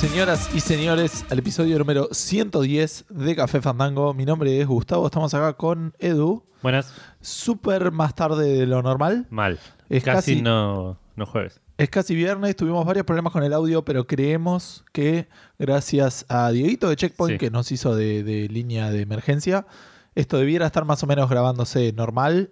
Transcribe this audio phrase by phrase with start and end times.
[0.00, 4.14] Señoras y señores, al episodio número 110 de Café Fandango.
[4.14, 6.42] Mi nombre es Gustavo, estamos acá con Edu.
[6.62, 6.94] Buenas.
[7.20, 9.26] Súper más tarde de lo normal.
[9.28, 9.58] Mal.
[9.90, 11.60] Es casi, casi- no, no jueves.
[11.76, 15.28] Es casi viernes, tuvimos varios problemas con el audio, pero creemos que
[15.58, 17.38] gracias a Dieguito de Checkpoint, Sí.
[17.46, 19.66] que nos hizo de, de línea de emergencia,
[20.14, 22.50] esto debiera estar más o menos grabándose normal,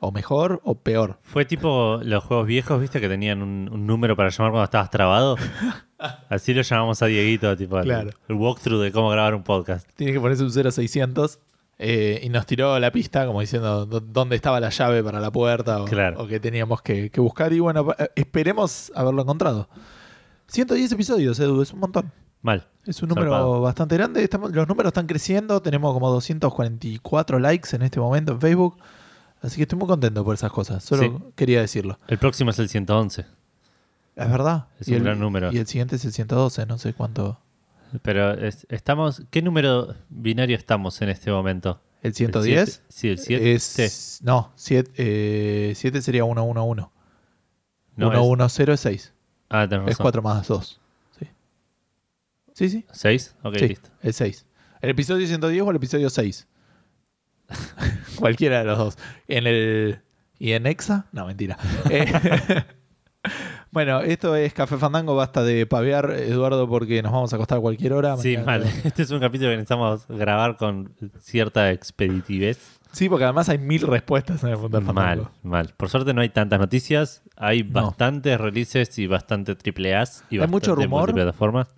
[0.00, 1.18] o mejor, o peor.
[1.22, 3.00] Fue tipo los juegos viejos, ¿viste?
[3.00, 5.36] Que tenían un, un número para llamar cuando estabas trabado.
[6.28, 8.10] Así lo llamamos a Dieguito, tipo el- Claro.
[8.28, 9.88] el, walkthrough de cómo grabar un podcast.
[9.96, 11.38] Tiene que ponerse un 0600.
[11.80, 15.30] eh, y nos tiró la pista como diciendo dó- dónde estaba la llave para la
[15.30, 16.22] puerta o, Claro.
[16.22, 17.52] o que teníamos que, que buscar.
[17.52, 19.68] Y bueno, eh, esperemos haberlo encontrado.
[20.48, 22.12] 110 episodios, Edu, es un montón.
[22.42, 22.66] Mal.
[22.84, 23.60] Es un número Zarpado.
[23.60, 24.22] bastante grande.
[24.24, 25.60] Estamos, los números están creciendo.
[25.60, 28.76] Tenemos como 244 likes en este momento en Facebook.
[29.40, 30.82] Así que estoy muy contento por esas cosas.
[30.84, 31.32] Solo Sí.
[31.36, 31.98] quería decirlo.
[32.08, 33.26] El próximo es el 111.
[34.16, 34.66] Es verdad.
[34.80, 35.52] Es Y un el- gran número.
[35.52, 36.66] Y el siguiente es el 112.
[36.66, 37.40] No sé cuánto.
[38.02, 39.22] Pero es- estamos.
[39.30, 41.80] ¿Qué número binario estamos en este momento?
[42.02, 42.82] ¿El ¿El 110?
[42.88, 42.88] siete?
[42.88, 43.84] Sí, el 7.
[43.84, 46.90] Es, no, 7 sería 111.
[47.96, 49.12] No, 110 es 6.
[49.48, 50.04] Ah, tenés Es razón.
[50.04, 50.80] 4 más 2.
[51.18, 51.26] Sí.
[52.54, 52.86] Sí, sí.
[52.92, 53.34] ¿6?
[53.42, 53.88] Ok, sí, listo.
[54.02, 54.46] el 6.
[54.80, 56.46] ¿El episodio 110 o el episodio 6?
[58.16, 58.98] Cualquiera de los dos.
[59.26, 60.00] En el.
[60.38, 61.06] ¿Y en Exa?
[61.12, 61.56] No, mentira.
[61.90, 62.06] Eh,
[63.70, 65.14] bueno, esto es Café Fandango.
[65.16, 68.16] Basta de pavear, Eduardo, porque nos vamos a acostar a cualquier hora.
[68.16, 68.64] Sí, mal.
[68.84, 72.78] Este es un capítulo que necesitamos grabar con cierta expeditivez.
[72.90, 75.30] Sí, porque además hay mil respuestas en el Fundar Mal, Fandango.
[75.42, 75.74] mal.
[75.76, 77.22] Por suerte no hay tantas noticias.
[77.36, 77.82] Hay No.
[77.82, 81.12] bastantes releases y bastante triple A's y Hay mucho rumor.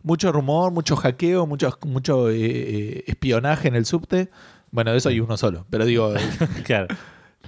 [0.05, 4.31] Mucho rumor, mucho hackeo, mucho, mucho eh, eh, espionaje en el subte.
[4.71, 5.67] Bueno, de eso hay uno solo.
[5.71, 6.13] Pero digo,
[6.65, 6.87] claro.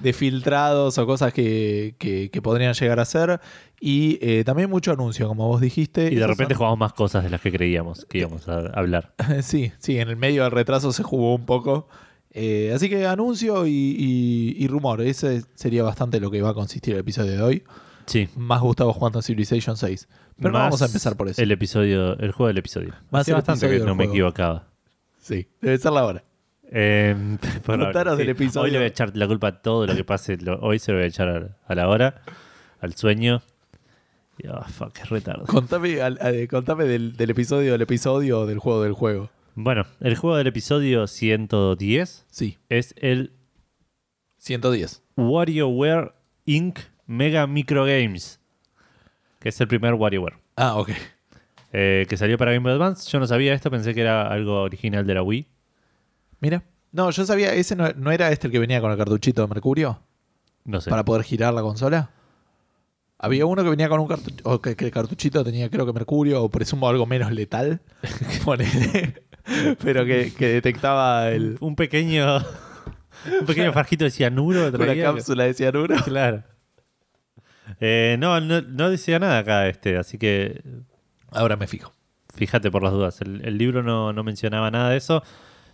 [0.00, 3.40] de filtrados o cosas que, que- que podrían llegar a ser.
[3.80, 6.12] Y eh, también mucho anuncio, como vos dijiste.
[6.12, 9.14] Y de repente son- jugamos más cosas de las que creíamos que íbamos a hablar.
[9.42, 11.88] sí, sí, en el medio del retraso se jugó un poco.
[12.34, 15.00] Eh, así que anuncio y, y- y rumor.
[15.02, 17.64] Ese sería bastante lo que va a consistir el episodio de hoy.
[18.06, 18.28] Sí.
[18.36, 20.08] Más Gustavo jugando a Civilization 6.
[20.36, 21.40] Pero no vamos a empezar por eso.
[21.40, 22.94] El episodio, el juego del episodio.
[23.10, 24.66] Más Hace bastante que no me equivocaba.
[25.20, 26.24] Sí, debe ser la hora.
[26.74, 27.14] Eh,
[28.16, 28.62] del episodio.
[28.64, 30.38] Hoy le voy a echar la culpa a todo lo que pase.
[30.38, 32.22] lo- hoy se lo voy a echar a, a la hora,
[32.80, 33.42] al sueño.
[34.38, 35.44] Y, ah, fuck, qué retardo.
[35.44, 39.28] Contame, al- al- contame del, del episodio del episodio o del juego del juego.
[39.54, 43.32] Bueno, el juego del episodio 110 Sí, es el
[44.38, 45.02] 110.
[45.16, 46.12] WarioWare
[46.46, 46.78] Inc.
[47.06, 48.40] Mega Micro Games.
[49.40, 50.36] Que es el primer WarioWare.
[50.56, 50.90] Ah, ok.
[51.74, 53.10] eh, que salió para Game Boy Advance.
[53.10, 55.46] Yo no sabía esto, pensé que era algo original de la Wii.
[56.42, 56.62] Mira.
[56.92, 59.48] No, yo sabía, ese no, no era este el que venía con el cartuchito de
[59.48, 60.02] Mercurio
[60.66, 60.90] No sé.
[60.90, 62.10] para poder girar la consola.
[63.18, 65.92] Había uno que venía con un cartuchito, o que, que el cartuchito tenía creo que
[65.94, 67.80] Mercurio, o presumo algo menos letal,
[69.82, 72.38] pero que, que detectaba el, Un pequeño.
[73.40, 74.68] un pequeño farjito de cianuro.
[74.68, 75.96] una cápsula de cianuro.
[76.04, 76.42] Claro.
[77.80, 80.60] Eh, no, no, no decía nada acá este, así que
[81.30, 81.92] Ahora me fijo.
[82.34, 83.20] fíjate por las dudas.
[83.22, 85.22] El, el libro no, no mencionaba nada de eso.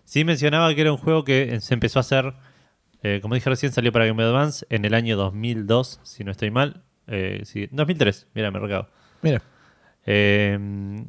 [0.09, 2.33] Sí mencionaba que era un juego que se empezó a hacer,
[3.03, 6.31] eh, como dije recién, salió para Game Boy Advance en el año 2002, si no
[6.31, 6.83] estoy mal.
[7.09, 8.89] Eh, sí, 2003, mira, me recago.
[9.21, 9.43] Mira,
[10.07, 10.59] Eh,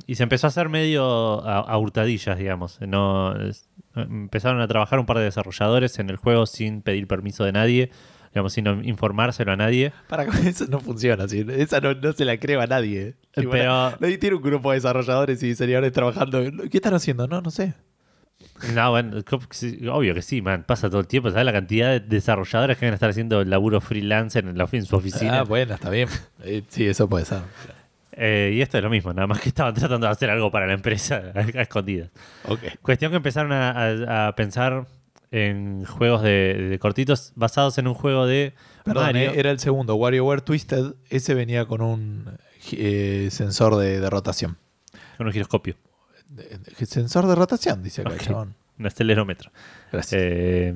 [0.06, 2.82] y se empezó a hacer medio a, a hurtadillas, digamos.
[2.82, 7.46] No, es- empezaron a trabajar un par de desarrolladores en el juego sin pedir permiso
[7.46, 7.92] de nadie,
[8.34, 9.94] digamos, sin informárselo a nadie.
[10.10, 13.16] para con eso no funciona, así, esa no, no se la cree a nadie.
[13.34, 16.42] Pero- nadie tiene un grupo de desarrolladores y diseñadores trabajando.
[16.70, 17.26] ¿Qué están haciendo?
[17.30, 17.76] No, no sé.
[18.74, 19.18] No, bueno,
[19.92, 20.64] obvio que sí, man.
[20.68, 21.30] Pasa todo el tiempo.
[21.32, 24.86] ¿Sabes la cantidad de desarrolladores que van a estar haciendo laburo freelancer en, la, en
[24.86, 25.40] su oficina?
[25.40, 26.10] Ah, bueno, está bien.
[26.44, 27.40] Eh, sí, eso puede ser.
[28.14, 30.68] Eh, y esto es lo mismo, nada más que estaban tratando de hacer algo para
[30.68, 32.10] la empresa a, escondidas.
[32.82, 34.88] Cuestión que empezaron a, a- a pensar
[35.32, 38.54] en juegos de, de cortitos basados en un juego de
[38.84, 39.32] Perdón, Mario.
[39.32, 39.96] eh, era el segundo.
[39.96, 40.96] WarioWare Twisted.
[41.10, 42.26] Ese venía con un
[42.74, 44.58] eh, sensor de, de rotación.
[45.18, 45.76] con un giroscopio,
[46.30, 48.22] De- de- sensor de rotación, dice acá, Ok.
[48.22, 48.56] chabón.
[48.78, 49.52] un acelerómetro.
[49.92, 50.22] Gracias.
[50.24, 50.74] Eh,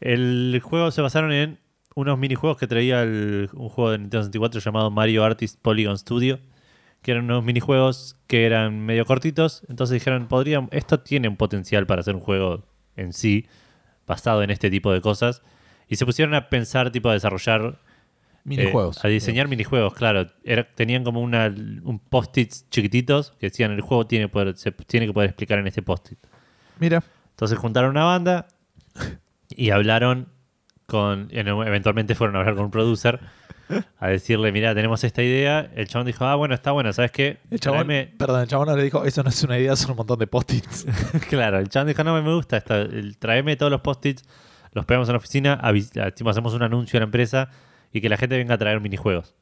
[0.00, 1.58] el juego se basaron en
[1.94, 6.38] unos minijuegos que traía el- un juego de Nintendo 64 llamado Mario Artist Polygon Studio,
[7.02, 9.62] que eran unos minijuegos que eran medio cortitos.
[9.68, 12.64] Entonces dijeron, podrían, esto tiene un potencial para ser un juego
[12.96, 13.46] en sí,
[14.06, 15.42] basado en este tipo de cosas.
[15.88, 17.78] Y se pusieron a pensar, tipo, a desarrollar
[18.48, 18.96] Minijuegos.
[18.98, 20.26] eh, a diseñar minijuegos, claro.
[20.44, 25.06] Era- tenían como una, un post-its chiquititos que decían el juego tiene, poder- se tiene
[25.06, 26.18] que poder explicar en este post-it.
[26.78, 27.02] Mira.
[27.30, 28.46] Entonces juntaron una banda
[29.50, 30.28] y hablaron
[30.86, 31.28] con.
[31.30, 33.20] en- Eventualmente fueron a hablar con un producer
[33.98, 35.68] a decirle, mira, tenemos esta idea.
[35.74, 37.38] El chabón dijo, ah, bueno, está bueno, ¿sabes qué?
[37.50, 39.96] El chabón, perdón, el chabón no le dijo, eso no es una idea, son un
[39.96, 40.86] montón de post-its.
[41.28, 44.22] claro, el chabón dijo, no me gusta, esta, el- tráeme todos los post-its,
[44.72, 47.50] los pegamos en la oficina, hacemos un anuncio a la empresa
[47.96, 49.34] y que la gente venga a traer minijuegos.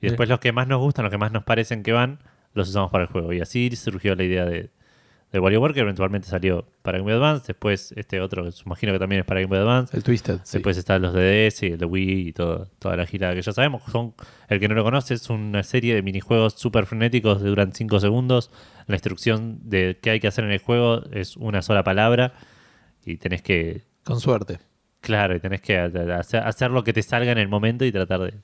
[0.00, 2.20] Y después los que más nos gustan, los que más nos parecen que van,
[2.54, 3.32] los usamos para el juego.
[3.32, 4.70] Y así surgió la idea de,
[5.32, 7.48] de WarioWare, que eventualmente salió para Game Boy Advance.
[7.48, 9.96] Después este otro, que imagino que también es para Game Boy Advance.
[9.96, 10.38] El Twisted.
[10.44, 10.58] sí.
[10.58, 13.42] Después están los de DS y el de Wii y todo, toda la gira que
[13.42, 13.82] ya sabemos.
[13.90, 14.14] Son,
[14.48, 17.98] el que no lo conoce es una serie de minijuegos súper frenéticos que duran 5
[17.98, 18.52] segundos.
[18.86, 22.34] La instrucción de qué hay que hacer en el juego es una sola palabra
[23.04, 24.60] y tenés que, Con suerte.
[25.06, 28.20] Claro, y tenés que hacer, hacer lo que te salga en el momento y tratar
[28.20, 28.34] de...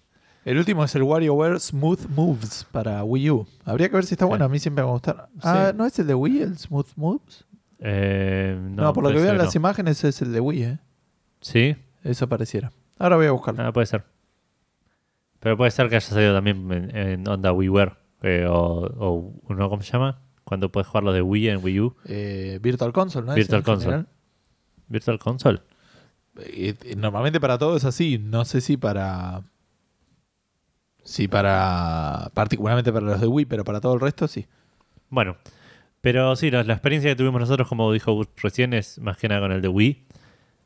[0.44, 3.46] El último es el WarioWare Smooth Moves para Wii U.
[3.64, 4.44] Habría que ver si está bueno.
[4.44, 5.28] A mí siempre me va a gustar.
[5.40, 5.76] Ah, Sí.
[5.78, 7.44] ¿no es el de Wii, el Smooth Moves?
[7.78, 9.58] Eh, No, por lo que veo en las no.
[9.60, 10.78] imágenes es el de Wii, ¿eh?
[11.40, 12.72] Sí, Eso pareciera.
[12.98, 13.62] Ahora voy a buscarlo.
[13.64, 14.04] ah, puede ser.
[15.40, 18.54] Pero puede ser que haya salido también en, en onda WiiWare eh, o,
[18.98, 20.20] o uno, ¿cómo se llama?
[20.44, 21.96] Cuando puedes jugar los de Wii en Wii U.
[22.04, 23.34] Eh, Virtual Console, ¿no?
[23.34, 23.84] Virtual Console.
[23.84, 24.08] general?
[24.88, 25.60] Virtual Console.
[26.38, 28.18] Eh, eh, normalmente para todo es así.
[28.18, 29.42] No sé si para.
[31.04, 32.30] Si para.
[32.34, 34.46] Particularmente para los de Wii, pero para todo el resto sí.
[35.08, 35.36] Bueno,
[36.00, 39.28] pero sí, la, la experiencia que tuvimos nosotros, como dijo Gus recién, es más que
[39.28, 40.04] nada con el de Wii.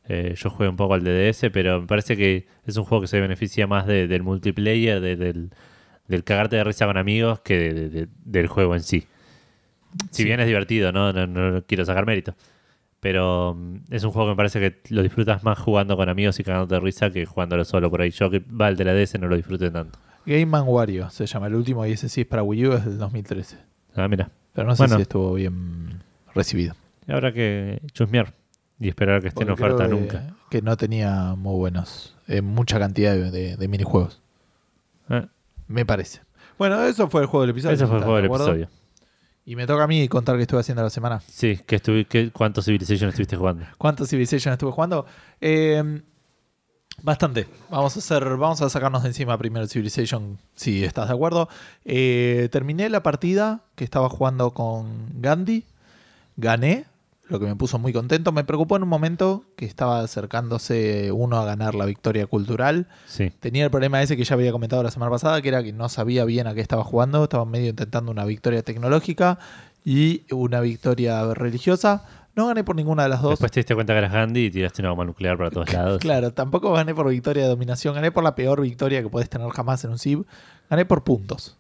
[0.09, 3.03] Eh, yo jugué un poco al de DS, pero me parece que es un juego
[3.03, 5.51] que se beneficia más de- del multiplayer, de- del,
[6.07, 9.07] del cagarte de risa con amigos, que de- de- de- del juego en sí.
[10.13, 10.25] Si Sí.
[10.25, 11.13] bien es divertido, ¿no?
[11.13, 12.37] No, no quiero sacar mérito.
[13.01, 16.39] Pero mm, es un juego que me parece que lo disfrutas más jugando con amigos
[16.41, 18.11] y cagándote de risa que jugándolo solo por ahí.
[18.11, 19.99] Yo que va el de la DS no lo disfruté tanto.
[20.25, 22.85] Game Man Wario se llama el último y ese sí es para Wii U, es
[22.85, 23.59] del 2013.
[23.95, 24.31] Ah, mira.
[24.53, 24.97] Pero no sé Bueno.
[24.97, 26.03] si estuvo bien
[26.35, 26.75] recibido.
[27.07, 28.33] Habrá que chusmear
[28.81, 30.35] y esperar que esté en oferta nunca.
[30.51, 32.17] Que no tenía muy buenos.
[32.29, 34.21] eh, mucha cantidad de, de- de minijuegos.
[35.09, 35.29] Ah,
[35.69, 36.21] Me parece.
[36.59, 37.75] Bueno, eso fue el juego del episodio.
[37.75, 38.47] ese fue el ¿estás juego de del acuerdo?
[38.53, 38.69] episodio.
[39.49, 41.21] Y me toca a mí contar qué estuve haciendo la semana.
[41.21, 43.65] Sí, que estuve, que, ¿cuántos Civilization estuviste jugando?
[43.79, 45.07] ¿Cuántos Civilization estuve jugando?
[45.41, 46.03] Eh,
[47.01, 47.47] bastante.
[47.71, 51.49] Vamos a hacer, vamos a sacarnos de encima primero Civilization, si estás de acuerdo.
[51.85, 55.65] Eh, terminé la partida que estaba jugando con Gandhi.
[56.37, 56.87] Gané,
[57.29, 58.33] lo que me puso muy contento.
[58.33, 62.89] Me preocupó en un momento que estaba acercándose uno a ganar la victoria cultural.
[63.07, 63.33] Sí.
[63.41, 65.89] Tenía el problema ese que ya había comentado la semana pasada, que era que no
[65.89, 67.25] sabía bien a qué estaba jugando.
[67.25, 69.39] Estaba medio intentando una victoria tecnológica
[69.85, 72.05] y una victoria religiosa.
[72.37, 73.31] No gané por ninguna de las dos.
[73.31, 76.01] Después te diste cuenta que eras Gandhi y tiraste una bomba nuclear para todos lados.
[76.01, 79.49] Claro, tampoco gané por victoria de dominación, gané por la peor victoria que puedes tener
[79.51, 80.27] jamás en un CIB.
[80.69, 81.57] Gané por puntos.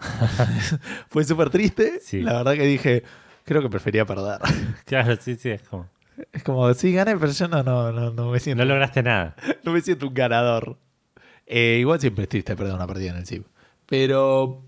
[1.10, 2.00] Fue súper triste.
[2.02, 2.22] Sí.
[2.22, 3.04] La verdad que dije,
[3.46, 4.40] creo que prefería perder.
[4.84, 5.88] Claro, sí, sí, es como.
[6.32, 9.34] Es como, sí, gané, pero yo no, no, no, no me siento, No lograste nada.
[9.64, 10.78] no me siento un ganador.
[11.46, 13.44] Eh, igual siempre es triste perder una partida en el CIB.
[13.86, 14.62] Pero...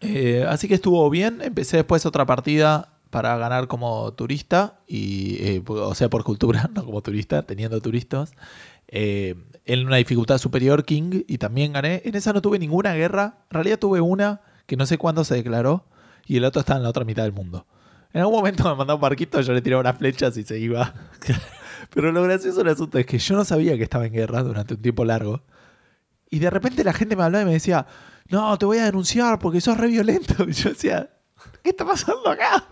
[0.00, 1.40] eh, así que estuvo bien.
[1.42, 6.84] Empecé después otra partida para ganar como turista, y, eh, o sea, por cultura, no
[6.84, 8.32] como turista, teniendo turistas.
[8.88, 9.34] eh,
[9.64, 12.00] en una dificultad superior, King, y también gané.
[12.04, 13.38] En esa no tuve ninguna guerra.
[13.50, 15.84] En realidad tuve una que no sé cuándo se declaró,
[16.28, 17.66] y el otro estaba en la otra mitad del mundo.
[18.12, 20.94] En algún momento me mandaba un barquito, yo le tiraba unas flechas y se iba.
[21.90, 24.74] Pero lo gracioso del asunto es que yo no sabía que estaba en guerra durante
[24.74, 25.42] un tiempo largo.
[26.30, 27.86] Y de repente la gente me hablaba y me decía,
[28.28, 30.44] no, te voy a denunciar porque sos re violento.
[30.48, 31.10] Y yo decía,
[31.62, 32.68] ¿qué está pasando acá?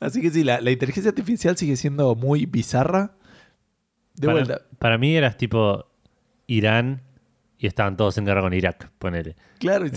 [0.00, 3.14] Así que sí, la, la inteligencia artificial sigue siendo muy bizarra.
[4.14, 4.62] De para, vuelta.
[4.80, 5.86] para mí eras tipo
[6.48, 7.02] Irán
[7.62, 9.36] y estaban todos en guerra con Irak, ponele.
[9.60, 9.90] Claro, y,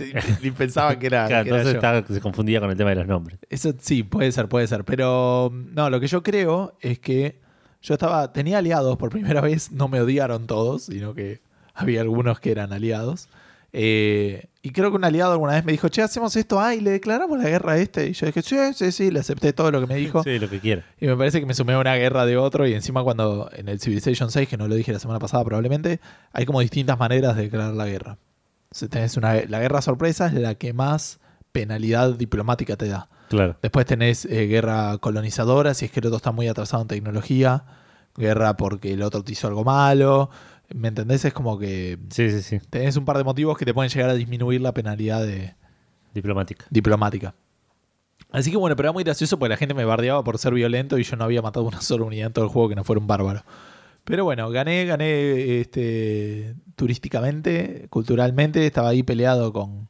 [0.48, 3.08] y pensaba que era, Claro, que entonces estaba- se confundía con el tema de los
[3.08, 3.40] nombres.
[3.50, 4.86] Eso sí, puede ser, puede ser.
[4.86, 7.42] Pero no, lo que yo creo es que
[7.82, 11.42] yo estaba, tenía aliados por primera vez, no me odiaron todos, sino que
[11.74, 13.30] había algunos que eran aliados.
[13.74, 16.82] Eh, y creo que un aliado alguna vez me dijo, che, hacemos esto, ah, y
[16.82, 18.08] le declaramos la guerra a este.
[18.08, 20.24] Y yo dije, sí, sí, sí, le acepté todo lo que me dijo.
[20.24, 20.84] Sí, lo que quiera.
[21.00, 22.66] Y me parece que me sumé a una guerra de otro.
[22.66, 26.00] Y encima, cuando en el Civilization 6, que no lo dije la semana pasada probablemente,
[26.34, 28.18] hay como distintas maneras de declarar la guerra.
[28.90, 31.20] Tenés una, la guerra sorpresa es la que más
[31.52, 33.08] penalidad diplomática te da.
[33.30, 33.58] Claro.
[33.62, 37.66] Después tenés eh, guerra colonizadora, si es que el otro está muy atrasado en tecnología.
[38.18, 40.32] Guerra porque el otro te hizo algo malo.
[40.74, 41.24] ¿Me entendés?
[41.26, 42.60] Es como que Sí, sí, sí.
[42.70, 45.56] tenés un par de motivos que te pueden llegar a disminuir la penalidad de,
[46.14, 46.66] Diplomática.
[46.70, 47.36] diplomática.
[48.32, 50.98] Así que bueno, pero era muy gracioso porque la gente me bardeaba por ser violento
[50.98, 53.00] y yo no había matado una sola unidad en todo el juego que no fuera
[53.00, 53.44] un bárbaro.
[54.04, 59.90] Pero bueno, gané, gané este, turísticamente, culturalmente, estaba ahí peleado con,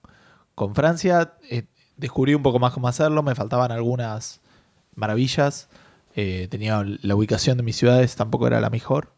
[0.55, 1.33] con Francia.
[1.49, 1.63] eh,
[1.97, 4.41] descubrí un poco más cómo hacerlo, me faltaban algunas
[4.95, 5.69] maravillas.
[6.15, 9.13] eh, tenía la ubicación de mis ciudades, tampoco era la mejor.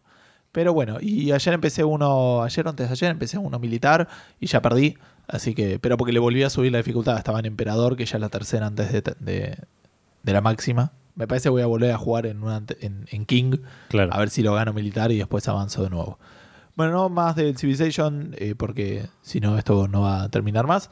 [0.57, 4.07] Pero bueno, y ayer empecé uno, ayer o antes de ayer empecé uno militar
[4.39, 4.97] y ya perdí.
[5.27, 8.17] Así que, pero porque le volví a subir la dificultad, estaba en emperador, que ya
[8.17, 9.55] es la tercera antes de, de-
[10.23, 10.93] de la máxima.
[11.13, 13.57] Me parece que voy a volver a jugar en, una en, en King,
[13.89, 14.11] Claro.
[14.11, 16.17] a ver si lo gano militar y después avanzo de nuevo.
[16.75, 20.89] Bueno, no más del Civilization, eh, porque si no, esto no va a terminar más.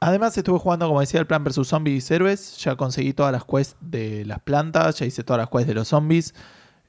[0.00, 2.58] Además, estuve jugando, como decía, el Plan vs Zombies Héroes.
[2.58, 5.88] Ya conseguí todas las quests de las plantas, ya hice todas las quests de los
[5.88, 6.34] zombies.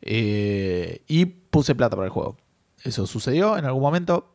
[0.01, 2.37] Eh, y puse plata para el juego.
[2.83, 4.33] Eso sucedió en algún momento.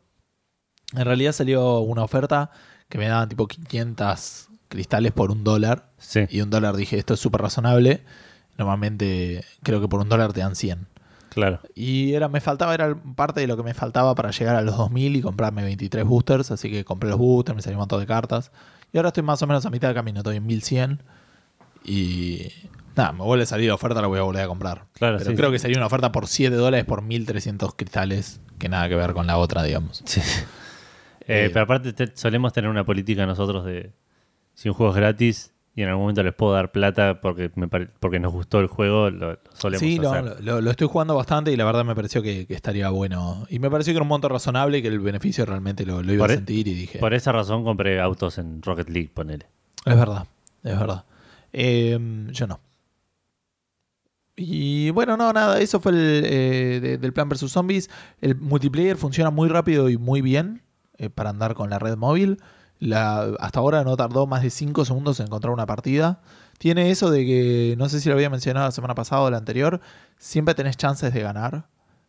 [0.95, 2.51] En realidad salió una oferta
[2.89, 5.91] que me daban tipo 500 cristales por un dólar.
[5.99, 6.27] Sí.
[6.31, 8.05] Y un dólar dije, esto es súper razonable.
[8.59, 10.89] Normalmente creo que por un dólar te dan 100.
[11.31, 11.61] Claro.
[11.75, 14.77] Y era, me faltaba, era parte de lo que me faltaba para llegar a los
[14.77, 16.51] 2000 y comprarme 23 boosters.
[16.51, 18.53] Así que compré los boosters, me salió un montón de cartas.
[18.93, 21.03] Y ahora estoy más o menos a mitad de camino, estoy en 1100.
[21.85, 22.49] Y
[22.97, 24.87] nada, me vuelve a salir la oferta, la voy a volver a comprar.
[24.95, 28.41] Claro, Pero sí, creo que sería una oferta por 7 dólares por 1300 cristales.
[28.59, 30.03] Que nada que ver con la otra, digamos.
[30.05, 30.21] Sí.
[31.29, 33.93] Eh, Eh, pero aparte te- solemos tener una política nosotros de
[34.55, 37.69] si un juego es gratis y en algún momento les puedo dar plata porque me
[37.69, 40.43] pare- porque nos gustó el juego, lo, lo solemos Sí, lo, hacer.
[40.43, 43.47] lo- lo estoy jugando bastante y la verdad me pareció que, que estaría bueno.
[43.49, 46.13] Y me pareció que era un monto razonable y que el beneficio realmente lo, lo
[46.13, 46.99] iba Por a e- sentir y dije...
[46.99, 49.47] Por esa razón compré autos en Rocket League, ponele.
[49.87, 50.27] Es verdad,
[50.65, 51.05] es verdad.
[51.53, 51.99] Eh,
[52.33, 52.59] yo no.
[54.37, 57.91] Y bueno, no, nada, eso fue el eh, de- del plan versus zombies.
[58.21, 60.63] El multiplayer funciona muy rápido y muy bien
[60.99, 62.39] eh, para andar con la red móvil.
[62.91, 66.21] Hasta ahora no tardó más de 5 segundos en encontrar una partida.
[66.59, 69.37] Tiene eso de que, no sé si lo había mencionado la semana pasada o la
[69.37, 69.81] anterior,
[70.19, 71.69] siempre tenés chances de ganar.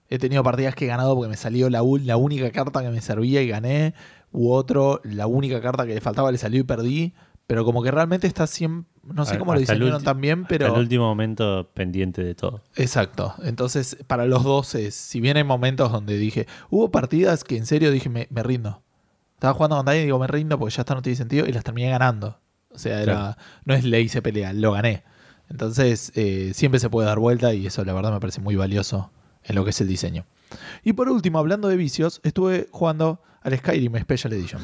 [0.09, 3.01] He tenido partidas que he ganado porque me salió la, la única carta que me
[3.01, 3.93] servía y gané.
[4.31, 7.13] U otro, la única carta que le faltaba le salió y perdí.
[7.47, 8.89] Pero como que realmente está siempre...
[9.03, 10.67] No sé A- cómo lo diseñaron bien, pero...
[10.67, 12.63] El último momento pendiente de todo.
[12.75, 13.35] Exacto.
[13.43, 17.65] Entonces, para los dos, es, si bien hay momentos donde dije, hubo partidas que en
[17.65, 18.81] serio dije, me, me rindo.
[19.33, 21.51] Estaba jugando con Dani y digo, me rindo porque ya está no tiene sentido y
[21.51, 22.39] las terminé ganando.
[22.69, 23.35] O sea, era, Claro.
[23.65, 25.03] no es ley se pelea, lo gané.
[25.49, 29.11] Entonces, eh, siempre se puede dar vuelta y eso la verdad me parece muy valioso
[29.43, 30.25] en lo que es el diseño.
[30.83, 34.61] Y por último, hablando de vicios, estuve jugando al Skyrim Special Edition.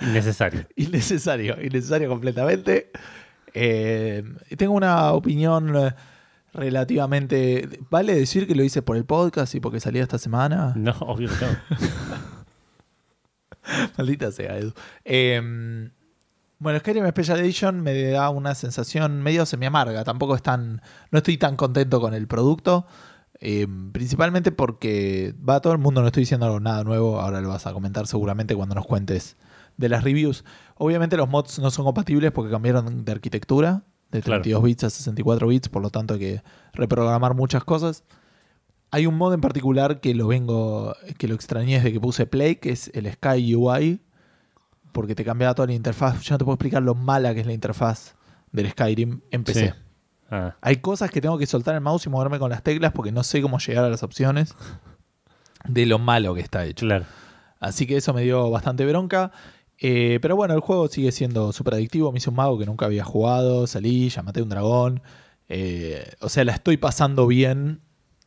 [0.00, 0.66] Innecesario.
[0.76, 2.90] innecesario, innecesario completamente.
[3.52, 4.22] Eh,
[4.56, 5.94] tengo una opinión eh,
[6.52, 7.68] relativamente...
[7.90, 10.72] ¿Vale decir que lo hice por el podcast y porque salía esta semana?
[10.76, 11.56] No, obvio que no.
[13.98, 14.72] Maldita sea, Edu.
[15.04, 15.90] Eh,
[16.58, 20.04] bueno, Skyrim Special Edition me da una sensación medio semi-amarga.
[20.04, 20.82] Tampoco es tan...
[21.10, 22.86] No estoy tan contento con el producto.
[23.40, 27.66] eh, principalmente porque va todo el mundo, no estoy diciendo nada nuevo, ahora lo vas
[27.66, 29.36] a comentar seguramente cuando nos cuentes
[29.80, 30.44] de las reviews.
[30.76, 34.42] Obviamente los mods no son compatibles porque cambiaron de arquitectura, de Claro.
[34.42, 38.04] 32 bits a 64 bits, por lo tanto hay que reprogramar muchas cosas.
[38.90, 42.56] Hay un mod en particular que lo vengo, que lo extrañé desde que puse Play,
[42.56, 44.00] que es el Sky UI,
[44.92, 46.20] porque te cambiaba toda la interfaz.
[46.22, 48.16] Yo no te puedo explicar lo mala que es la interfaz
[48.52, 49.68] del Skyrim en PC.
[49.68, 49.74] Sí.
[50.32, 53.12] Ah, Hay cosas que tengo que soltar el mouse y moverme con las teclas porque
[53.12, 54.54] no sé cómo llegar a las opciones
[55.68, 56.86] de lo malo que está hecho.
[56.86, 57.04] claro.
[57.60, 59.32] Así que eso me dio bastante bronca.
[59.80, 62.12] Eh, pero bueno, el juego sigue siendo súper adictivo.
[62.12, 65.02] Me hice un mago que nunca había jugado, salí, ya maté un dragón.
[65.48, 67.80] Eh, o sea, la estoy pasando bien,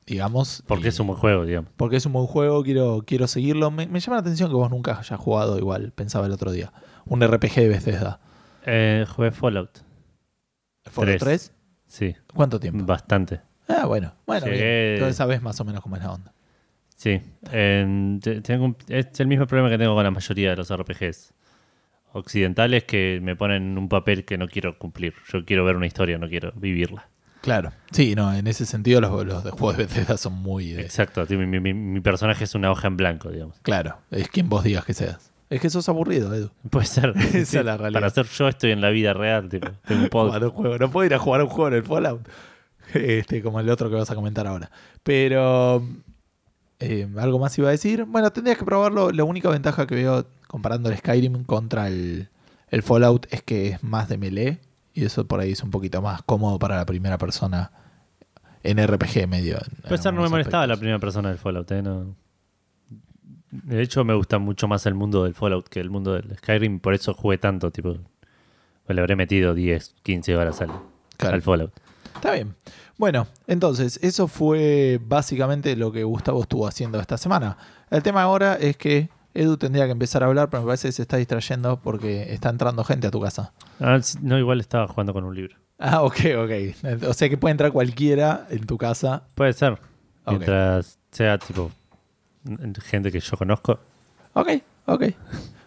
[0.07, 0.63] digamos.
[0.67, 1.69] Porque y- es un buen juego, digamos.
[1.77, 3.69] porque es un buen juego, quiero, quiero seguirlo.
[3.71, 6.73] Me, me llama la atención que vos nunca hayas jugado igual, pensaba el otro día.
[7.05, 8.19] Un RPG de Bethesda.
[8.65, 9.79] Eh, jugué Fallout.
[10.85, 11.53] ¿Fallout 3?
[11.87, 12.83] Sí, ¿Cuánto tiempo?
[12.85, 13.41] bastante.
[13.67, 14.13] Ah, bueno.
[14.25, 14.47] Bueno.
[14.47, 16.33] Llegué- Entonces sabes más o menos cómo es la onda.
[16.95, 17.21] Sí.
[17.51, 20.71] En- te- tengo un- es el mismo problema que tengo con la mayoría de los
[20.71, 21.33] RPGs
[22.13, 25.13] occidentales que me ponen un papel que no quiero cumplir.
[25.31, 27.07] Yo quiero ver una historia, no quiero vivirla.
[27.41, 27.73] Claro.
[27.91, 30.71] Sí, no, en ese sentido los, los de juegos de Bethesda son muy...
[30.71, 31.25] de- Exacto.
[31.29, 33.59] Mi, mi- mi- personaje es una hoja en blanco, digamos.
[33.63, 35.31] Claro, es quien vos digas que seas.
[35.49, 36.51] Es que sos aburrido, Edu.
[36.69, 37.09] Puede ser.
[37.17, 37.99] Esa Sí, es la realidad.
[37.99, 39.49] Para ser yo estoy en la vida real.
[39.49, 40.35] Tipo, tengo un podcast.
[40.37, 40.77] Jugar un juego.
[40.77, 42.27] No puedo ir a jugar un juego en el Fallout.
[42.93, 44.71] Este, como el otro que vas a comentar ahora.
[45.03, 45.85] Pero.
[46.79, 48.05] eh, algo más iba a decir.
[48.05, 49.11] Bueno, tendrías que probarlo.
[49.11, 52.29] La única ventaja que veo comparando el Skyrim contra el,
[52.69, 54.59] el Fallout es que es más de melee.
[54.93, 57.71] Y eso por ahí es un poquito más cómodo para la primera persona
[58.61, 59.57] en RPG medio.
[59.81, 61.71] Puede ser, no me molestaba la primera persona del Fallout.
[61.71, 61.81] ¿eh?
[61.81, 62.15] No.
[63.49, 66.79] De hecho, me gusta mucho más el mundo del Fallout que el mundo del Skyrim.
[66.79, 67.71] Por eso jugué tanto.
[67.71, 67.97] Tipo,
[68.87, 70.69] le habré metido 10, 15 horas al,
[71.17, 71.33] Claro.
[71.33, 71.73] al Fallout.
[72.13, 72.53] Está bien.
[72.99, 77.57] Bueno, entonces, eso fue básicamente lo que Gustavo estuvo haciendo esta semana.
[77.89, 80.91] El tema ahora es que Edu tendría que empezar a hablar, pero me parece que
[80.91, 83.53] se está distrayendo porque está entrando gente a tu casa.
[83.79, 85.55] Ah, no, igual estaba jugando con un libro.
[85.79, 87.03] Ah, ok, ok.
[87.07, 89.23] O sea que puede entrar cualquiera en tu casa.
[89.35, 89.79] Puede ser.
[90.25, 91.71] Mientras sea tipo
[92.83, 93.79] gente que yo conozco.
[94.33, 94.49] Ok,
[94.85, 95.03] ok.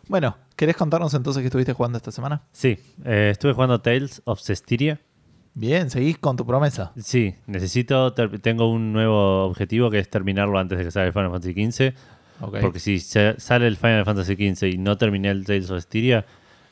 [0.08, 2.42] Bueno, ¿querés contarnos entonces qué estuviste jugando esta semana?
[2.52, 5.00] Sí, eh, estuve jugando Tales of Cestiria.
[5.54, 6.92] Bien, seguís con tu promesa.
[6.98, 11.30] Sí, necesito, tengo un nuevo objetivo que es terminarlo antes de que salga el Final
[11.30, 11.94] Fantasy XV.
[12.40, 12.58] Ok.
[12.60, 16.24] Porque si sale el Final Fantasy XV y no terminé el Tales of Styria,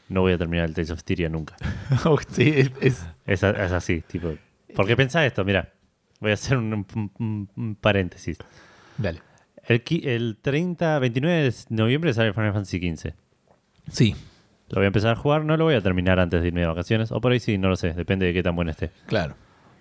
[0.09, 1.57] no voy a terminar el Tales of Styria nunca.
[2.29, 4.35] sí, es, es- Es, a- es así, tipo.
[4.77, 5.73] Porque pensá esto, mira.
[6.21, 8.39] Voy a hacer un, un- un- un paréntesis.
[8.99, 9.21] Dale.
[9.67, 13.13] El, el 30, 29 de noviembre sale el Final Fantasy XV.
[13.91, 14.15] Sí,
[14.69, 16.67] Lo voy a empezar a jugar, no lo voy a terminar antes de irme de
[16.67, 17.13] vacaciones.
[17.13, 18.91] O por ahí sí, no lo sé, depende de qué tan bueno esté.
[19.07, 19.35] claro.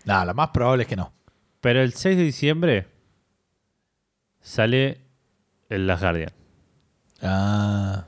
[0.06, 1.14] Nada, lo más probable es que no.
[1.62, 2.88] Pero el 6 de diciembre
[4.42, 5.00] sale
[5.74, 6.32] el Last Guardian.
[7.22, 8.06] Ah,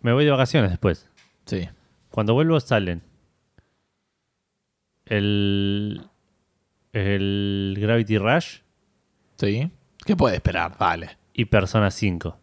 [0.00, 1.08] Me voy de vacaciones después.
[1.46, 1.68] sí.
[2.10, 3.02] Cuando vuelvo salen
[5.04, 6.08] el,
[6.92, 8.58] el Gravity Rush
[9.38, 9.70] Sí.
[10.04, 10.76] ¿Qué puede esperar?
[10.78, 11.18] Dale.
[11.34, 12.38] y Persona 5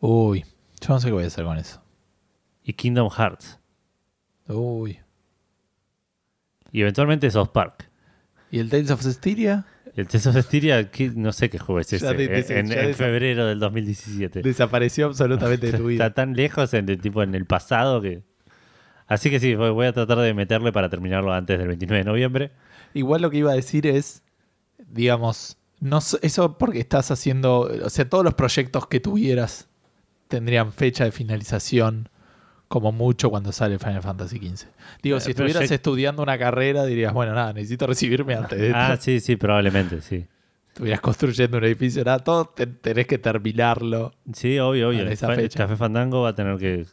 [0.00, 0.44] Uy,
[0.80, 1.82] yo no sé qué voy a hacer con eso.
[2.62, 3.58] y Kingdom Hearts
[4.48, 4.98] Uy.
[6.72, 7.90] y eventualmente South Park.
[8.50, 9.66] ¿Y el Tales of Cestiria?
[9.96, 10.08] El
[10.42, 12.06] Styria, ¿qué- no sé qué juego es ese,
[12.58, 14.42] en, febrero del 2017.
[14.42, 16.04] Desapareció absolutamente de tu vida.
[16.06, 18.22] Está tan lejos en el, tipo, en el pasado que...
[19.06, 22.50] Así que sí, voy a tratar de meterle para terminarlo antes del 29 de noviembre.
[22.92, 24.22] Igual lo que iba a decir es,
[24.78, 29.68] digamos, no eso porque estás haciendo, o sea, todos los proyectos que tuvieras
[30.28, 32.08] tendrían fecha de finalización
[32.68, 34.66] como mucho cuando sale Final Fantasy XV.
[35.02, 38.78] Digo, Eh, si estuvieras estudiando una carrera dirías, bueno, nada, necesito recibirme antes de esto.
[38.78, 40.26] Ah, sí, sí, probablemente, sí.
[40.68, 44.12] Estuvieras construyendo un edificio, nada, todo te- tenés que terminarlo.
[44.34, 45.08] Sí, obvio, obvio.
[45.08, 45.58] Esa fecha.
[45.60, 46.84] Café Fandango va a tener que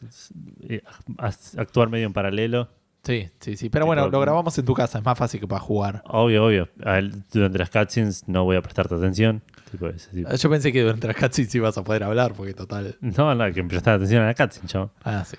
[0.68, 0.82] eh,
[1.18, 2.68] actuar medio en paralelo.
[3.02, 3.68] Sí, sí, sí.
[3.68, 6.02] Pero bueno, lo grabamos en tu casa, es más fácil que para jugar.
[6.06, 6.68] Obvio, obvio.
[6.86, 9.42] Él, durante las cutscenes no voy a prestarte atención.
[9.70, 10.34] Tipo ese tipo.
[10.34, 12.96] Yo pensé que durante las cutscenes ibas a poder hablar, porque total.
[13.02, 14.90] No, no, hay que prestar atención a la cutscene, chavo.
[15.04, 15.36] Ah, sí,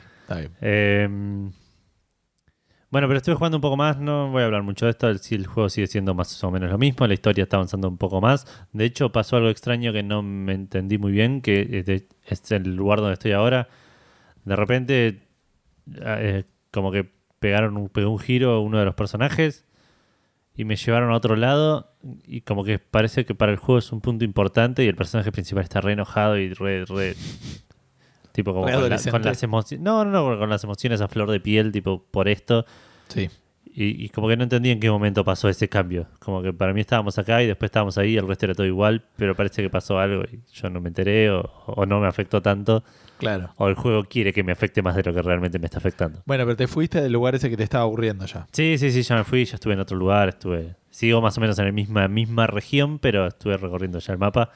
[0.61, 1.07] Eh,
[2.95, 5.19] bueno, pero estuve jugando un poco más, no voy a hablar mucho de esto, el,
[5.29, 8.21] el juego sigue siendo más o menos lo mismo, la historia está avanzando un poco
[8.21, 8.45] más.
[8.71, 11.83] De hecho, pasó algo extraño que no me entendí muy bien, que
[12.25, 13.67] es el lugar donde estoy ahora.
[14.45, 15.27] De repente,
[15.93, 19.65] eh, como que pegaron un, pegó un giro uno de los personajes
[20.55, 21.91] y me llevaron a otro lado
[22.25, 25.31] y como que parece que para el juego es un punto importante y el personaje
[25.31, 26.85] principal está re enojado y re
[28.35, 29.11] tipo como con, la- adolescente.
[29.11, 29.83] con las emociones...
[29.83, 32.65] No, no, no, con las emociones a flor de piel, tipo por esto.
[33.07, 33.29] Sí.
[33.77, 36.07] Y, y como que no entendí en qué momento pasó ese cambio.
[36.19, 38.65] Como que para mí estábamos acá y después estábamos ahí y el resto era todo
[38.67, 42.07] igual, pero parece que pasó algo y yo no me enteré o, o no me
[42.07, 42.83] afectó tanto.
[43.17, 43.49] Claro.
[43.57, 46.21] O el juego quiere que me afecte más de lo que realmente me está afectando.
[46.25, 48.47] Bueno, pero te fuiste del lugar ese que te estaba aburriendo ya.
[48.51, 50.75] Sí, sí, sí, ya me fui, ya estuve en otro lugar, estuve...
[50.89, 54.51] Sigo más o menos en la misma, misma región, pero estuve recorriendo ya el mapa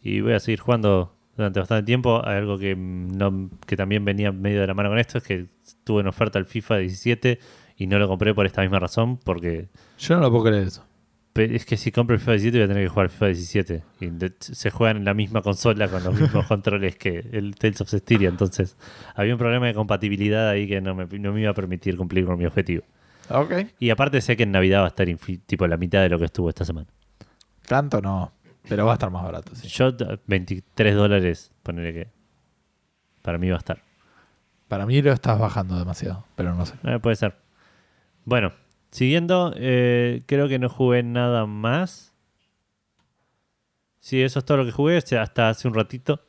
[0.00, 2.22] y voy a seguir jugando durante bastante tiempo.
[2.24, 5.24] Hay algo que, mm, no, que también venía medio de la mano con esto, es
[5.24, 5.46] que
[5.84, 7.38] tuve en oferta el FIFA 17
[7.76, 9.68] y no lo compré por esta misma razón, porque
[9.98, 10.84] Yo no lo puedo creer eso.
[11.34, 13.82] es que si compro el FIFA 17 voy a tener que jugar el FIFA 17.
[14.00, 17.88] Y se juegan en la misma consola con los mismos controles que el Tales of
[17.88, 18.76] Styria, entonces
[19.14, 22.26] había un problema de compatibilidad ahí que no me, no me iba a permitir cumplir
[22.26, 22.84] con mi objetivo.
[23.30, 23.52] Ok.
[23.78, 25.06] Y aparte sé que en Navidad va a estar
[25.46, 26.88] tipo la mitad de lo que estuvo esta semana.
[27.66, 28.32] Tanto no.
[28.68, 29.68] Pero va a estar más barato, sí.
[29.68, 32.08] Yo, d- 23 dólares, ponerle que
[33.22, 33.82] para mí va a estar.
[34.68, 36.74] Para mí lo estás bajando demasiado, pero no sé.
[36.84, 37.36] Eh, puede ser.
[38.24, 38.52] Bueno,
[38.90, 42.12] siguiendo, eh, creo que no jugué nada más.
[44.00, 44.96] Sí, eso es todo lo que jugué.
[44.98, 46.20] o sea, hasta hace un ratito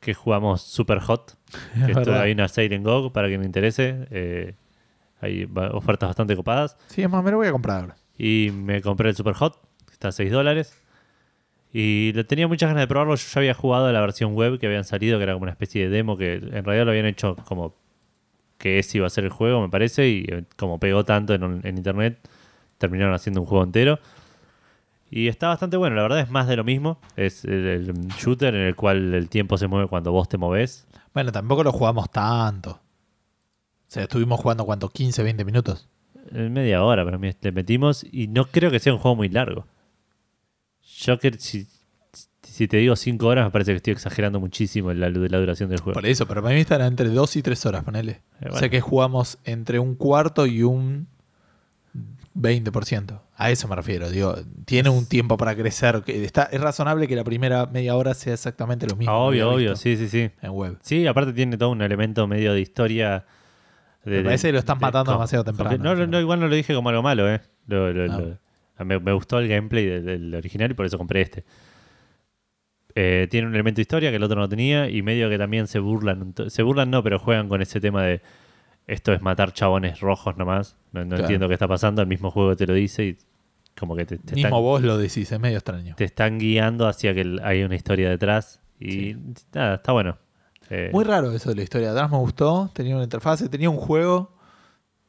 [0.00, 1.36] que jugamos Super Hot.
[1.52, 2.20] Es Que estuvo verdad.
[2.22, 4.06] ahí una sale en GOG para quien le interese.
[4.10, 4.54] Eh,
[5.20, 6.76] hay ofertas bastante copadas.
[6.88, 7.96] Sí, es más, me lo voy a comprar ahora.
[8.18, 10.76] Y me compré el Super Hot, que está a 6 dólares.
[11.72, 13.14] Y tenía muchas ganas de probarlo.
[13.14, 15.84] Yo ya había jugado la versión web que habían salido, que era como una especie
[15.84, 17.74] de demo, que en realidad lo habían hecho como
[18.58, 20.08] que ese iba a ser el juego, me parece.
[20.08, 22.18] Y eh, como pegó tanto en, en internet,
[22.78, 23.98] terminaron haciendo un juego entero.
[25.10, 26.98] Y está bastante bueno, la verdad es más de lo mismo.
[27.16, 30.86] Es el, el shooter en el cual el tiempo se mueve cuando vos te movés.
[31.14, 32.70] Bueno, tampoco lo jugamos tanto.
[32.70, 32.80] O
[33.88, 34.88] sea, estuvimos jugando, ¿cuánto?
[34.88, 35.86] 15, 20 minutos.
[36.30, 39.66] En media hora mí le metimos y no creo que sea un juego muy largo.
[40.98, 41.66] Yo que si,
[42.42, 45.80] si te digo 5 horas me parece que estoy exagerando muchísimo la, la duración del
[45.80, 45.94] juego.
[45.94, 48.20] Por eso, pero para mí estará entre 2 y 3 horas, ponele.
[48.40, 51.06] Eh, O sea que jugamos entre un cuarto y un
[52.36, 53.20] 20%.
[53.36, 54.08] A eso me refiero.
[54.10, 56.02] Digo, tiene un tiempo para crecer.
[56.06, 59.12] está, es razonable que la primera media hora sea exactamente lo mismo.
[59.12, 60.30] Ah, obvio, obvio, sí, sí, sí.
[60.40, 60.78] En web.
[60.82, 63.24] Sí, aparte tiene todo un elemento medio de historia.
[64.04, 65.76] de- Me parece que lo están de- matando demasiado temprano.
[65.82, 67.40] No, no, no, igual no lo dije como algo malo, ¿eh?
[67.66, 68.18] Lo- lo- Ah.
[68.18, 68.38] lo-
[68.78, 71.44] Me, me gustó el gameplay del, del original y por eso compré este.
[72.94, 75.66] Eh, tiene un elemento de historia que el otro no tenía y medio que también
[75.66, 76.34] se burlan.
[76.48, 78.20] Se burlan no, pero juegan con ese tema de
[78.86, 80.76] esto es matar chabones rojos nomás.
[80.92, 81.22] No, no Claro.
[81.24, 82.02] entiendo qué está pasando.
[82.02, 83.18] El mismo juego te lo dice y
[83.78, 85.94] como que te, te Mismo están, vos lo decís, es medio extraño.
[85.96, 88.60] te están guiando hacia que hay una historia detrás.
[88.78, 89.16] Y Sí.
[89.54, 90.18] nada, está bueno.
[90.68, 91.92] Eh, Muy raro eso de la historia.
[91.92, 94.31] Atrás me gustó, tenía una interfase, tenía un juego,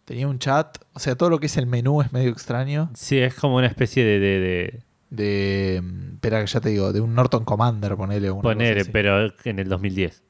[0.05, 0.77] tenía un chat.
[0.93, 2.89] O sea, todo lo que es el menú es medio extraño.
[2.93, 5.81] sí, es como una especie de, de, de De.
[5.81, 9.67] mm, Espera, que ya te digo, de un Norton Commander, ponele poner, pero en el
[9.69, 10.23] 2010.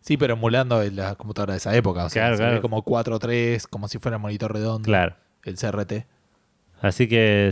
[0.00, 2.04] Sí, pero emulando la computadora de esa época.
[2.04, 2.62] O sea, Claro, se ve claro.
[2.62, 4.84] como 4.3, como si fuera monitor redondo.
[4.84, 5.14] Claro.
[5.44, 6.06] El CRT.
[6.82, 7.50] Así que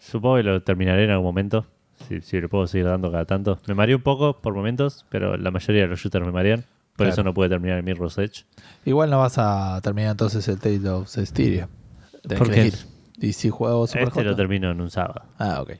[0.00, 1.66] supongo que lo terminaré en algún momento.
[2.06, 3.58] Si, si le puedo seguir dando cada tanto.
[3.66, 6.64] Me mareé un poco por momentos, pero la mayoría de los shooters me marean.
[6.96, 7.12] Por Claro.
[7.12, 8.44] eso no pude terminar el Mirror's Edge.
[8.84, 11.12] Igual no vas a terminar entonces el Tale of.
[11.12, 12.72] Tenés ¿Por qué?
[13.18, 15.22] Y si juego Super Este lo termino en un sábado.
[15.38, 15.72] Ah, ok.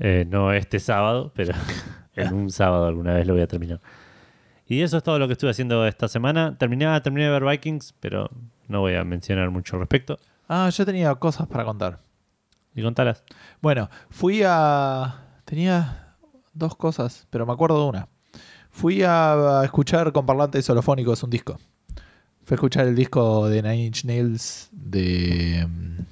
[0.00, 1.52] Eh, no este sábado, pero
[2.16, 3.80] en un sábado alguna vez lo voy a terminar.
[4.66, 6.56] Y eso es todo lo que estuve haciendo esta semana.
[6.58, 8.28] Terminé, terminé de ver Vikings, pero
[8.68, 10.18] no voy a mencionar mucho al respecto.
[10.48, 12.00] Ah, yo tenía cosas para contar.
[12.74, 13.24] Y contalas.
[13.60, 15.24] Bueno, fui a.
[15.44, 16.16] Tenía
[16.52, 18.08] dos cosas, pero me acuerdo de una.
[18.78, 21.58] Fui a, a escuchar con parlantes holofónicos un disco.
[22.44, 26.02] Fui a escuchar el disco de Nine Inch Nails de mm,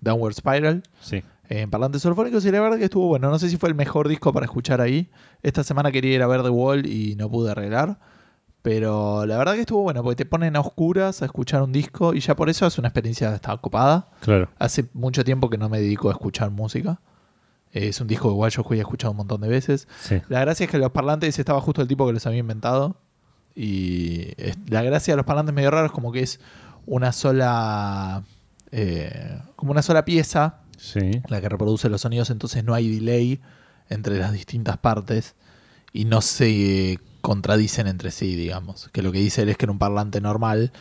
[0.00, 1.22] Downward Spiral Sí.
[1.48, 3.28] en parlantes holofónicos y la verdad que estuvo bueno.
[3.30, 5.10] No sé si fue el mejor disco para escuchar ahí.
[5.42, 7.98] Esta semana quería ir a ver The Wall y no pude arreglar.
[8.62, 12.14] Pero la verdad que estuvo bueno porque te ponen a oscuras a escuchar un disco
[12.14, 14.08] y ya por eso es una experiencia está ocupada.
[14.22, 14.48] Claro.
[14.58, 16.98] Hace mucho tiempo que no me dedico a escuchar música.
[17.76, 19.86] Es un disco igual yo he escuchado un montón de veces.
[20.00, 20.20] Sí.
[20.28, 22.96] La gracia es que los parlantes estaba justo el tipo que los había inventado.
[23.54, 24.32] Y
[24.68, 26.40] la gracia de los parlantes medio raros es como que es
[26.86, 28.22] una sola.
[28.72, 31.22] eh, como una sola pieza Sí.
[31.28, 33.40] la que reproduce los sonidos, entonces no hay delay
[33.88, 35.34] entre las distintas partes
[35.92, 38.90] y no se contradicen entre sí, digamos.
[38.92, 40.72] Que lo que dice él es que en un parlante normal,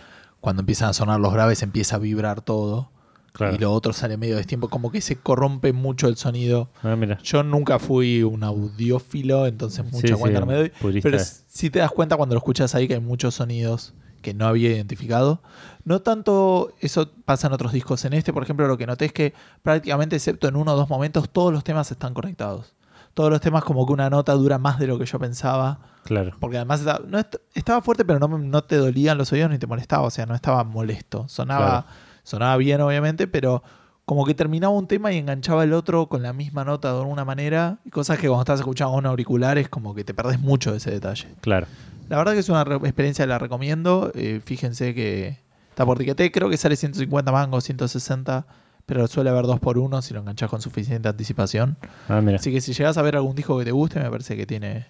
[0.42, 2.90] cuando empiezan a sonar los graves, empieza a vibrar todo
[3.36, 3.54] Claro.
[3.54, 6.70] y lo otro sale medio destiempo, como que se corrompe mucho el sonido.
[6.84, 7.18] Ah, mira.
[7.22, 10.70] Yo nunca fui un audiófilo, entonces mucha Sí, cuenta sí, no me doy.
[10.70, 11.10] purista.
[11.10, 14.48] Pero si te das cuenta cuando lo escuchas ahí que hay muchos sonidos que no
[14.48, 15.42] había identificado.
[15.84, 18.04] No tanto eso pasa en otros discos.
[18.06, 20.90] En este, por ejemplo, lo que noté es que prácticamente, excepto en uno o dos
[20.90, 22.74] momentos, todos los temas están conectados.
[23.14, 25.80] Todos los temas como que una nota dura más de lo que yo pensaba.
[26.06, 26.36] Claro.
[26.40, 29.58] Porque además estaba, no est- estaba fuerte, pero no, no te dolían los oídos ni
[29.60, 30.04] te molestaba.
[30.08, 31.28] O sea, no estaba molesto.
[31.28, 31.86] Sonaba, Claro.
[32.26, 33.64] Sonaba bien, obviamente, pero
[34.04, 37.24] como que terminaba un tema y enganchaba el otro con la misma nota de alguna
[37.24, 37.80] manera.
[37.86, 40.92] Y cosas que cuando estás escuchando con auriculares, como que te perdés mucho de ese
[40.92, 41.28] detalle.
[41.40, 41.68] Claro.
[42.10, 44.12] La verdad que es una experiencia, la recomiendo.
[44.14, 48.46] Eh, fíjense que está por tiquete, creo que sale 150 mangos, 160,
[48.86, 51.78] pero suele haber 2 por 1 si lo enganchas con suficiente anticipación.
[52.10, 52.38] Ah, mira.
[52.38, 54.86] Así que si llegas a ver algún disco que te guste, me parece que tiene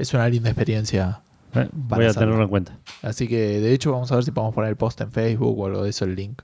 [0.00, 1.20] es una linda experiencia.
[1.54, 2.26] Eh, voy a hacerlo.
[2.26, 2.78] tenerlo en cuenta.
[3.02, 5.66] Así que de hecho vamos a ver si podemos poner el post en Facebook o
[5.66, 6.40] algo de eso, el link.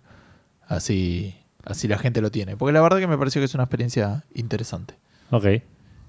[0.67, 2.57] Así, así la gente lo tiene.
[2.57, 4.95] Porque la verdad que me pareció que es una experiencia interesante.
[5.31, 5.47] Ok.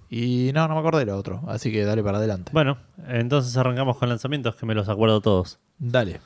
[0.09, 1.41] Y no, no me acordé de lo otro.
[1.47, 2.51] Así que dale para adelante.
[2.53, 5.59] Bueno, entonces arrancamos con lanzamientos que me los acuerdo todos.
[5.79, 6.19] Dale.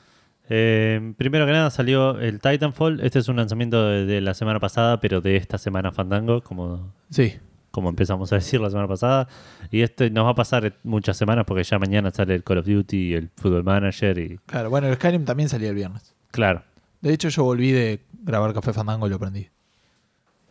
[0.50, 3.00] Eh, primero que nada salió el Titanfall.
[3.02, 6.94] Este es un lanzamiento de, de la semana pasada, pero de esta semana Fandango, como,
[7.10, 7.36] Sí.
[7.72, 9.28] como empezamos a decir la semana pasada.
[9.72, 12.66] Y este nos va a pasar muchas semanas porque ya mañana sale el Call of
[12.68, 14.38] Duty, el Football Manager y...
[14.46, 16.14] Claro, bueno, el Skyrim también salía el viernes.
[16.32, 16.64] Claro.
[17.02, 19.50] De hecho, yo volví de grabar Café Fandango y lo prendí.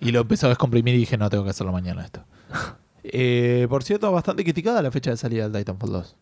[0.00, 2.24] Y lo empecé a descomprimir y dije, no, tengo que hacerlo mañana esto.
[3.02, 6.16] Eh, por cierto, bastante criticada la fecha de salida del Titanfall 2.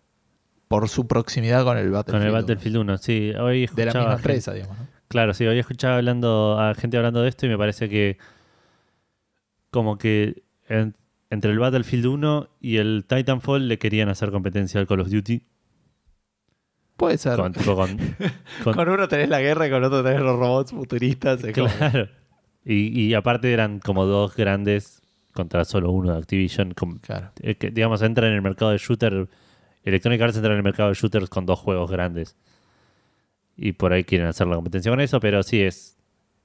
[0.68, 2.22] Por su proximidad con el Battlefield.
[2.22, 2.40] Con el 1.
[2.40, 3.32] Battlefield 1, sí.
[3.38, 4.78] Hoy De la misma gente- empresa, digamos.
[4.78, 4.86] ¿no?
[5.08, 8.16] Claro, sí, hoy escuchaba hablando a gente hablando de esto y me parece que
[9.70, 10.94] como que en-
[11.30, 15.42] entre el Battlefield 1 y el Titanfall le querían hacer competencia al Call of Duty.
[16.98, 17.36] Puede ser.
[17.36, 17.74] Con, Con, tipo
[18.64, 21.40] con- con- uno tenés la guerra y con otro tenés los robots futuristas.
[21.42, 22.08] claro.
[22.64, 25.00] Y, y aparte eran como dos grandes
[25.32, 26.74] contra solo uno de Activision.
[27.00, 27.30] Claro.
[27.40, 29.26] eh, que, digamos, entra en el mercado de shooter.
[29.84, 32.36] Electronic Arts entra en el mercado de shooters con dos juegos grandes.
[33.56, 35.96] Y por ahí quieren hacer la competencia con eso, pero sí es.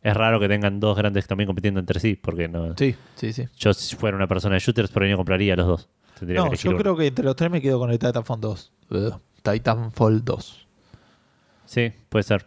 [0.01, 2.75] Es raro que tengan dos grandes también compitiendo entre sí, porque no.
[2.77, 3.45] Sí, sí, sí.
[3.57, 5.89] Yo, si fuera una persona de shooters, por ahí no compraría los dos.
[6.19, 6.79] Tendría No, yo uno.
[6.79, 8.71] creo que entre los tres me quedo con el Titanfall 2.
[8.91, 9.19] Ugh.
[9.43, 10.67] Titanfall 2.
[11.65, 12.45] Sí, puede ser.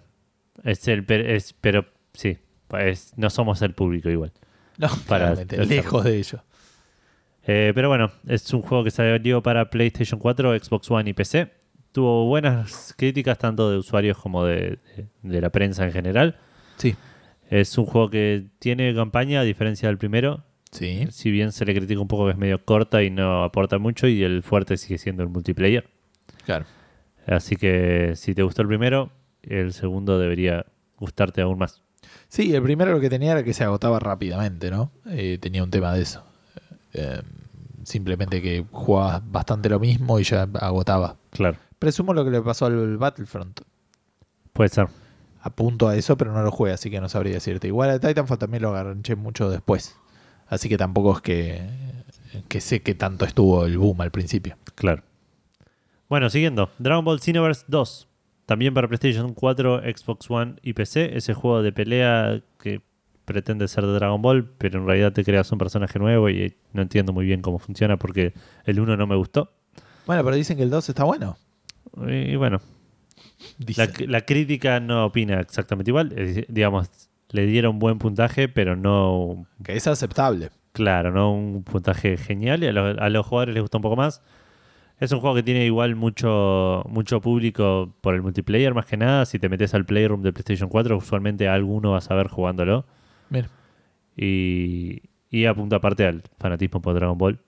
[0.64, 2.38] Es el, es, pero sí,
[2.78, 4.32] es- no somos el público igual.
[4.78, 6.42] No, Para lejos de ello.
[7.46, 11.50] Eh, pero bueno, es un juego que salió para PlayStation 4, Xbox One y PC.
[11.92, 16.37] Tuvo buenas críticas tanto de usuarios como de, de- de la prensa en general.
[16.76, 16.94] Sí.
[17.48, 20.44] Es un juego que tiene campaña a diferencia del primero.
[20.72, 21.06] Sí.
[21.11, 24.09] Si bien se le critica un poco que es medio corta y no aporta mucho,
[24.09, 25.88] y el fuerte sigue siendo el multiplayer.
[26.44, 26.66] Claro.
[27.26, 29.10] Así que si te gustó el primero,
[29.42, 30.66] el segundo debería
[30.98, 31.82] gustarte aún más.
[32.28, 34.90] Sí, el primero lo que tenía era que se agotaba rápidamente, ¿no?
[35.06, 36.24] Eh, tenía un tema de eso.
[36.92, 37.20] Eh,
[37.84, 41.16] simplemente que jugabas bastante lo mismo y ya agotaba.
[41.30, 43.60] Claro, Presumo lo que le pasó al Battlefront.
[44.52, 44.88] puede ser.
[45.42, 47.68] Apunto a eso, pero no lo jugué, así que no sabría decirte.
[47.68, 49.94] Igual a Titanfall también lo agarranché mucho después.
[50.48, 51.60] Así que tampoco es que,
[52.48, 54.56] que sé que tanto estuvo el boom al principio.
[54.74, 55.02] Claro.
[56.08, 56.70] Bueno, siguiendo.
[56.78, 58.08] Dragon Ball Xenoverse 2.
[58.46, 61.16] También para PlayStation 4, Xbox One y PC.
[61.16, 62.80] Ese juego de pelea que
[63.24, 66.82] pretende ser de Dragon Ball, pero en realidad te creas un personaje nuevo y no
[66.82, 68.32] entiendo muy bien cómo funciona porque
[68.64, 69.52] el 1 no me gustó.
[70.06, 71.36] Bueno, pero dicen que el 2 está bueno.
[72.06, 72.60] Y bueno,
[74.06, 76.14] la, crítica no opina exactamente igual.
[76.48, 76.88] Digamos,
[77.30, 80.50] le dieron buen puntaje, pero no Que es aceptable.
[80.72, 84.22] Claro, no un puntaje genial y a, a los jugadores les gusta un poco más.
[84.98, 89.26] Es un juego que tiene igual mucho, mucho público por el multiplayer, más que nada.
[89.26, 92.87] Si te metes al Playroom de PlayStation 4, usualmente alguno vas a ver jugándolo.
[93.28, 93.48] Mira,
[94.16, 97.38] Y, y apunta aparte al fanatismo por Dragon Ball.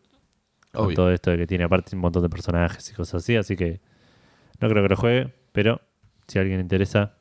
[0.72, 0.96] Con obvio.
[0.96, 3.37] todo esto de que tiene aparte un montón de personajes y cosas así.
[3.37, 3.80] Así que
[4.61, 5.80] no creo que lo juegue, pero
[6.26, 7.14] si a alguien le interesa,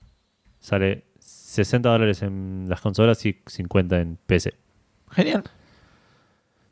[0.59, 4.55] sale 60 dólares en las consolas y 50 en PC.
[5.11, 5.45] Genial.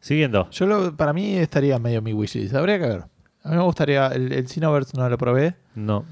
[0.02, 0.50] Siguiendo.
[0.52, 2.54] Yo lo, para mí estaría medio mi wishlist.
[2.54, 3.04] Habría que ver.
[3.46, 4.08] A mí me gustaría.
[4.08, 5.56] El, el Xenoverse no lo probé.
[5.76, 6.04] No,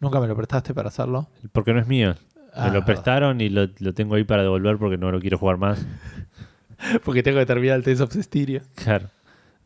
[0.00, 1.28] Nunca me lo prestaste para hacerlo.
[1.52, 2.14] porque no es mío.
[2.54, 5.38] Ah, Me lo prestaron y lo, lo tengo ahí para devolver porque no lo quiero
[5.38, 5.84] jugar más.
[7.04, 8.62] Porque tengo que terminar el Tales of Cestiria.
[8.76, 9.08] Claro.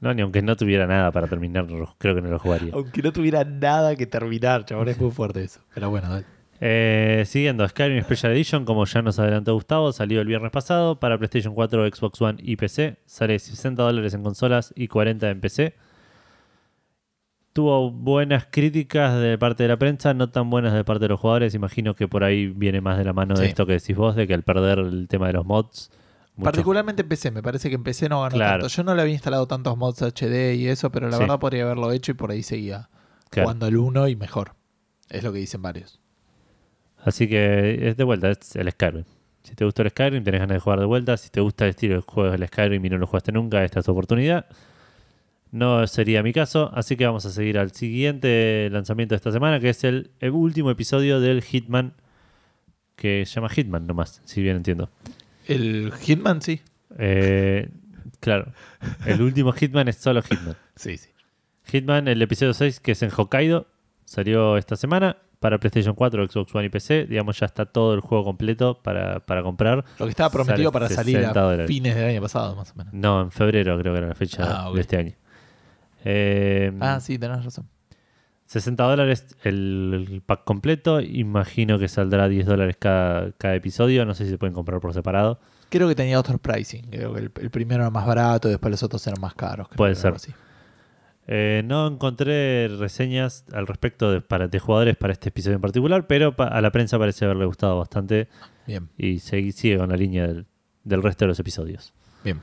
[0.00, 1.66] No, ni aunque no tuviera nada para terminar,
[1.98, 2.72] creo que no lo jugaría.
[2.74, 4.88] Aunque no tuviera nada que terminar, chabón.
[4.88, 5.60] Es muy fuerte eso.
[5.74, 6.24] Pero bueno, dale.
[6.60, 11.18] Eh, siguiendo, Skyrim Special Edition, como ya nos adelantó Gustavo, salió el viernes pasado para
[11.18, 12.96] PlayStation 4, Xbox One y PC.
[13.04, 15.74] Sale 60 dólares en consolas y 40 en PC.
[17.52, 21.20] Tuvo buenas críticas de parte de la prensa, no tan buenas de parte de los
[21.20, 21.54] jugadores.
[21.54, 24.26] Imagino que por ahí viene más de la mano de esto que decís vos, de
[24.26, 25.90] que al perder el tema de los mods.
[26.42, 28.62] Particularmente en PC, me parece que en PC no ganó Claro.
[28.62, 28.68] tanto.
[28.68, 31.22] Yo no le había instalado tantos mods HD y eso, pero la Sí.
[31.24, 32.88] verdad podría haberlo hecho y por ahí seguía
[33.28, 33.48] Claro.
[33.48, 34.54] jugando el 1 y mejor.
[35.10, 36.00] Es lo que dicen varios.
[37.04, 39.04] Así que es de vuelta, es el Skyrim.
[39.42, 41.18] Si te gusta el Skyrim, tenés ganas de jugar de vuelta.
[41.18, 43.80] Si te gusta el estilo de juego del Skyrim y no lo jugaste nunca, esta
[43.80, 44.46] es tu oportunidad.
[45.52, 49.60] No sería mi caso, así que vamos a seguir al siguiente lanzamiento de esta semana,
[49.60, 51.92] que es el, último episodio del Hitman,
[52.96, 54.88] que se llama Hitman nomás, si bien entiendo.
[55.46, 56.62] El Hitman, sí.
[56.98, 57.68] Eh,
[58.20, 58.50] claro,
[59.04, 60.56] el último Hitman es solo Hitman.
[60.74, 61.10] Sí, sí.
[61.70, 63.66] Hitman, el episodio 6, que es en Hokkaido,
[64.06, 67.06] salió esta semana para PlayStation 4, Xbox One y PC.
[67.06, 69.84] Digamos, ya está todo el juego completo para, para comprar.
[69.98, 71.66] Lo que estaba prometido Sale para salir 60 a dólares.
[71.66, 72.94] fines del año pasado, más o menos.
[72.94, 75.12] No, en febrero creo que era la fecha Ah, de este año.
[76.04, 77.68] Eh, Ah, sí, tenés razón.
[78.46, 81.00] 60 dólares el, el pack completo.
[81.00, 84.04] Imagino que saldrá 10 dólares cada, cada episodio.
[84.04, 85.40] No sé si se pueden comprar por separado.
[85.70, 86.82] Creo que tenía otros pricing.
[86.90, 89.68] Creo que el, el primero era más barato, después los otros eran más caros.
[89.68, 90.12] creo Puede ser.
[90.14, 90.32] así.
[91.28, 96.06] Eh, no encontré reseñas al respecto de, para, de jugadores para este episodio en particular,
[96.08, 98.28] pero pa- a la prensa parece haberle gustado bastante
[98.66, 100.46] Bien, y segui- sigue con la línea del,
[100.82, 101.94] del resto de los episodios.
[102.24, 102.40] bien.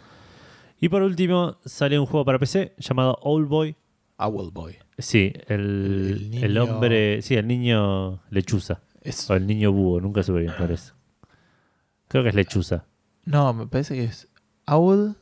[0.80, 3.76] Y por último, sale un juego para PC llamado Old Boy.
[4.18, 4.76] Owl Boy.
[4.98, 7.22] Sí, el, El hombre.
[7.22, 8.82] Sí, el niño lechuza.
[9.30, 10.94] O el niño búho, nunca supe bien es.
[12.08, 12.86] Creo que es lechuza.
[13.26, 14.28] No, me parece que es
[14.68, 15.16] Owl.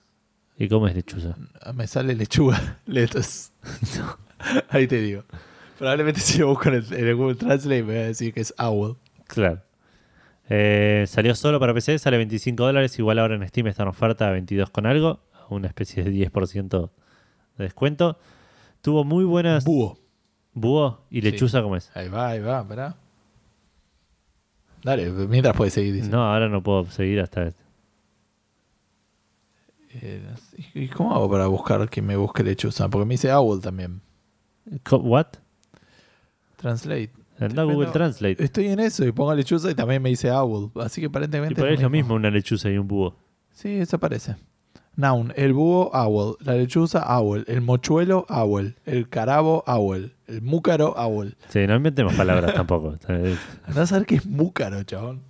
[0.57, 1.35] ¿Y cómo es lechuza?
[1.73, 2.79] Me sale lechuga.
[2.85, 3.53] Letras.
[4.69, 5.23] Ahí te digo.
[5.77, 8.41] Probablemente si lo busco en el, en el Google Translate me va a decir que
[8.41, 8.97] es Owl.
[9.27, 9.61] Claro.
[10.49, 12.97] Eh, salió solo para PC, sale 25 dólares.
[12.97, 15.19] Igual ahora en Steam está en oferta a 22 con algo.
[15.49, 16.91] Una especie de 10%
[17.57, 18.17] de descuento.
[18.81, 19.63] Tuvo muy buenas.
[19.65, 19.97] Búho.
[20.53, 21.31] Búho y Sí.
[21.31, 21.89] lechuza, ¿cómo es?
[21.95, 22.95] Ahí va, ahí va, verá.
[24.83, 26.17] Dale, mientras puedes seguir diciendo.
[26.17, 27.51] No, ahora no puedo seguir hasta.
[29.93, 30.21] Eh,
[30.73, 32.87] ¿Y cómo hago para buscar que me busque lechuza?
[32.89, 34.01] Porque me dice Owl también.
[34.91, 35.27] ¿What?
[36.57, 37.11] Translate.
[37.39, 38.43] Anda Google Translate.
[38.43, 40.71] Estoy en eso y pongo lechuza y también me dice Owl.
[40.81, 41.61] Así que aparentemente.
[41.61, 43.15] Y es lo mismo una lechuza y un búho.
[43.51, 44.35] Sí, eso parece.
[44.97, 46.37] Noun, el búho, owl.
[46.41, 47.45] La lechuza, owl.
[47.47, 48.75] El mochuelo, owl.
[48.85, 50.11] El carabo, owl.
[50.27, 51.35] El múcaro, owl.
[51.49, 52.95] Sí, no inventemos palabras tampoco.
[53.65, 55.21] Andá a saber qué es múcaro, chabón.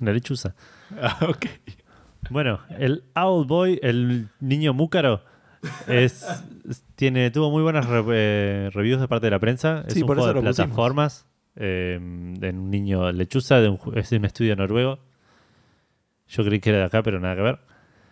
[0.00, 0.54] Una lechuza.
[1.00, 1.46] Ah, ok.
[2.30, 5.20] Bueno, el Owl Boy, el niño múcaro,
[5.88, 6.24] es,
[6.94, 9.84] tiene, tuvo muy buenas re- eh, reviews de parte de la prensa.
[9.86, 13.68] Es Sí, un por juego eso de lo plataformas eh, de un niño lechuza, de
[13.68, 15.00] un, es un estudio noruego.
[16.28, 17.58] Yo creí que era de acá, pero nada que ver.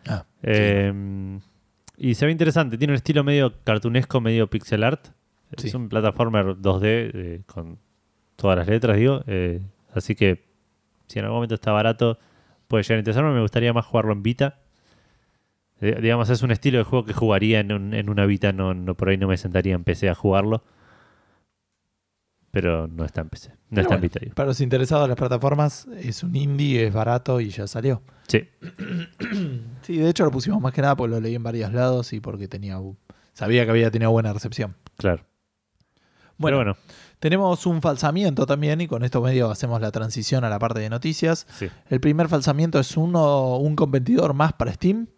[0.06, 1.38] Ah, Eh,
[1.96, 2.78] Y se ve interesante.
[2.78, 5.08] Tiene un estilo medio cartunesco, medio pixel art.
[5.56, 5.68] Sí.
[5.68, 6.82] Es un plataformer 2D
[7.14, 7.78] eh, con
[8.36, 9.22] todas las letras, digo.
[9.26, 9.60] Eh,
[9.94, 10.44] así que
[11.06, 12.18] si en algún momento está barato,
[12.68, 13.32] puede llegar a interesarme.
[13.32, 14.58] Me gustaría más jugarlo en Vita.
[15.80, 18.52] Eh, digamos, es un estilo de juego que jugaría en, un- en una Vita.
[18.52, 20.64] No, no, por ahí no me sentaría en PC a jugarlo.
[22.52, 23.48] Pero no está en PC.
[23.48, 24.20] No Pero está en bueno, Vita.
[24.20, 24.34] digo.
[24.34, 28.02] Para los interesados en las plataformas, es un indie, es barato y ya salió.
[28.28, 28.48] Sí.
[29.82, 32.20] Sí, de hecho lo pusimos más que nada porque lo leí en varios lados y
[32.20, 32.78] porque tenía
[33.32, 34.76] sabía que había tenido buena recepción.
[34.96, 35.24] Claro.
[36.38, 36.76] Bueno, bueno,
[37.18, 40.88] tenemos un falsamiento también y con esto medio hacemos la transición a la parte de
[40.88, 41.46] noticias.
[41.58, 41.68] sí.
[41.88, 45.08] El primer falsamiento es uno, un competidor más para Steam,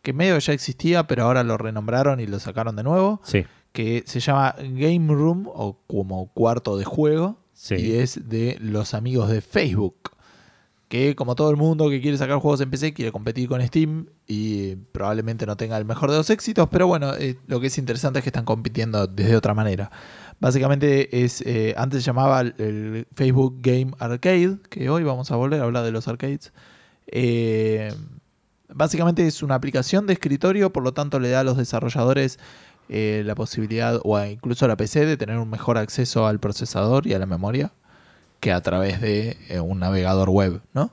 [0.00, 3.44] que medio ya existía, pero ahora lo renombraron y lo sacaron de nuevo, Sí.
[3.72, 7.74] Que se llama Game Room o como cuarto de juego Sí.
[7.74, 9.96] y es de los amigos de Facebook.
[10.88, 14.06] Que como todo el mundo que quiere sacar juegos en PC quiere competir con Steam
[14.26, 17.76] y probablemente no tenga el mejor de los éxitos, pero bueno, eh, lo que es
[17.76, 19.90] interesante es que están compitiendo desde otra manera.
[20.40, 25.36] Básicamente es, eh, antes se llamaba el, el Facebook Game Arcade, que hoy vamos a
[25.36, 26.52] volver a hablar de los arcades.
[27.08, 27.92] Eh,
[28.72, 32.38] básicamente es una aplicación de escritorio, por lo tanto le da a los desarrolladores
[32.88, 37.06] eh, la posibilidad, o incluso a la PC, de tener un mejor acceso al procesador
[37.06, 37.72] y a la memoria
[38.40, 40.90] que a través de eh, un navegador web, ¿no?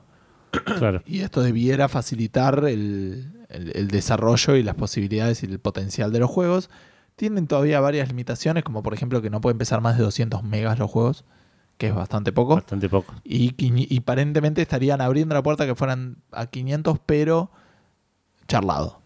[0.78, 1.02] Claro.
[1.06, 6.18] Y esto debiera facilitar el, el- el desarrollo y las posibilidades y el potencial de
[6.20, 6.70] los juegos.
[7.14, 10.78] Tienen todavía varias limitaciones, como por ejemplo que no pueden pesar más de 200 megas
[10.78, 11.24] los juegos,
[11.78, 12.56] que es bastante poco.
[12.56, 13.14] Bastante poco.
[13.24, 17.50] Y, y aparentemente estarían abriendo la puerta que fueran a 500, pero
[18.48, 19.00] charlado.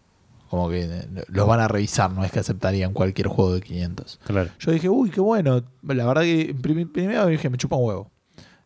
[0.51, 4.19] Como que eh, los van a revisar, no es que aceptarían cualquier juego de 500.
[4.25, 4.49] Claro.
[4.59, 5.63] Yo dije, uy, qué bueno.
[5.81, 8.11] La verdad que prim- primero dije, me chupa un huevo.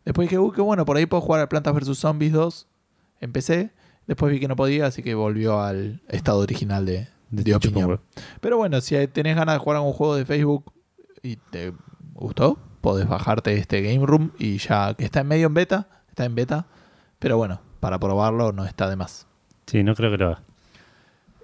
[0.04, 1.96] Después dije, uy, qué bueno, por ahí puedo jugar a Plantas vs.
[1.96, 2.66] Zombies 2
[3.20, 3.70] en PC.
[4.06, 8.00] Después vi que no podía, así que volvió al estado original de, de opinión.
[8.40, 10.72] Pero bueno, si tenés ganas de jugar a un juego de Facebook
[11.22, 11.72] y te
[12.14, 16.24] gustó, podés bajarte este Game Room y ya que está en medio en beta, está
[16.24, 16.66] en beta.
[17.20, 19.26] Pero bueno, para probarlo no está de más.
[19.66, 20.42] Sí, no creo que lo haga.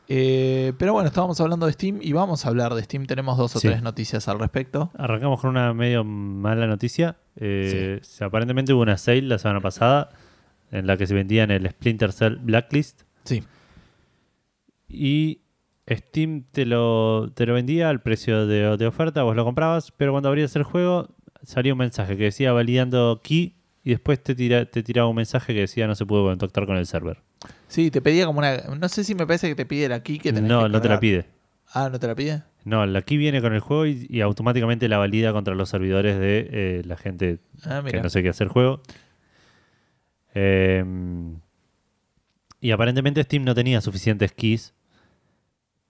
[0.09, 3.07] Eh, pero bueno, estábamos hablando de Steam y vamos a hablar de Steam.
[3.07, 3.69] Tenemos dos o Sí.
[3.69, 4.91] tres noticias al respecto.
[4.99, 7.17] Arrancamos con una medio mala noticia.
[7.37, 10.11] Eh, se- Aparentemente hubo una sale la semana pasada
[10.71, 13.43] en la que se vendían el Splinter Cell Blacklist Sí.
[14.89, 15.41] y
[15.89, 20.13] Steam te lo, te lo vendía al precio de, de oferta, vos lo comprabas, pero
[20.13, 21.09] cuando abrías el juego
[21.43, 25.53] salía un mensaje que decía validando key y después te, tira- te tiraba un mensaje
[25.55, 27.21] que decía no se pudo contactar con el server.
[27.73, 28.59] Sí, te pedía como una.
[28.79, 30.81] No sé si me parece que te pide la key que tenés No, que no
[30.83, 31.25] te la pide.
[31.73, 32.43] Ah, ¿no te la pide?
[32.65, 36.19] No, la key viene con el juego y, y automáticamente la valida contra los servidores
[36.19, 38.83] de eh, la gente Ah, que no sé qué hacer juego.
[40.35, 40.85] Eh,
[42.61, 44.75] y aparentemente Steam no tenía suficientes keys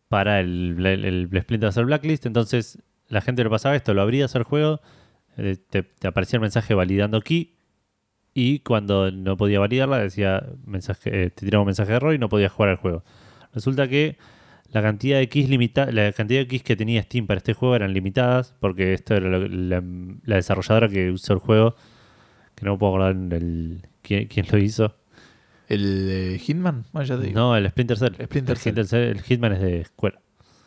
[0.09, 2.27] para el, el, el Splinter Cell Blacklist.
[2.27, 4.81] Entonces la gente lo pasaba esto, lo abrías al juego,
[5.37, 7.57] eh, te, te aparecía el mensaje validando key.
[8.35, 12.19] Y cuando no podía validarla, decía mensaje, eh, te tiraba un mensaje de error y
[12.19, 13.05] no podías jugar al juego.
[13.55, 14.17] Resulta que
[14.71, 17.77] la cantidad de keys limita la cantidad de keys que tenía Steam para este juego
[17.77, 19.83] eran limitadas, porque esto era lo- la,
[20.25, 21.75] la desarrolladora que usó el juego,
[22.55, 24.97] que no me puedo acordar el, quién, quién lo hizo.
[25.69, 26.85] ¿El eh, Hitman?
[26.93, 27.39] Bueno, ya te digo.
[27.39, 28.15] No, el Splinter Cell.
[28.15, 28.73] Splinter el, Cell.
[28.73, 30.19] Splinter Cell- el Hitman es de Square.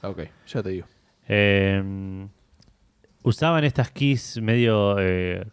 [0.03, 0.85] Ok, ya te digo.
[1.27, 2.27] Eh,
[3.23, 4.97] usaban estas keys medio.
[4.99, 5.45] eh,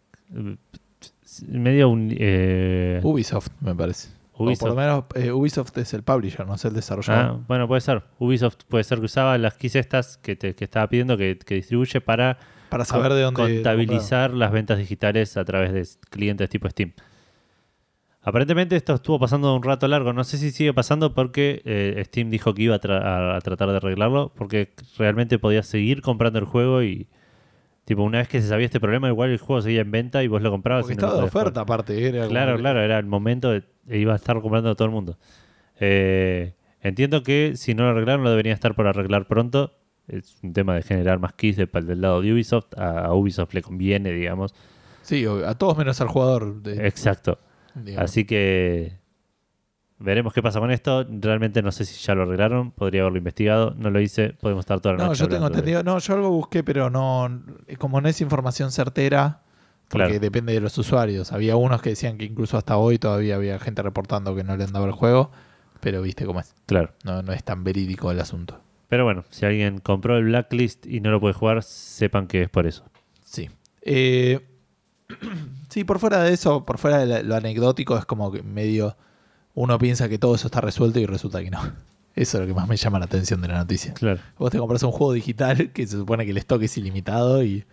[1.48, 1.88] medio.
[1.88, 4.08] un- eh, Ubisoft, me parece.
[4.34, 4.60] O Ubisoft.
[4.60, 7.24] por lo menos eh, Ubisoft es el publisher, no es el desarrollador.
[7.24, 8.02] Ah, bueno, puede ser.
[8.18, 11.54] Ubisoft puede ser que usaba las keys estas que, te, que estaba pidiendo que, que
[11.56, 12.38] distribuye para
[12.70, 13.40] Para saber de dónde.
[13.56, 16.92] contabilizar las ventas digitales a través de clientes tipo Steam.
[18.24, 20.12] Aparentemente esto estuvo pasando un rato largo.
[20.12, 23.40] No sé si sigue pasando porque eh, Steam dijo que iba a, tra- a- a
[23.40, 24.33] tratar de arreglarlo.
[24.37, 27.08] Porque realmente podías seguir comprando el juego y.
[27.85, 30.28] Tipo, una vez que se sabía este problema, igual el juego seguía en venta y
[30.28, 30.83] vos lo comprabas.
[30.85, 32.06] Porque y no lo estaba de oferta, aparte.
[32.08, 34.92] Era como Claro, claro, era el momento de e iba a estar comprando todo el
[34.94, 35.18] mundo.
[35.80, 39.72] Eh, entiendo que si no lo arreglaron, lo deberían estar por arreglar pronto.
[40.08, 42.78] Es un tema de generar más keys de- del lado de Ubisoft.
[42.78, 44.54] A, a Ubisoft le conviene, digamos.
[45.02, 46.62] Sí, a todos menos al jugador.
[46.62, 47.38] de- Exacto.
[47.74, 48.04] digamos.
[48.10, 48.92] Así que
[50.03, 51.07] veremos qué pasa con esto.
[51.09, 52.71] Realmente no sé si ya lo arreglaron.
[52.73, 53.75] Podría haberlo investigado.
[53.77, 54.31] No lo hice.
[54.40, 55.83] Podemos estar toda la No, noche yo tengo entendido.
[55.83, 57.42] No, yo algo busqué, pero no.
[57.79, 59.40] Como no es información certera,
[59.88, 60.21] porque Claro.
[60.21, 61.33] depende de los usuarios.
[61.33, 64.65] Había unos que decían que incluso hasta hoy todavía había gente reportando que no le
[64.65, 65.31] andaba el juego.
[65.81, 66.55] Pero viste cómo es.
[66.67, 66.92] Claro.
[67.05, 68.61] No, no es tan verídico el asunto.
[68.88, 72.48] Pero bueno, si alguien compró el Blacklist y no lo puede jugar, sepan que es
[72.50, 72.85] por eso.
[73.25, 73.50] Sí.
[73.81, 74.40] Eh,
[75.71, 78.96] sí, por fuera de eso, por fuera de lo anecdótico, es como que medio
[79.55, 81.61] uno piensa que todo eso está resuelto y resulta que no.
[82.15, 83.94] Eso es lo que más me llama la atención de la noticia.
[83.94, 84.21] Claro.
[84.38, 87.65] Vos te compras un juego digital que se supone que el stock es ilimitado y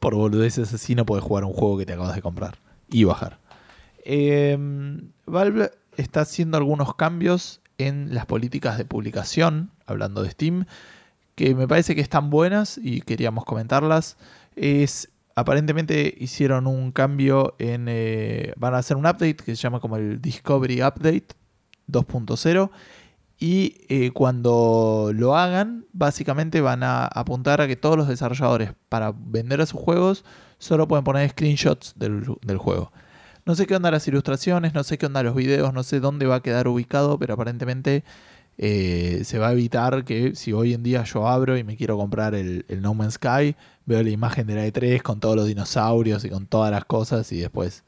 [0.00, 2.58] por boludeces así no puedes jugar un juego que te acabas de comprar
[2.90, 3.38] y bajar.
[4.04, 4.58] Eh,
[5.24, 10.66] Valve está haciendo algunos cambios en las políticas de publicación, hablando de Steam,
[11.34, 14.16] que me parece que están buenas y queríamos comentarlas.
[14.56, 17.86] Es aparentemente hicieron un cambio en.
[17.88, 21.28] eh, van a hacer un update que se llama como el Discovery Update
[21.88, 22.70] 2.0.
[23.38, 29.12] Y eh, cuando lo hagan, básicamente van a apuntar a que todos los desarrolladores para
[29.14, 30.24] vender a sus juegos
[30.58, 32.92] solo pueden poner screenshots del, del juego.
[33.44, 36.26] No sé qué onda las ilustraciones, no sé qué onda los videos, no sé dónde
[36.26, 38.04] va a quedar ubicado, pero aparentemente
[38.58, 41.96] eh, se va a evitar que si hoy en día yo abro y me quiero
[41.96, 43.54] comprar el, el No Man's Sky,
[43.84, 47.30] veo la imagen de la E3 con todos los dinosaurios y con todas las cosas
[47.32, 47.84] y después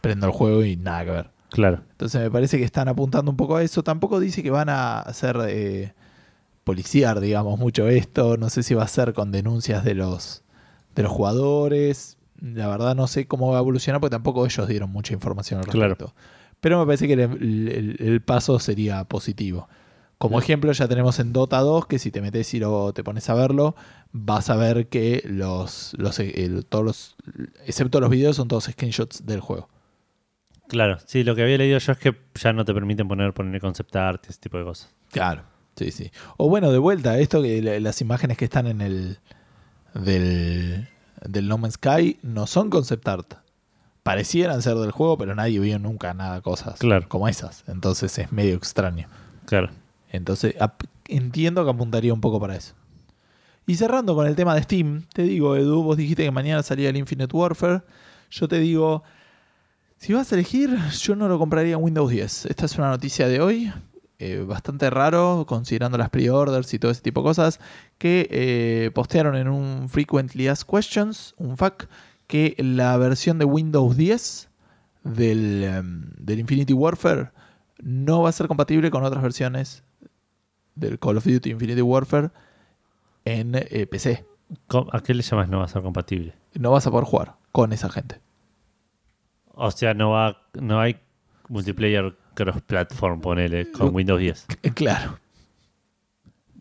[0.00, 1.30] prendo el juego y nada que ver.
[1.50, 1.82] Claro.
[1.92, 3.82] Entonces me parece que están apuntando un poco a eso.
[3.82, 5.92] Tampoco dice que van a hacer eh,
[6.64, 8.36] policiar, digamos, mucho esto.
[8.36, 10.42] No sé si va a ser con denuncias de los,
[10.94, 12.18] de los jugadores.
[12.40, 15.66] La verdad no sé cómo va a evolucionar porque tampoco ellos dieron mucha información al
[15.66, 15.94] Claro.
[15.94, 16.14] respecto.
[16.60, 19.68] Pero me parece que el, el- el paso sería positivo.
[20.18, 23.28] Como ejemplo ya tenemos en Dota 2 que si te metes y lo, te pones
[23.28, 23.76] a verlo,
[24.12, 27.16] vas a ver que los, los, el- todos los,
[27.66, 29.68] excepto los videos, son todos screenshots del juego.
[30.68, 30.98] Claro.
[31.06, 33.94] Sí, lo que había leído yo es que ya no te permiten poner, poner concept
[33.94, 34.88] art y ese tipo de cosas.
[35.12, 35.42] Claro,
[35.76, 36.10] sí, sí.
[36.38, 39.18] O bueno, de vuelta, esto que la- las imágenes que están en el
[39.94, 40.88] del,
[41.24, 43.34] del No Man's Sky no son concept art.
[44.02, 47.08] Parecieran ser del juego, pero nadie vio nunca nada cosas Claro.
[47.08, 47.64] como esas.
[47.68, 49.08] Entonces es medio extraño.
[49.46, 49.70] Claro.
[50.10, 50.54] Entonces
[51.08, 52.74] entiendo que apuntaría un poco para eso.
[53.66, 56.88] Y cerrando con el tema de Steam, te digo, Edu, vos dijiste que mañana salía
[56.88, 57.82] el Infinite Warfare.
[58.30, 59.02] Yo te digo,
[59.96, 62.46] si vas a elegir, yo no lo compraría en Windows 10.
[62.46, 63.72] Esta es una noticia de hoy,
[64.20, 67.58] eh, bastante raro, considerando las pre-orders y todo ese tipo de cosas,
[67.98, 71.88] que eh, postearon en un Frequently Asked Questions, un FAQ,
[72.28, 74.48] que la versión de Windows 10
[75.02, 77.30] del, em, del Infinity Warfare
[77.82, 79.82] no va a ser compatible con otras versiones
[80.76, 82.30] del Call of Duty Infinity Warfare
[83.24, 84.24] en eh, PC.
[84.68, 86.34] ¿Cómo- ¿A qué le llamas no va a ser compatible?
[86.54, 88.20] No vas a poder jugar con esa gente.
[89.52, 90.96] O sea, no va, no hay
[91.48, 93.94] multiplayer cross-platform, ponele, con.
[93.94, 94.46] Windows 10.
[94.62, 95.18] Eh, Claro,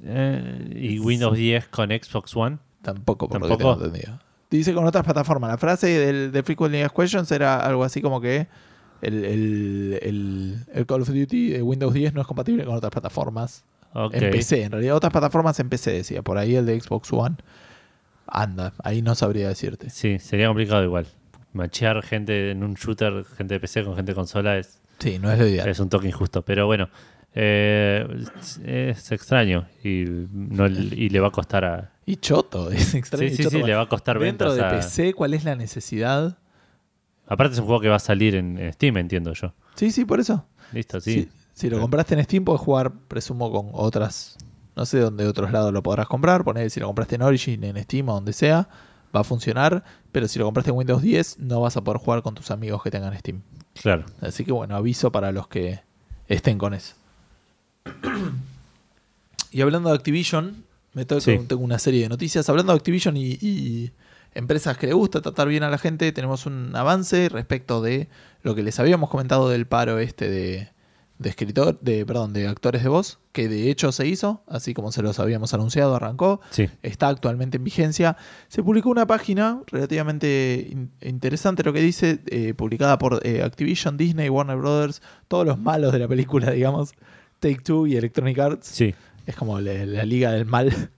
[0.03, 2.59] Eh, ¿Y Windows 10 con Xbox One?
[2.81, 3.73] tampoco por lo que ¿Tampoco?
[3.75, 4.19] tengo entendido.
[4.51, 5.49] Dice con otras plataformas.
[5.49, 8.47] La frase del, de Frequently Asked Questions era algo así como que
[9.01, 12.91] el, el- el- el Call of Duty de Windows 10 no es compatible con otras
[12.91, 13.65] plataformas
[13.95, 14.13] Ok.
[14.15, 14.63] en PC.
[14.63, 16.21] En realidad, otras plataformas en PC decía.
[16.21, 17.37] Por ahí el de Xbox One
[18.27, 18.73] anda.
[18.83, 19.89] Ahí no sabría decirte.
[19.89, 21.07] Sí, sería complicado igual.
[21.53, 25.31] Machear gente en un shooter, gente de PC con gente de consola es, Sí, no
[25.31, 25.67] es lo ideal.
[25.69, 26.43] es un toque injusto.
[26.43, 26.89] Pero bueno,
[27.33, 28.05] eh,
[28.65, 31.91] es, extraño y, no, y le va a costar a...
[32.05, 33.29] Y choto, es extraño.
[33.29, 33.57] Sí, sí, choto.
[33.57, 36.37] sí, le va a costar Dentro ventas de a- PC, ¿cuál es la necesidad?
[37.27, 39.53] Aparte es un juego que va a salir en, Steam, entiendo yo.
[39.75, 40.45] Sí, sí, por eso.
[40.73, 41.27] Listo, sí.
[41.55, 44.37] Si lo compraste en Steam, puedes jugar, presumo, con otras.
[44.75, 46.43] No sé dónde otros lados lo podrás comprar.
[46.43, 48.69] Poner si lo compraste en Origin, en Steam o donde sea,
[49.15, 49.83] va a funcionar.
[50.11, 52.83] Pero si lo compraste en Windows 10, no vas a poder jugar con tus amigos
[52.83, 53.41] que tengan Steam.
[53.81, 54.05] Claro.
[54.21, 55.79] Así que bueno, aviso para los que
[56.27, 56.95] estén con eso.
[59.51, 61.37] y hablando de Activision, me Sí.
[61.47, 62.47] tengo una serie de noticias.
[62.49, 63.91] Hablando de Activision y, y
[64.33, 68.09] empresas que le gusta tratar bien a la gente, tenemos un avance respecto de
[68.43, 70.69] lo que les habíamos comentado del paro este de,
[71.17, 74.91] de escritor, de, perdón, de actores de voz, que de hecho se hizo, así como
[74.91, 76.69] se los habíamos anunciado, arrancó Sí.
[76.83, 78.17] está actualmente en vigencia.
[78.49, 83.95] Se publicó una página relativamente in- interesante, lo que dice, eh, publicada por eh, Activision,
[83.95, 86.91] Disney, Warner Brothers, todos los malos de la película, digamos,
[87.39, 88.67] Take Two y Electronic Arts.
[88.67, 88.93] Sí.
[89.25, 90.71] Es como la, la liga del mal.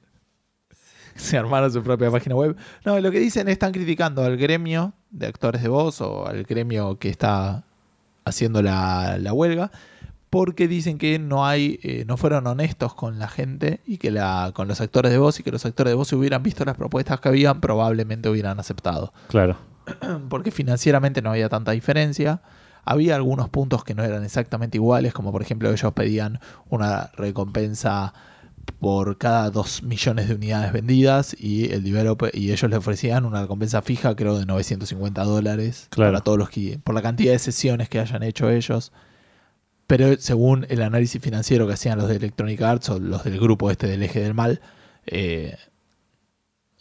[1.15, 2.55] Se armaron su propia página web.
[2.85, 6.43] No, lo que dicen es están criticando al gremio de actores de voz o al
[6.43, 7.63] gremio que está
[8.23, 9.71] haciendo la, la huelga
[10.29, 14.51] porque dicen que no hay eh, no fueron honestos con la gente y que la
[14.53, 16.75] con los actores de voz y que los actores de voz si hubieran visto las
[16.75, 19.55] propuestas que habían probablemente hubieran aceptado Claro.
[20.29, 22.41] porque financieramente no había tanta diferencia.
[22.89, 28.13] Había algunos puntos que no eran exactamente iguales, como por ejemplo ellos pedían una recompensa
[28.79, 33.41] por cada 2 millones de unidades vendidas y el developer y ellos le ofrecían una
[33.41, 36.11] recompensa fija creo de 950 dólares Claro.
[36.11, 38.91] para todos los que por la cantidad de sesiones que hayan hecho ellos
[39.87, 43.71] pero según el análisis financiero que hacían los de Electronic Arts o los del grupo
[43.71, 44.59] este del eje del mal
[45.05, 45.55] eh,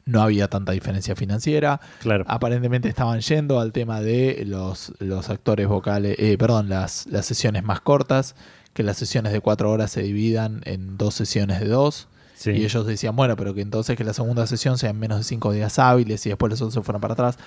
[0.05, 1.81] no había tanta diferencia financiera.
[2.01, 2.25] Claro.
[2.29, 7.65] Aparentemente estaban yendo al tema de los, los actores vocales, eh, perdón, las, las sesiones
[7.65, 8.37] más cortas,
[8.73, 12.07] que las sesiones de cuatro horas se dividan en dos sesiones de dos.
[12.37, 12.51] Sí.
[12.51, 15.25] Y ellos decían, bueno, pero que entonces que la segunda sesión sea en menos de
[15.25, 17.39] cinco días hábiles y después los otros se fueron para atrás.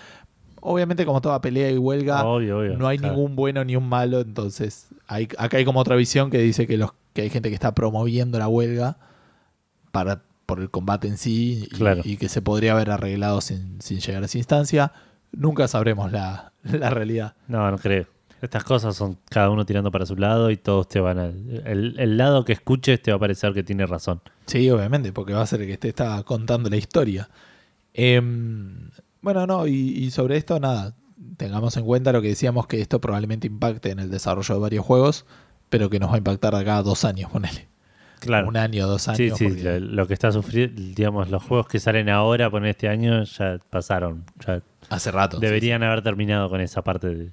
[0.62, 2.78] Obviamente, como toda pelea y huelga, Obvio, obvio.
[2.78, 3.14] no hay Claro.
[3.14, 4.20] ningún bueno ni un malo.
[4.20, 7.56] Entonces, hay, acá hay como otra visión que dice que, los, que hay gente que
[7.56, 8.98] está promoviendo la huelga
[9.92, 12.02] para, por el combate en sí y, Claro.
[12.06, 14.94] y que se podría haber arreglado sin, sin llegar a esa instancia.
[15.32, 17.36] Nunca sabremos la, la realidad.
[17.48, 18.06] No, no creo.
[18.42, 21.26] Estas cosas son cada uno tirando para su lado y todos te van a...
[21.26, 24.22] El, el lado que escuches te va a parecer que tiene razón.
[24.46, 27.30] Sí, obviamente, porque va a ser el que te está contando la historia.
[27.94, 28.92] Em,
[29.22, 30.94] bueno, no, y, y sobre esto, nada,
[31.38, 34.86] tengamos en cuenta lo que decíamos que esto probablemente impacte en el desarrollo de varios
[34.86, 35.26] juegos,
[35.70, 37.68] pero que nos va a impactar acá a dos años, ponele.
[38.20, 38.50] Claro.
[38.50, 39.38] Un año, dos Sí, años.
[39.38, 43.24] sí, porque- lo, que está sufriendo, digamos, los juegos que salen ahora, por este año,
[43.24, 44.26] ya pasaron.
[44.46, 45.38] Ya hace rato.
[45.38, 47.32] sí, deberían haber terminado con esa parte de...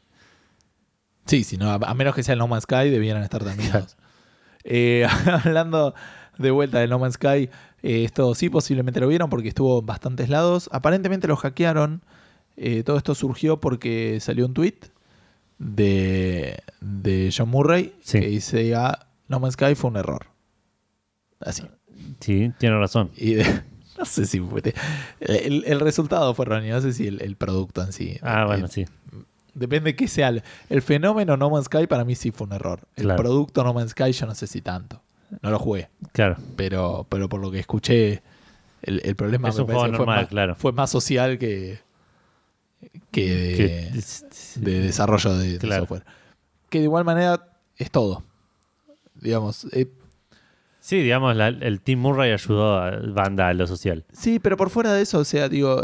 [1.26, 3.96] Sí, si no, a, a menos que sea el No Man's Sky, debieran estar terminados.
[4.62, 5.06] Eh,
[5.44, 5.94] hablando
[6.38, 7.50] de vuelta del No Man's Sky,
[7.82, 10.68] eh, esto sí posiblemente lo vieron porque estuvo en bastantes lados.
[10.72, 12.02] Aparentemente lo hackearon.
[12.56, 14.78] Eh, todo esto surgió porque salió un tweet
[15.58, 18.20] de, de John Murray Sí.
[18.20, 20.26] que dice ah, No Man's Sky fue un error.
[21.40, 21.64] Así.
[22.20, 23.10] Sí, tiene razón.
[23.16, 23.62] Y de-
[23.98, 24.62] no sé si fue.
[25.20, 28.18] El, el resultado fue erróneo, no sé si el, el producto en sí.
[28.22, 28.84] Ah, Eh, bueno, sí.
[29.54, 30.32] Depende de qué sea.
[30.68, 32.80] El, fenómeno No Man's Sky para mí sí fue un error.
[32.94, 33.22] El Claro.
[33.22, 35.02] producto No Man's Sky yo no sé si tanto.
[35.42, 35.88] No lo jugué.
[36.12, 36.36] Claro.
[36.56, 38.22] Pero, pero por lo que escuché,
[38.82, 40.54] el, el problema Es me un juego fue, más, claro.
[40.56, 41.80] fue más social que,
[43.10, 46.04] que de, Que- de desarrollo de, software.
[46.68, 48.22] Que de igual manera es todo.
[49.14, 49.86] Digamos, eh,
[50.80, 54.04] Sí, digamos, la- el Team Murray ayudó a banda a lo social.
[54.12, 55.80] Sí, pero por fuera de eso, o sea, digo,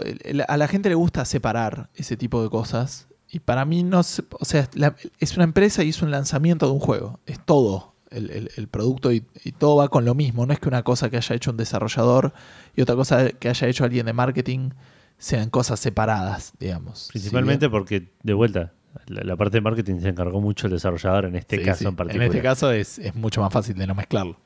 [0.46, 3.08] a la gente le gusta separar ese tipo de cosas.
[3.28, 6.66] Y para mí no se- o sea, la- es una empresa y es un lanzamiento
[6.66, 7.18] de un juego.
[7.26, 10.46] Es todo el, el- el producto y, y todo va con lo mismo.
[10.46, 12.32] No es que una cosa que haya hecho un desarrollador
[12.76, 14.70] y otra cosa que haya hecho alguien de marketing
[15.22, 17.06] sean cosas separadas, digamos.
[17.12, 18.72] Principalmente porque, de vuelta,
[19.06, 21.78] la, la parte de marketing se encargó mucho el desarrollador en este bien- sí, caso
[21.78, 21.86] sí.
[21.86, 22.26] en particular.
[22.26, 24.36] este caso es, es mucho más fácil de no mezclarlo.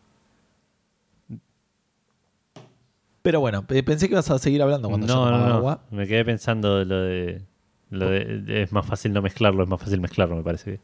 [3.22, 5.54] Pero bueno, pe- pensé que ibas a seguir hablando cuando yo no, tomaba no, no.
[5.56, 5.82] agua.
[5.90, 7.42] Me quedé pensando lo de,
[7.90, 10.78] lo de, de- Es más fácil no mezclarlo, es más fácil mezclarlo, me parece.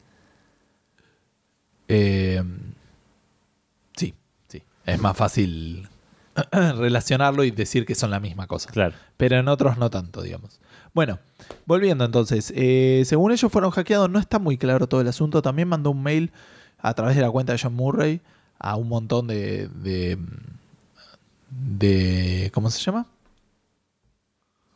[1.89, 2.43] Eh,
[3.97, 4.15] sí,
[4.49, 4.63] sí.
[4.87, 5.87] Es más fácil
[6.53, 8.71] relacionarlo y decir que son la misma cosa.
[8.71, 8.95] Claro.
[9.17, 10.61] Pero en otros no tanto, digamos.
[10.95, 11.19] Bueno,
[11.67, 12.53] volviendo entonces.
[12.57, 15.43] eh, según ellos fueron hackeados, no está muy claro todo el asunto.
[15.43, 16.31] También mandó un mail
[16.79, 18.21] a través de la cuenta de John Murray
[18.59, 19.69] a un montón de.
[19.69, 20.19] de,
[21.51, 23.07] de- ¿Cómo se llama?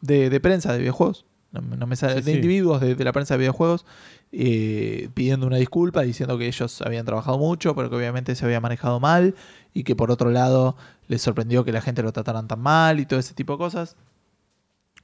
[0.00, 1.24] De, de prensa de videojuegos.
[1.52, 2.14] No, me- no me sale.
[2.16, 2.36] Sí, de sí.
[2.36, 3.84] individuos de, de la prensa de videojuegos
[4.32, 8.60] eh, pidiendo una disculpa, diciendo que ellos habían trabajado mucho, pero que obviamente se había
[8.60, 9.34] manejado mal
[9.76, 10.76] y que por otro lado
[11.08, 13.96] les sorprendió que la gente lo trataran tan mal y todo ese tipo de cosas.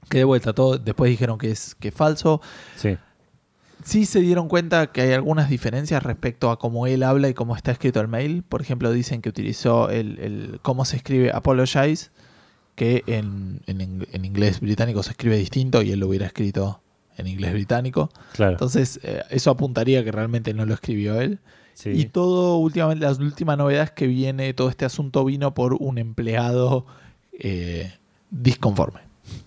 [0.08, 2.40] Que de vuelta, todo, después dijeron que es, que es falso.
[2.76, 2.96] Sí.
[3.84, 7.54] Sí se dieron cuenta que hay algunas diferencias respecto a cómo él habla y cómo
[7.56, 8.42] está escrito el mail.
[8.44, 12.10] Por ejemplo, dicen que utilizó el, el- cómo se escribe apologize,
[12.74, 16.80] que en, en inglés británico se escribe distinto y él lo hubiera escrito
[17.18, 18.08] en inglés británico.
[18.32, 18.52] Claro.
[18.52, 21.38] Entonces, eh, eso apuntaría que realmente no lo escribió él.
[21.74, 21.90] Sí.
[21.90, 26.86] Y todo, últimamente, las últimas novedades que viene, todo este asunto vino por un empleado
[27.38, 27.92] eh,
[28.30, 29.00] disconforme.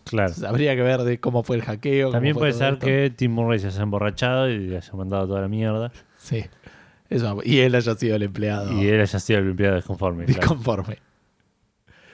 [0.05, 0.29] claro.
[0.29, 2.11] Entonces, habría que ver de cómo fue el hackeo.
[2.11, 2.85] También puede ser esto.
[2.85, 5.91] que Tim Murray se haya emborrachado y haya mandado toda la mierda.
[6.17, 6.45] Sí.
[7.09, 10.25] Eso, y él haya sido el empleado Y él haya sido el empleado desconforme.
[10.25, 10.39] claro.
[10.39, 10.97] disconforme.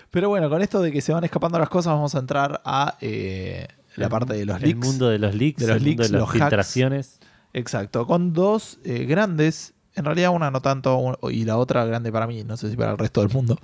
[0.10, 2.98] Pero bueno, con esto de que se van escapando las cosas, vamos a entrar a
[3.00, 4.86] eh, la parte de los El leaks.
[4.86, 6.42] mundo de los leaks, de los el mundo leaks, de los las hacks.
[6.44, 7.20] filtraciones.
[7.54, 12.28] Exacto, con dos eh, grandes, en realidad una no tanto y la otra grande para
[12.28, 13.58] mí, no sé si para el resto del mundo.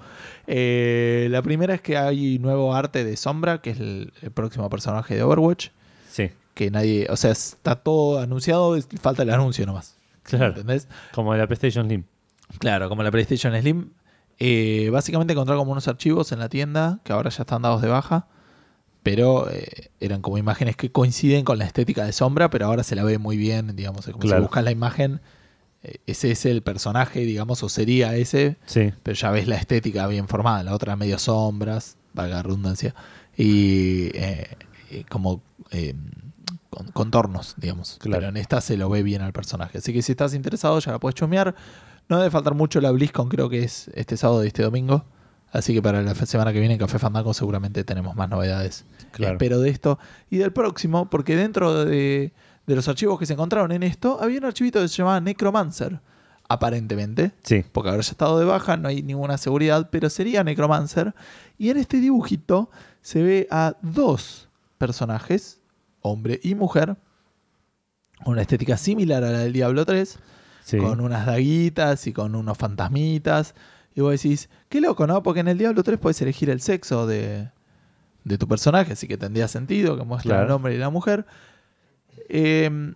[0.46, 4.70] Eh, la primera es que hay nuevo arte de Sombra, que es el, el próximo
[4.70, 5.70] personaje de Overwatch,
[6.10, 9.98] Sí, que nadie, o sea, está todo anunciado, falta el anuncio nomás.
[10.24, 10.48] claro.
[10.48, 10.88] ¿Entendés?
[11.14, 12.04] Como la PlayStation Slim.
[12.60, 13.90] Claro, como la PlayStation Slim.
[14.40, 17.88] Eh, básicamente encontrar como unos archivos en la tienda que ahora ya están dados de
[17.88, 18.28] baja.
[19.04, 22.96] Pero eh, eran como imágenes que coinciden con la estética de sombra, pero ahora se
[22.96, 24.06] la ve muy bien, digamos.
[24.06, 24.38] Como Claro.
[24.38, 25.22] si buscas la imagen,
[26.06, 30.28] ese es el personaje, digamos, o sería ese, Sí, pero ya ves la estética bien
[30.28, 30.64] formada.
[30.64, 32.94] La otra medio sombras, valga la redundancia,
[33.36, 34.48] y eh,
[34.92, 35.94] eh, como eh,
[36.70, 37.98] con- contornos, digamos.
[38.00, 38.20] Claro.
[38.20, 39.78] Pero en esta se lo ve bien al personaje.
[39.80, 41.56] Así que si estás interesado, ya la puedes chumear.
[42.10, 45.06] No debe faltar mucho la BlizzCon, creo que es este sábado y este domingo.
[45.52, 48.86] Así que para la semana que viene en Café Fandango seguramente tenemos más novedades.
[49.12, 49.34] Claro.
[49.34, 49.98] Espero de esto
[50.30, 52.34] y del próximo, porque dentro de,
[52.68, 56.00] de los archivos que se encontraron en esto, había un archivito que se llamaba Necromancer,
[56.50, 57.32] aparentemente.
[57.44, 57.64] Sí.
[57.72, 61.14] Porque ya estado de baja, no hay ninguna seguridad, pero sería Necromancer.
[61.58, 62.70] Y en este dibujito
[63.02, 65.62] se ve a dos personajes,
[66.02, 66.98] hombre y mujer,
[68.24, 70.20] con una estética similar a la del Diablo 3,
[70.64, 70.78] Sí.
[70.78, 73.56] con unas daguitas y con unos fantasmitas.
[73.96, 75.24] Y vos decís, qué loco, ¿no?
[75.24, 77.50] Porque en el Diablo 3 puedes elegir el sexo de,
[78.26, 80.46] de tu personaje, así que tendría sentido que muestre Claro.
[80.46, 81.26] el hombre y la mujer.
[82.30, 82.94] Eh,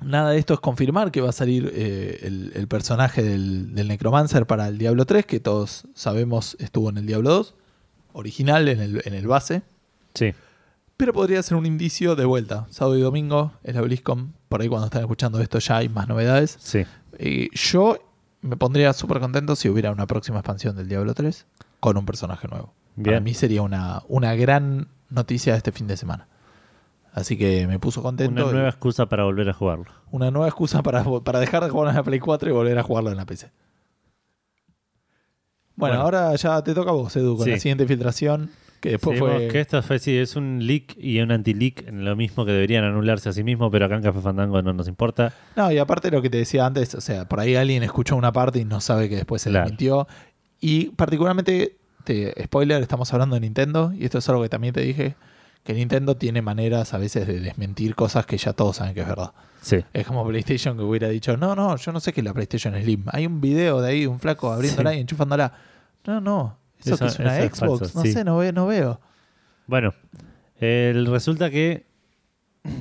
[0.00, 3.88] nada de esto es confirmar que va a salir eh, el, el personaje del, del
[3.88, 7.54] Necromancer para el Diablo 3, que todos sabemos estuvo en el Diablo 2,
[8.12, 9.62] original en el, en el base.
[10.14, 10.32] Sí.
[10.96, 12.66] Pero podría ser un indicio de vuelta.
[12.70, 14.34] Sábado y domingo es la BlizzCon.
[14.48, 16.56] Por ahí cuando están escuchando esto ya hay más novedades.
[16.60, 16.84] Sí.
[17.18, 17.98] Eh, yo
[18.42, 21.46] me pondría súper contento si hubiera una próxima expansión del Diablo 3
[21.78, 22.74] con un personaje nuevo.
[23.02, 26.28] Para mí sería una, una gran noticia de este fin de semana.
[27.12, 28.42] Así que me puso contento.
[28.44, 29.86] Una nueva excusa para volver a jugarlo.
[30.12, 32.82] una nueva excusa para, para dejar de jugar en la Play 4 y volver a
[32.82, 33.50] jugarlo en la PC.
[35.76, 36.00] Bueno, Bueno.
[36.02, 37.50] ahora ya te toca a vos, Edu, con Sí.
[37.52, 38.50] la siguiente filtración.
[38.80, 39.48] Que después Sí, fue.
[39.48, 42.82] que esto fue, sí, es un leak y un anti-leak, en lo mismo que deberían
[42.84, 45.34] anularse a sí mismos, pero acá en Café Fandango no nos importa.
[45.54, 48.32] No, y aparte lo que te decía antes, o sea, por ahí alguien escuchó una
[48.32, 49.64] parte y no sabe que después se Claro.
[49.66, 50.08] desmintió.
[50.60, 54.80] Y particularmente, te, spoiler, estamos hablando de Nintendo, y esto es algo que también te
[54.80, 55.14] dije,
[55.64, 59.08] que Nintendo tiene maneras a veces de desmentir cosas que ya todos saben que es
[59.08, 59.32] verdad.
[59.60, 59.76] Sí.
[59.92, 62.74] Es como PlayStation que hubiera dicho, no, no, yo no sé qué es la PlayStation
[62.74, 63.04] Slim.
[63.08, 64.96] Hay un video de ahí, un flaco abriéndola Sí.
[64.96, 65.52] y enchufándola.
[66.06, 68.12] No, no, eso, Eso- que es una es Xbox, no sí.
[68.12, 69.00] sé, no, ve- no veo.
[69.66, 69.92] Bueno,
[70.60, 71.86] resulta que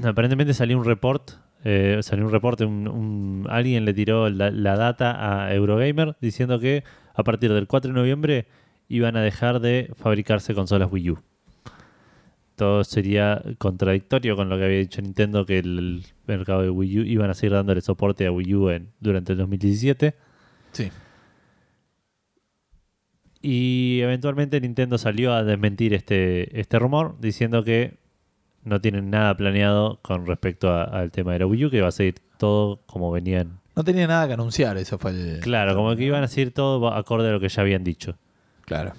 [0.04, 1.32] aparentemente salió un report,
[1.64, 6.60] eh, salió un reporte, un, un- alguien le tiró la, la data a Eurogamer diciendo
[6.60, 8.48] que a partir del 4 de noviembre
[8.88, 11.20] iban a dejar de fabricarse consolas Wii U.
[12.60, 17.04] Todo sería contradictorio con lo que había dicho Nintendo que el, mercado de Wii U
[17.06, 20.14] iban a seguir dándole soporte a Wii U en- durante el 2017.
[20.74, 20.92] Sí.
[23.42, 27.98] Y eventualmente Nintendo salió a desmentir este, este rumor diciendo que
[28.66, 31.92] no tienen nada planeado con respecto al tema de la Wii U, que va a
[31.92, 33.62] seguir todo como venían.
[33.74, 35.40] No tenía nada que anunciar, eso fue el...
[35.40, 38.18] Claro, como que iban a seguir todo acorde a lo que ya habían dicho.
[38.66, 38.92] Claro.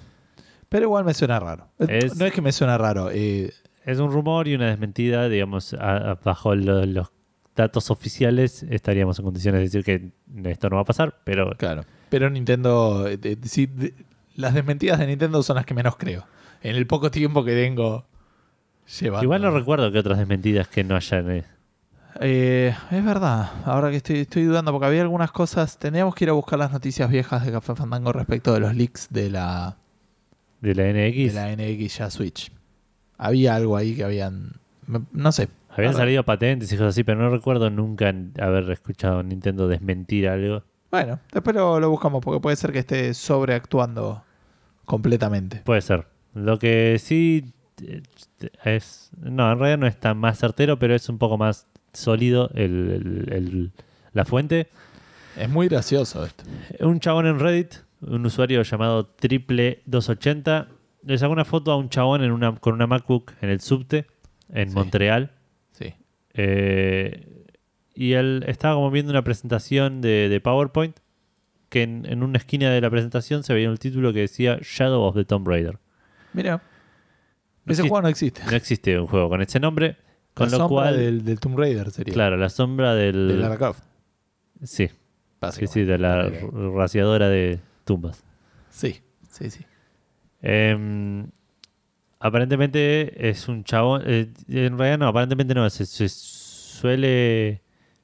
[0.71, 1.67] Pero igual me suena raro.
[1.79, 3.51] Es- No es que me suena raro, eh,
[3.85, 7.11] Es un rumor y una desmentida, digamos, a- a- bajo lo- los
[7.57, 11.83] datos oficiales estaríamos en condiciones de decir que esto no va a pasar, pero Claro.
[12.09, 13.93] Pero Nintendo, eh, eh, sí, de-
[14.35, 16.25] las desmentidas de Nintendo son las que menos creo.
[16.63, 18.05] En el poco tiempo que tengo
[18.99, 19.23] llevando.
[19.25, 21.29] igual no recuerdo que otras desmentidas que no hayan...
[21.31, 21.43] eh,
[22.21, 23.49] Eh, es verdad.
[23.65, 25.77] Ahora que estoy, estoy dudando, porque había algunas cosas.
[25.79, 29.07] Tendríamos que ir a buscar las noticias viejas de Café Fandango respecto de los leaks
[29.09, 29.77] de la,
[30.61, 31.33] de la de NX.
[31.33, 32.51] la NX ya Switch.
[33.17, 34.53] Había algo ahí que habían.
[35.11, 35.49] No sé.
[35.69, 40.27] Habían salido patentes y cosas así, pero no recuerdo nunca haber escuchado a Nintendo desmentir
[40.27, 40.63] algo.
[40.91, 44.23] Bueno, después lo, lo buscamos, porque puede ser que esté sobreactuando
[44.85, 45.61] completamente.
[45.63, 46.07] Puede ser.
[46.33, 48.01] Lo que sí eh,
[48.65, 49.11] es.
[49.21, 53.25] No, en realidad no es tan más certero, pero es un poco más sólido el-
[53.27, 53.71] el- el-
[54.13, 54.67] la fuente.
[55.37, 56.43] Es muy gracioso esto.
[56.81, 60.67] Un chabón en Reddit, un usuario llamado Triple280,
[61.03, 64.07] le sacó una foto a un chabón en una, con una MacBook en el subte
[64.49, 64.75] en Sí.
[64.75, 65.31] Montreal.
[65.71, 65.93] Sí.
[66.33, 67.45] Eh,
[67.93, 70.97] y él estaba como viendo una presentación de, de PowerPoint
[71.69, 75.01] que en, en una esquina de la presentación se veía un título que decía Shadow
[75.03, 75.77] of the Tomb Raider.
[76.33, 76.61] Mira.
[77.65, 78.41] No Ese existe- juego no existe.
[78.49, 79.97] No existe un juego con ese nombre,
[80.33, 82.13] con la lo sombra cual, del, del Tomb Raider sería.
[82.13, 83.27] claro, la sombra del...
[83.27, 83.83] De Lara Croft.
[84.63, 84.93] sí, sí,
[85.39, 85.73] básicamente.
[85.73, 86.29] sí, de la
[86.75, 88.23] raciadora de tumbas.
[88.69, 89.65] Sí, sí, sí.
[90.41, 91.27] Em,
[92.19, 94.03] aparentemente es un chabón.
[94.05, 95.69] eh, en realidad no, aparentemente no.
[95.69, 97.61] Se, se suele.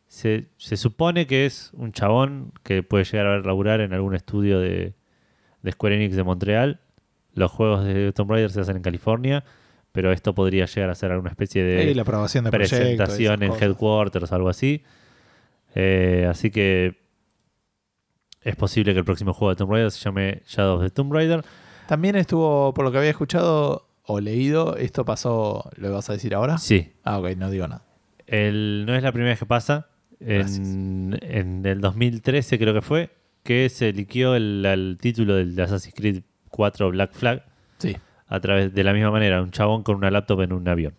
[0.08, 4.60] Se, se supone que es un chabón que puede llegar a laburar en algún estudio
[4.60, 4.94] de,
[5.62, 6.80] de Square Enix de Montreal.
[7.34, 9.44] Los juegos de Tomb Raider se hacen en California,
[9.92, 13.52] pero esto podría llegar a ser alguna especie de Y la aprobación de presentación en
[13.52, 14.82] headquarters o algo así.
[15.76, 16.98] Eh, así que
[18.48, 21.12] es posible que el próximo juego de Tomb Raider se llame Shadow of the Tomb
[21.14, 21.44] Raider.
[21.88, 26.34] También estuvo, por lo que había escuchado o leído, esto pasó, ¿lo vas a decir
[26.34, 26.58] ahora?
[26.58, 27.84] Sí, Ah, ok, no digo nada.
[28.26, 29.90] El, no es la primera vez que pasa.
[30.20, 33.10] En, en el 2013 creo que fue,
[33.44, 37.44] que se liqueó el, el título del Assassin's Creed 4 Black Flag
[37.78, 37.96] Sí,
[38.28, 40.96] a través de la misma manera, un chabón con una laptop en un avión.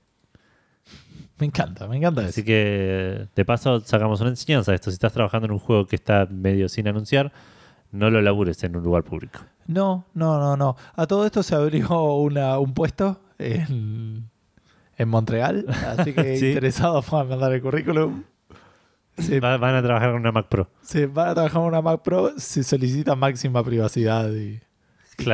[1.39, 2.47] Me encanta, me encanta Así eso.
[2.47, 4.91] que de paso sacamos una enseñanza de esto.
[4.91, 7.33] Si estás trabajando en un juego que está medio sin anunciar,
[7.93, 9.41] no lo labures en un lugar público.
[9.67, 10.77] No, no, no, no.
[10.95, 14.29] A todo esto se abrió una, un puesto en,
[14.97, 16.49] en Montreal, así que Sí.
[16.49, 18.25] interesados puedan mandar el currículum.
[19.43, 20.69] Va- van a trabajar con una Mac Pro.
[20.81, 24.61] se van a trabajar en una Mac Pro, se solicita máxima privacidad y,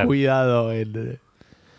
[0.06, 1.18] cuidado en,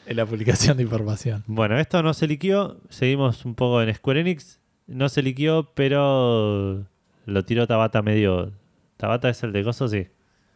[0.05, 1.43] en la publicación de información.
[1.47, 2.77] Bueno, esto no se liquió.
[2.89, 4.59] Seguimos un poco en Square Enix.
[4.87, 6.85] No se liquió, pero
[7.25, 8.51] lo tiró Tabata medio.
[8.97, 9.87] ¿Tabata es el de Gozo?
[9.87, 10.07] Sí.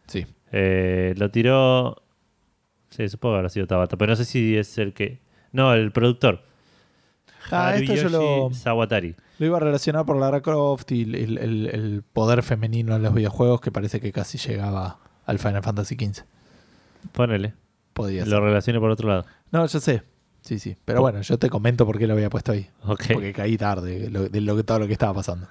[0.06, 0.26] Sí.
[0.52, 2.02] Eh, lo tiró.
[2.90, 5.20] Sí, supongo que habrá sido Tabata, pero no sé si es el que.
[5.52, 6.42] No, el productor.
[7.50, 9.16] Ah, esto yo lo, Sawatari.
[9.38, 13.12] lo iba a relacionar por Lara Croft y el, el- el poder femenino en los
[13.14, 16.22] videojuegos que parece que casi llegaba al Final Fantasy XV.
[17.12, 17.54] Ponele.
[18.02, 18.32] Podría ser.
[18.32, 19.24] Lo relacioné por otro lado.
[19.52, 20.02] No, yo sé.
[20.42, 20.76] Sí, sí.
[20.84, 22.66] Pero bueno, yo te comento por qué lo había puesto ahí.
[22.84, 25.46] Porque caí tarde de, lo, de lo- todo lo que estaba pasando.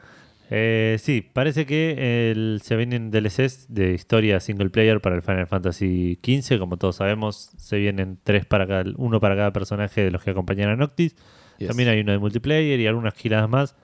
[0.51, 5.45] Eh, sí, parece que el- se vienen DLCs de historia single player para el Final
[5.47, 6.57] Fantasy XV.
[6.57, 10.31] Como todos sabemos, se vienen tres para cada, uno para cada personaje de los que
[10.31, 11.15] acompañan a Noctis.
[11.59, 11.67] Yes.
[11.67, 13.75] También hay uno de multiplayer y algunas giladas más.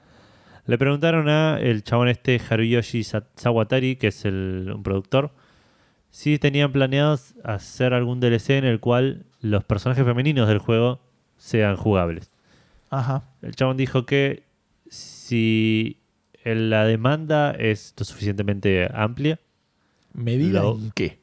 [0.66, 5.32] Le preguntaron a el chabón este Haruyoshi Sa- Sawatari, que es el, un productor,
[6.16, 11.01] si tenían planeados hacer algún DLC en el cual los personajes femeninos del juego
[11.36, 12.32] sean jugables.
[12.89, 13.24] Ajá.
[13.41, 14.43] El chabón dijo que
[14.88, 15.99] si
[16.45, 19.41] la demanda es lo suficientemente amplia,
[20.13, 21.20] ¿Medida Lo- en qué?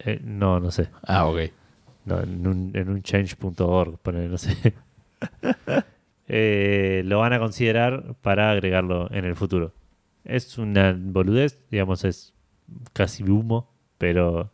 [0.00, 1.38] eh, no, no sé, Ah, ok.
[2.04, 3.98] no, en un, un change.org,
[4.28, 4.74] no sé,
[6.28, 9.72] eh, lo van a considerar para agregarlo en el futuro.
[10.24, 12.34] Es una boludez, digamos, es
[12.92, 13.69] casi humo,
[14.00, 14.50] pero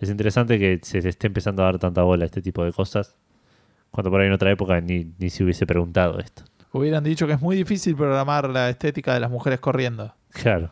[0.00, 3.16] es interesante que se esté empezando a dar tanta bola a este tipo de cosas,
[3.90, 6.42] cuando por ahí en otra época ni, ni se hubiese preguntado esto.
[6.72, 10.14] Hubieran dicho que es muy difícil programar la estética de las mujeres corriendo.
[10.30, 10.70] Claro.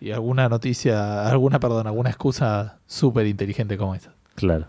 [0.00, 4.14] Y alguna noticia, alguna, perdón, alguna excusa súper inteligente como esa.
[4.34, 4.66] Claro.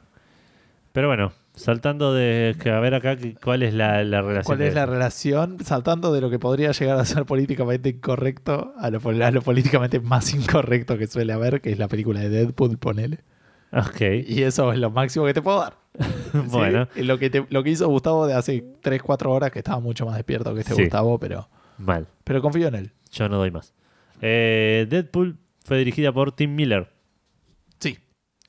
[0.91, 4.43] Pero bueno, saltando de a ver acá cuál es la, la relación.
[4.57, 5.57] ¿Cuál es la relación?
[5.64, 9.41] Saltando de lo que podría llegar a ser políticamente incorrecto a lo, pol- a lo
[9.41, 13.20] políticamente más incorrecto que suele haber, que es la película de Deadpool, ponele.
[13.72, 15.78] Ok, Y eso es lo máximo que te puedo dar.
[16.49, 19.80] Bueno, Lo que, te- lo que hizo Gustavo de hace 3, 4 horas, que estaba
[19.80, 20.82] mucho más despierto que este Sí.
[20.84, 22.07] Gustavo, pero, mal.
[22.24, 22.91] pero confío en él.
[23.12, 23.74] Yo no doy más.
[24.22, 26.89] Eh, Deadpool fue dirigida por Tim Miller.
[27.80, 27.97] Sí.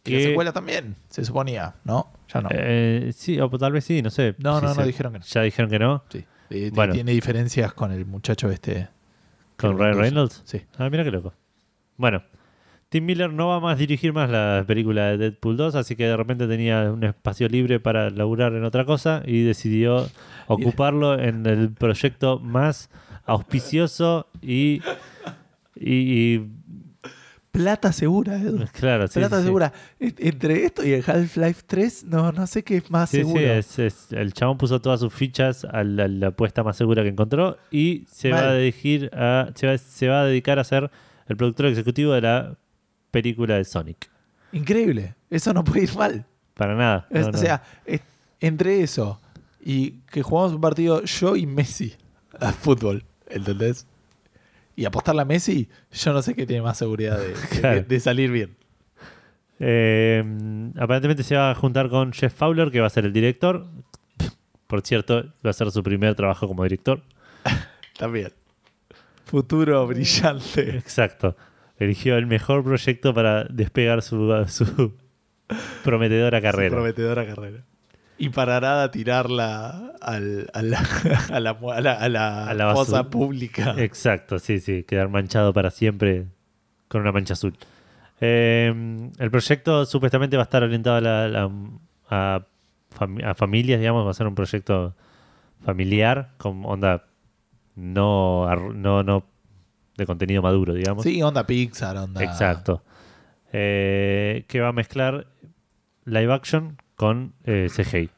[0.04, 2.12] Y la secuela también, se suponía, ¿no?
[2.32, 2.48] Ya no.
[2.52, 4.34] Eh, sí, o tal vez sí, no sé.
[4.38, 5.24] no, Si no, no se- dijeron que no.
[5.24, 6.04] Ya dijeron que no.
[6.08, 6.24] Sí.
[6.50, 6.92] Y- Bueno.
[6.94, 8.88] Tiene diferencias con el muchacho este.
[9.56, 9.98] Con Ryan.
[9.98, 10.42] Reynolds.
[10.44, 10.62] Sí.
[10.78, 11.32] Ah, mira qué loco.
[11.96, 12.22] Bueno,
[12.88, 16.06] Tim Miller no va a más dirigir más la película de Deadpool 2, así que
[16.06, 20.08] de repente tenía un espacio libre para laburar en otra cosa y decidió
[20.48, 22.90] ocuparlo en el proyecto más
[23.26, 24.80] auspicioso y.
[25.76, 25.94] y,
[26.34, 26.50] y-
[27.52, 28.64] Plata segura, Edu.
[28.72, 29.18] claro, sí.
[29.18, 29.72] Plata sí, segura.
[29.98, 33.40] Entre esto y el Half-Life 3, no, no sé qué es más Sí, sí, seguro.
[33.40, 37.08] es- es- el chabón puso todas sus fichas a la, la apuesta más segura que
[37.08, 40.90] encontró y se va a dirigir a, se va, se va a dedicar a ser
[41.26, 42.56] el productor ejecutivo de la
[43.10, 44.08] película de Sonic.
[44.52, 45.14] Increíble.
[45.28, 46.24] Eso no puede ir mal.
[46.54, 47.06] Para nada.
[47.10, 47.38] Es- no, no.
[47.38, 48.00] O sea, es-
[48.40, 49.20] entre eso
[49.64, 51.94] y que jugamos un partido yo y Messi
[52.38, 53.86] a fútbol, ¿entendés?
[54.80, 57.82] Y apostarle a Messi, yo no sé qué tiene más seguridad de, de- Claro.
[57.82, 58.56] de salir bien.
[59.58, 60.24] Eh,
[60.78, 63.66] aparentemente se va a juntar con Jeff Fowler, que va a ser el director.
[64.66, 67.02] Por cierto, va a ser su primer trabajo como director.
[67.98, 68.32] También.
[69.26, 70.76] Futuro brillante.
[70.78, 71.36] Exacto.
[71.78, 74.94] Eligió el mejor proyecto para despegar su, su
[75.84, 76.74] prometedora carrera.
[76.76, 77.64] Prometedora carrera.
[78.20, 80.78] Y para nada tirarla al, a, la,
[81.32, 83.74] a, la, a la- a la A la fosa pública.
[83.78, 84.84] Exacto, sí, sí.
[84.84, 86.26] Quedar manchado para siempre
[86.88, 87.56] con una mancha azul.
[88.20, 91.50] Eh, el proyecto supuestamente va a estar orientado a, la-
[92.10, 92.46] a,
[92.96, 94.06] fami- a familias, digamos.
[94.06, 94.94] Va a ser un proyecto
[95.64, 97.06] familiar con onda
[97.76, 99.24] no, no, no
[99.96, 101.02] de contenido maduro, digamos.
[101.04, 102.22] Sí, onda Pixar, onda.
[102.22, 102.82] Exacto.
[103.52, 105.26] Eh, que va a mezclar
[106.04, 108.10] live action con eh, CGI.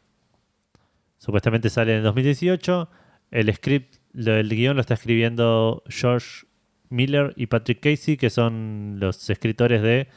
[1.16, 2.90] Supuestamente sale en 2018.
[3.30, 6.46] El script, el guion lo está escribiendo George
[6.88, 10.08] Miller y Patrick Casey, que son los escritores de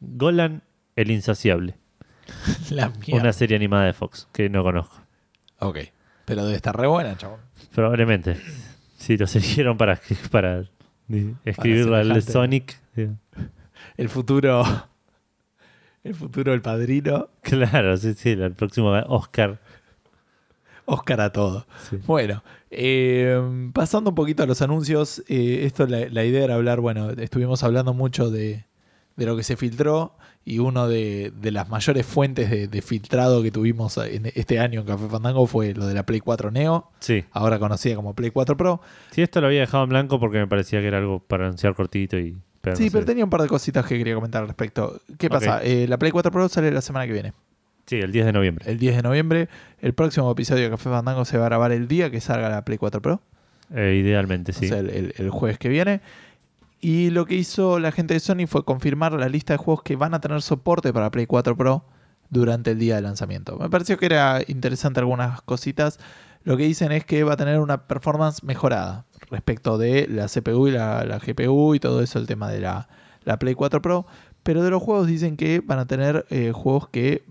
[0.00, 0.62] Golan
[0.96, 1.74] el Insaciable,
[2.70, 3.20] La mierda.
[3.20, 4.98] una serie animada de Fox que no conozco.
[5.58, 5.80] Ok.
[6.24, 7.40] Pero debe estar re buena, chabón.
[7.74, 8.38] Probablemente.
[8.96, 10.64] Si los eligieron para, para
[11.44, 12.32] escribir de semejante.
[12.32, 12.78] Sonic.
[13.98, 14.89] El futuro.
[16.04, 17.28] El futuro del padrino.
[17.42, 19.60] Claro, sí, sí, el próximo Oscar.
[20.86, 21.66] Oscar a todo.
[21.88, 21.98] Sí.
[22.06, 23.40] Bueno, eh,
[23.72, 27.62] pasando un poquito a los anuncios, eh, esto la, la idea era hablar, bueno, estuvimos
[27.62, 28.64] hablando mucho de,
[29.16, 33.40] de lo que se filtró y uno de, de las mayores fuentes de, de filtrado
[33.42, 36.90] que tuvimos en este año en Café Fandango fue lo de la Play 4 Neo,
[36.98, 37.24] Sí.
[37.30, 38.80] ahora conocida como Play 4 Pro.
[39.12, 41.74] Sí, esto lo había dejado en blanco porque me parecía que era algo para anunciar
[41.74, 42.36] cortito y.
[42.60, 42.92] Pero sí, no sé.
[42.92, 45.00] pero tenía un par de cositas que quería comentar al respecto.
[45.18, 45.62] ¿Qué pasa?
[45.62, 47.32] Eh, la Play 4 Pro sale la semana que viene,
[47.86, 48.70] Sí, el 10 de noviembre.
[48.70, 49.48] el 10 de noviembre.
[49.80, 52.64] El próximo episodio de Café Fandango se va a grabar el día que salga la
[52.64, 53.20] Play 4 Pro.
[53.74, 54.66] Eh, idealmente, sí.
[54.66, 56.00] o sea, el, el- el jueves que viene.
[56.80, 59.96] Y lo que hizo la gente de Sony fue confirmar la lista de juegos que
[59.96, 61.84] van a tener soporte para Play 4 Pro
[62.30, 63.58] durante el día de lanzamiento.
[63.58, 65.98] Me pareció que era interesante algunas cositas.
[66.42, 70.68] Lo que dicen es que va a tener una performance mejorada respecto de la CPU
[70.68, 72.88] y la, la GPU y todo eso, el tema de la,
[73.24, 74.06] la Play 4 Pro.
[74.42, 77.24] Pero de los juegos dicen que van a tener eh, juegos que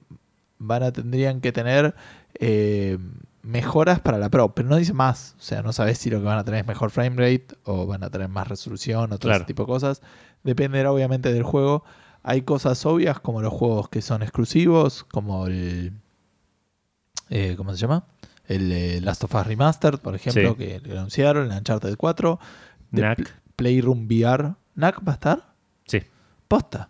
[0.60, 1.96] van a tendrían que tener
[2.40, 2.98] eh,
[3.42, 5.36] mejoras para la Pro, pero no dice más.
[5.40, 7.88] O sea, no sabes si lo que van a tener es mejor frame rate o
[7.88, 9.38] van a tener más resolución o todo Claro.
[9.38, 10.02] ese tipo de cosas.
[10.44, 11.84] Dependerá obviamente del juego.
[12.22, 15.94] Hay cosas obvias como los juegos que son exclusivos, como el.
[17.30, 18.06] eh, ¿Cómo se llama?
[18.50, 20.56] El eh, Last of Us Remastered, por ejemplo, Sí.
[20.58, 22.40] que le anunciaron, el Uncharted 4.
[22.92, 23.18] de Knack.
[23.18, 24.56] Pl- Playroom VR.
[24.76, 25.54] ¿Knack va a estar?
[25.86, 26.02] Sí.
[26.48, 26.90] Posta.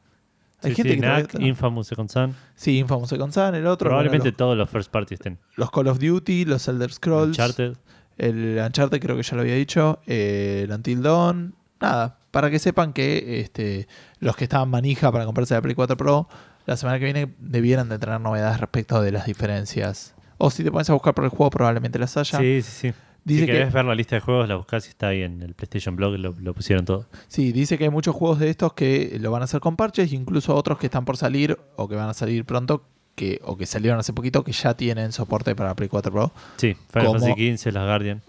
[0.61, 2.35] Hay Sí, gente sí, que Knack, está- Infamous Second Son.
[2.55, 3.89] Sí, Infamous Second Son, el otro.
[3.89, 5.37] Probablemente bueno, todos los first party estén.
[5.49, 7.29] los, los Call of Duty, los Elder Scrolls.
[7.37, 7.77] Uncharted.
[8.17, 9.99] El Uncharted creo que ya lo había dicho.
[10.07, 11.55] eh, el Until Dawn.
[11.81, 13.87] Nada, para que sepan que este,
[14.19, 16.27] los que estaban manija para comprarse la Play 4 Pro,
[16.65, 20.13] la semana que viene debieran de tener novedades respecto de las diferencias.
[20.39, 22.39] O si te pones a buscar por el juego, probablemente las haya.
[22.39, 22.93] Sí, sí, sí.
[23.23, 25.41] Dice si que- querés ver la lista de juegos, la buscás y está ahí en
[25.43, 27.05] el PlayStation Blog, lo, lo pusieron todo.
[27.27, 30.11] Sí, dice que hay muchos juegos de estos que lo van a hacer con parches,
[30.13, 32.83] incluso otros que están por salir o que van a salir pronto,
[33.15, 36.31] que, o que salieron hace poquito, que ya tienen soporte para Play 4 Pro.
[36.55, 37.19] Sí, Final.
[37.19, 38.21] Fantasy XV, las Guardian.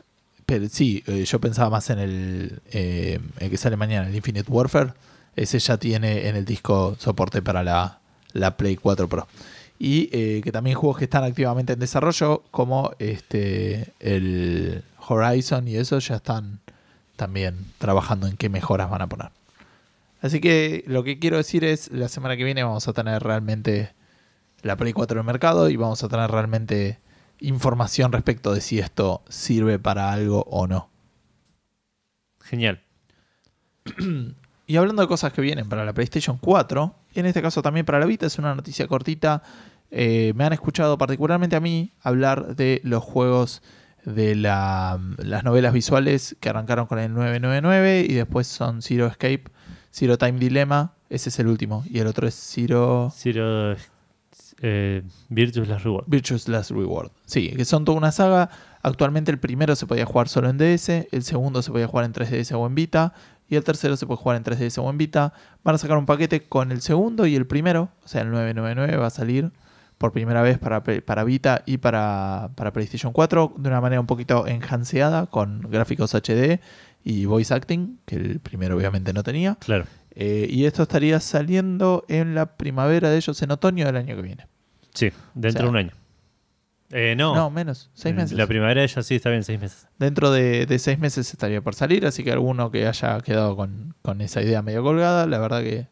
[0.45, 4.51] Pero sí, eh, yo pensaba más en el, eh, el que sale mañana, el Infinite
[4.51, 4.93] Warfare.
[5.37, 8.01] Ese ya tiene en el disco soporte para la,
[8.33, 9.29] la Play 4 Pro.
[9.83, 15.77] Y eh, que también juegos que están activamente en desarrollo, como este el Horizon y
[15.77, 16.61] eso, ya están
[17.17, 19.31] también trabajando en qué mejoras van a poner.
[20.21, 23.95] Así que lo que quiero decir es, la semana que viene vamos a tener realmente
[24.61, 26.99] la Play 4 en el mercado y vamos a tener realmente
[27.41, 30.91] información respecto de si esto sirve para algo o no.
[32.43, 32.83] Genial.
[34.67, 37.99] Y hablando de cosas que vienen para la PlayStation 4, en este caso también para
[37.99, 39.43] la Vita, es una noticia cortita.
[39.91, 43.63] Eh, me han escuchado particularmente a mí hablar de los juegos
[44.05, 49.45] de la- las novelas visuales que arrancaron con el 999 y después son Zero Escape,
[49.93, 53.75] Zero Time Dilemma, ese es el último, y el otro es Zero Zero
[54.63, 56.05] eh, Virtuous Last Reward.
[56.07, 57.11] Virtuous Last Reward.
[57.25, 58.51] Sí, que son toda una saga.
[58.83, 62.13] Actualmente el primero se podía jugar solo en DS, el segundo se podía jugar en
[62.13, 63.13] 3DS o en Vita,
[63.51, 65.35] y el tercero se puede jugar en 3DS o en Vita.
[65.65, 68.97] Van a sacar un paquete con el segundo y el primero, o sea, el 999
[68.97, 69.51] va a salir
[69.99, 74.07] por primera vez para, para Vita y para, para PlayStation 4 de una manera un
[74.07, 76.61] poquito enhanceada con gráficos HD
[77.05, 79.57] y voice acting, que el primero obviamente no tenía.
[79.57, 79.85] Claro.
[80.13, 84.23] Eh, y esto estaría saliendo en la primavera de ellos en otoño del año que
[84.23, 84.47] viene.
[84.95, 85.93] Sí, dentro O sea, de un año.
[86.93, 87.35] Eh, no.
[87.35, 88.33] No, menos, seis meses.
[88.37, 89.87] La primavera ya sí está bien, seis meses.
[89.99, 93.95] Dentro de, de seis meses estaría por salir, así que alguno que haya quedado con,
[94.03, 95.87] con esa idea medio colgada, la verdad que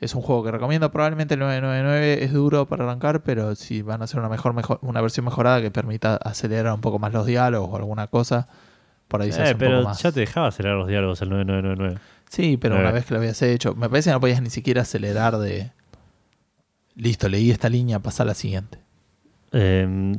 [0.00, 0.90] es un juego que recomiendo.
[0.90, 4.78] Probablemente el 999 es duro para arrancar, pero si van a hacer una mejor, mejor
[4.82, 8.48] una versión mejorada que permita acelerar un poco más los diálogos o alguna cosa,
[9.08, 10.02] por ahí se hace Eh, un pero poco más.
[10.02, 12.00] ya te dejaba acelerar los diálogos el 9999.
[12.30, 12.80] Sí, pero Eh.
[12.80, 15.70] una vez que lo habías hecho, me parece que no podías ni siquiera acelerar de...
[16.96, 18.78] Listo, leí esta línea, pasa a la siguiente.
[19.54, 20.16] Eh,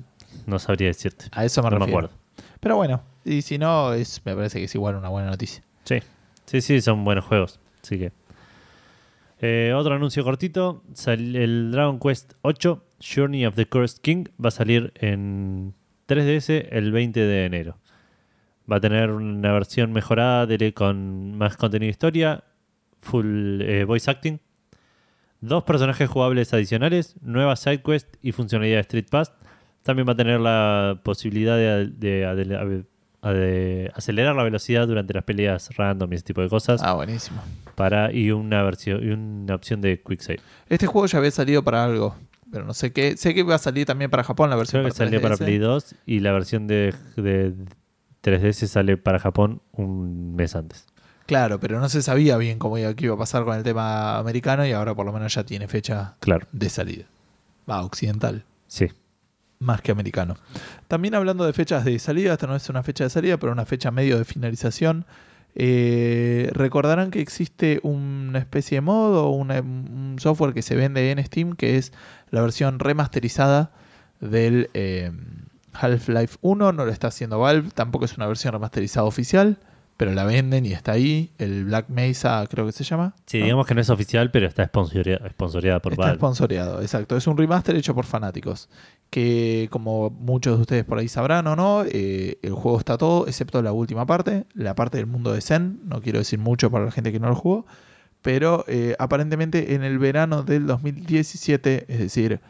[0.48, 1.26] no sabría decirte.
[1.32, 2.10] A eso me No me acuerdo.
[2.60, 5.64] Pero bueno, y si no, es, me parece que es igual una buena noticia.
[5.84, 6.00] Sí.
[6.46, 7.60] Sí, sí, son buenos juegos.
[7.84, 8.12] Así que.
[9.42, 10.84] Eh, otro anuncio cortito.
[11.06, 15.74] El Dragon Quest 8, Journey of the Cursed King, va a salir en
[16.08, 17.78] 3DS el 20 de enero.
[18.72, 22.44] Va a tener una versión mejorada de- con más contenido de historia,
[23.00, 24.40] full eh, voice acting,
[25.48, 29.32] dos personajes jugables adicionales, nuevas side quest y funcionalidad de Street Pass.
[29.84, 32.84] También va a tener la posibilidad de, de- de-
[33.34, 37.42] de acelerar la velocidad durante las peleas random y ese tipo de cosas Ah, buenísimo.
[37.74, 40.40] para y una versión y una opción de quick save.
[40.70, 42.16] Este juego ya había salido para algo,
[42.52, 43.18] pero no sé qué.
[43.18, 45.36] Sé que va a salir también para Japón la versión Creo que para salió para
[45.36, 45.46] 3DS.
[45.46, 47.54] Play 2 y la versión de, de
[48.24, 50.86] 3DS sale para Japón un mes antes.
[51.26, 54.18] Claro, pero no se sabía bien cómo iba, qué iba a pasar con el tema
[54.20, 57.06] americano y ahora por lo menos ya tiene fecha Claro, de salida.
[57.70, 58.88] Va, occidental, sí.
[59.60, 60.38] más que americano.
[60.88, 63.66] También hablando de fechas de salida, esta no es una fecha de salida, pero una
[63.66, 65.06] fecha medio de finalización.
[65.56, 71.24] Eh, recordarán que existe una especie de modo, una- un software que se vende en
[71.26, 71.92] Steam, que es
[72.30, 73.72] la versión remasterizada
[74.20, 75.12] del eh,
[75.74, 76.72] Half-Life 1.
[76.74, 79.58] No lo está haciendo Valve, tampoco es una versión remasterizada oficial,
[79.98, 81.32] pero la venden y está ahí.
[81.38, 83.16] El Black Mesa creo que se llama.
[83.26, 83.46] Sí, ¿no?
[83.46, 86.18] digamos que no es oficial, pero está sponsoreada, sponsoreada por Está Valve.
[86.18, 87.16] sponsoreado, exacto.
[87.16, 88.70] Es un remaster hecho por fanáticos.
[89.10, 93.28] Que como muchos de ustedes por ahí sabrán o no, eh, el juego está todo,
[93.28, 95.80] excepto la última parte, la parte del mundo de Zen.
[95.86, 97.66] No quiero decir mucho para la gente que no lo jugó.
[98.22, 102.42] Pero eh, aparentemente en el verano del 2017, es decir,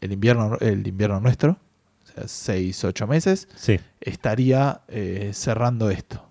[0.00, 1.58] el invierno, el invierno nuestro,
[2.04, 6.29] o sea, 6, 8 meses, Sí, estaría eh, cerrando esto.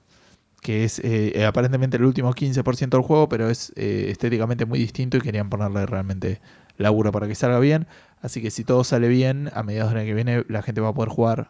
[0.70, 5.18] Que es eh, aparentemente el último 15% del juego, pero es eh, estéticamente muy distinto
[5.18, 6.42] y querían ponerle realmente
[6.78, 7.88] laburo para que salga bien.
[8.22, 10.90] Así que si todo sale bien, a mediados del año que viene la gente va
[10.90, 11.50] a poder jugar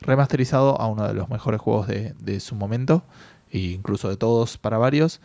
[0.00, 3.04] remasterizado a uno de los mejores juegos de, de su momento,
[3.50, 5.20] e incluso de todos para varios,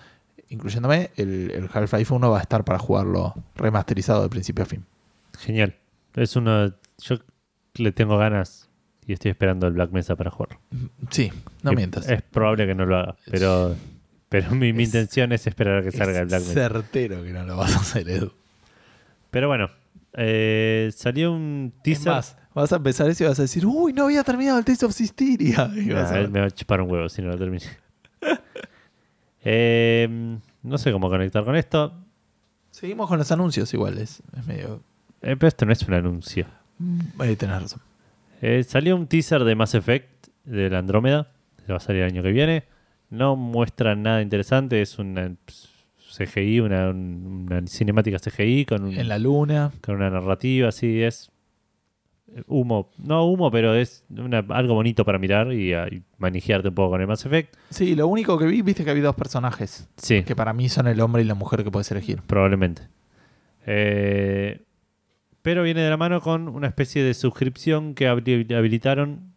[0.50, 4.86] incluyéndome, el, el Half-Life 1 va a estar para jugarlo remasterizado de principio a fin.
[5.38, 5.78] genial.
[6.14, 6.74] Es uno.
[6.98, 7.20] Yo
[7.76, 8.69] le tengo ganas
[9.10, 10.60] y estoy esperando el Black Mesa para jugar.
[11.10, 11.32] Sí,
[11.64, 12.08] no mientas.
[12.08, 13.76] Es probable que no lo haga, pero,
[14.30, 16.60] pero mi, mi Es- intención es esperar a que salga el Black es Mesa.
[16.70, 18.32] certero que no lo vas a hacer, Edu.
[19.32, 19.70] Pero bueno,
[20.14, 22.14] eh, salió un teaser.
[22.14, 24.86] más, vas a empezar eso y vas a decir, uy, no había terminado el Taste
[24.86, 25.72] of Systeria.
[25.76, 27.66] Y vas Nah, a- él me va a chupar un huevo si no lo termine.
[29.44, 31.94] Eh, no sé cómo conectar con esto.
[32.72, 34.82] Seguimos con los anuncios igual, es, medio...
[35.22, 36.46] Eh, pero esto no es un anuncio.
[37.24, 37.82] Eh, tenés razón.
[38.42, 41.32] Eh, salió un teaser de Mass Effect de la Andrómeda,
[41.66, 42.64] que va a salir el año que viene.
[43.10, 45.34] No muestra nada interesante, es una
[45.98, 49.72] CGI, una, un- una cinemática CGI con, un- En la luna.
[49.82, 51.32] con una narrativa, así es.
[52.48, 56.04] Humo, no humo, pero es una- algo bonito para mirar y, ah, y
[56.70, 57.56] un poco con el Mass Effect.
[57.72, 60.88] Sí, lo único que vi, viste que había dos personajes, Sí, que para mí son
[60.88, 62.22] el hombre y la mujer que puedes elegir.
[62.28, 62.84] probablemente.
[63.66, 64.62] Eh,
[65.42, 69.34] pero viene de la mano con una especie de suscripción que habili- habilitaron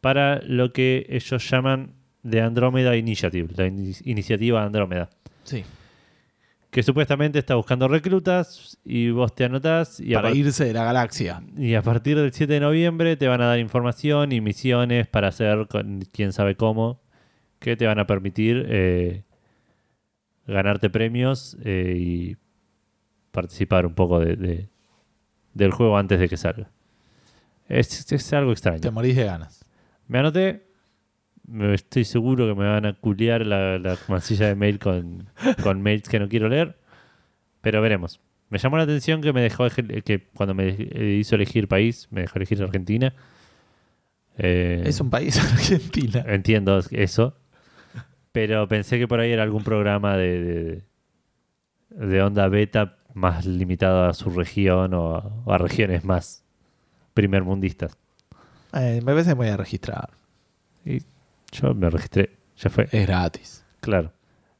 [0.00, 5.08] para lo que ellos llaman de Andromeda Initiative, la ini- iniciativa Andrómeda,
[5.44, 5.64] Sí.
[6.70, 10.84] que supuestamente está buscando reclutas y vos te anotás y para par- irse de la
[10.84, 11.42] galaxia.
[11.56, 15.28] y a partir del 7 de noviembre te van a dar información y misiones para
[15.28, 17.00] hacer con quién sabe cómo,
[17.58, 19.22] que te van a permitir eh,
[20.46, 22.36] ganarte premios eh, y
[23.30, 24.68] participar un poco de, de-
[25.58, 26.70] del juego antes de que salga.
[27.68, 28.80] Es, es algo extraño.
[28.80, 29.64] Te morís de ganas.
[30.06, 30.66] Me anoté.
[31.46, 35.28] me- estoy seguro que me van a culiar la, la masilla de mail con,
[35.62, 36.78] con mails que no quiero leer.
[37.60, 38.20] Pero veremos.
[38.50, 40.68] Me llamó la atención que me dejó que cuando me
[41.18, 43.12] hizo elegir país, me dejó elegir Argentina.
[44.38, 46.24] Eh, Es un país Argentina.
[46.26, 47.36] Entiendo eso.
[48.32, 50.82] Pero pensé que por ahí era algún programa de,
[51.90, 56.42] de, de onda beta más limitado a su región o a, o a regiones más
[57.14, 57.96] primermundistas.
[58.74, 60.10] Eh, me parece que me voy a registrar.
[60.84, 61.02] Y
[61.52, 62.30] yo me registré.
[62.58, 62.88] Ya fue.
[62.92, 63.64] Es gratis.
[63.80, 64.12] Claro.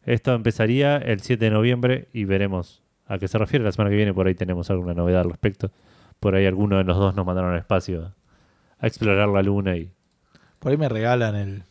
[0.04, 3.64] Esto empezaría el 7 de noviembre y veremos a qué se refiere.
[3.64, 5.70] La semana que viene por ahí tenemos alguna novedad al respecto.
[6.20, 8.14] Por ahí alguno de los dos nos mandaron al espacio a,
[8.80, 9.90] a explorar la luna y
[10.58, 11.62] Por ahí me regalan el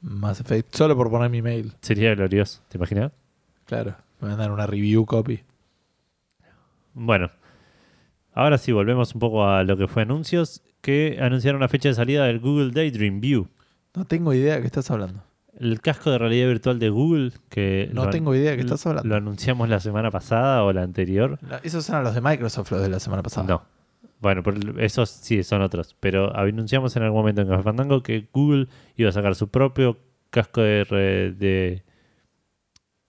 [0.00, 1.74] Mass Effect solo por poner mi mail.
[1.80, 2.62] sería glorioso.
[2.68, 3.12] ¿Te imaginas?
[3.66, 3.94] Claro.
[4.20, 5.42] Me mandan una review copy.
[6.98, 7.30] Bueno,
[8.32, 11.94] ahora sí, volvemos un poco a lo que fue anuncios, que anunciaron la fecha de
[11.94, 13.48] salida del Google Daydream View,
[13.94, 15.22] No tengo idea de qué estás hablando.
[15.58, 19.08] el casco de realidad virtual de Google, que No tengo idea de qué estás hablando.
[19.10, 21.38] lo anunciamos la semana pasada o la anterior.
[21.42, 23.46] No, esos eran los de Microsoft, los de la semana pasada.
[23.46, 23.62] No.
[24.18, 28.26] Bueno, pero esos sí son otros, pero anunciamos en algún momento en Café Fandango que
[28.32, 29.98] Google iba a sacar su propio
[30.30, 31.82] casco de, re- de-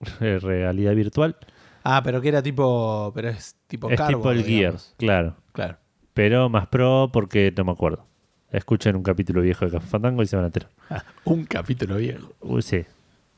[0.20, 1.36] de realidad virtual.
[1.84, 3.12] Ah, pero que era tipo.
[3.14, 4.94] Pero es tipo es tipo el Gear, digamos.
[4.96, 5.36] claro.
[5.52, 5.76] Claro.
[6.14, 8.04] Pero más pro porque no me acuerdo.
[8.50, 10.70] Escuchen un capítulo viejo de Café Fandango y se van a enterar.
[10.90, 12.32] Ah, un capítulo viejo.
[12.40, 12.84] Uy, sí.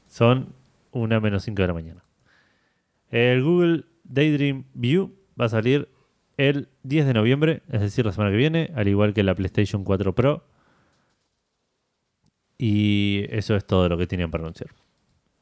[0.06, 0.54] Son
[0.92, 2.04] una menos 5 de la mañana.
[3.10, 5.88] El Google Daydream View va a salir
[6.36, 9.84] el 10 de noviembre, es decir, la semana que viene, al igual que la PlayStation
[9.84, 10.44] 4 Pro.
[12.56, 14.70] Y eso es todo lo que tienen para anunciar.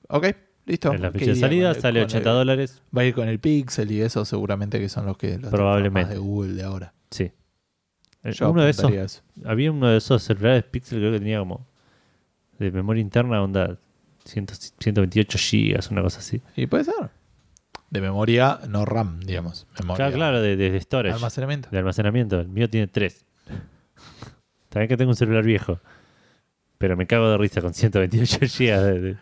[0.08, 0.28] Ok,
[0.68, 0.92] listo.
[0.92, 2.82] en la ¿Qué fecha de salida sale con 80 el- dólares.
[2.96, 5.38] Va a ir con el Pixel y eso, seguramente que son los que.
[5.38, 6.14] Los Probablemente.
[6.14, 6.94] de Google de ahora.
[7.10, 7.32] Sí.
[8.24, 9.22] Eh, Yo uno de esos, eso.
[9.44, 11.66] había uno de esos celulares Pixel, creo que tenía como
[12.58, 13.76] de memoria interna, onda
[14.24, 14.46] 100
[14.78, 16.42] 128 gigas, una cosa así.
[16.56, 17.10] Y puede ser.
[17.90, 19.66] De memoria, no RAM, digamos.
[19.80, 19.96] Memoria.
[19.96, 21.14] Claro, claro, de, de storage.
[21.14, 21.68] Almacenamiento.
[21.70, 22.38] de almacenamiento.
[22.40, 23.24] El mío tiene tres.
[24.68, 25.80] También que tengo un celular viejo.
[26.76, 29.16] Pero me cago de risa con 128 GB de, de-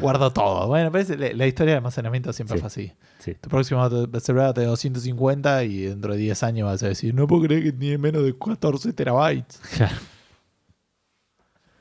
[0.00, 0.66] Guardo todo.
[0.68, 2.60] Bueno, pero es- la, la historia de almacenamiento siempre Sí.
[2.60, 2.92] fue así.
[3.18, 3.34] Sí.
[3.40, 3.88] Tu próximo
[4.20, 7.72] celular te 250 y dentro de 10 años vas a decir, no puedo creer que
[7.72, 9.60] tiene menos de 14 terabytes.
[9.76, 9.94] Claro.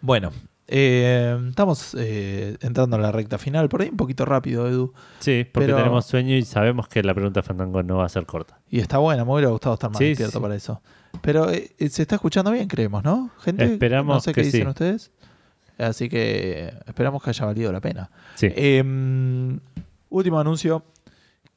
[0.01, 0.31] Bueno,
[0.67, 3.67] eh, estamos eh, entrando a la recta final.
[3.69, 4.93] Por ahí un poquito rápido, Edu.
[5.19, 8.09] Sí, porque Pero- tenemos sueño y sabemos que la pregunta de Fandango no va a
[8.09, 8.59] ser corta.
[8.69, 10.41] Y está buena, me hubiera gustado estar más Sí, despierto sí.
[10.41, 10.81] para eso.
[11.21, 13.31] Pero eh, se está escuchando bien, creemos, ¿no?
[13.39, 14.67] Gente, Esperamos no sé qué dicen sí.
[14.67, 15.11] ustedes.
[15.77, 18.09] Así que esperamos que haya valido la pena.
[18.35, 18.47] Sí.
[18.55, 18.83] Eh,
[20.09, 20.83] último anuncio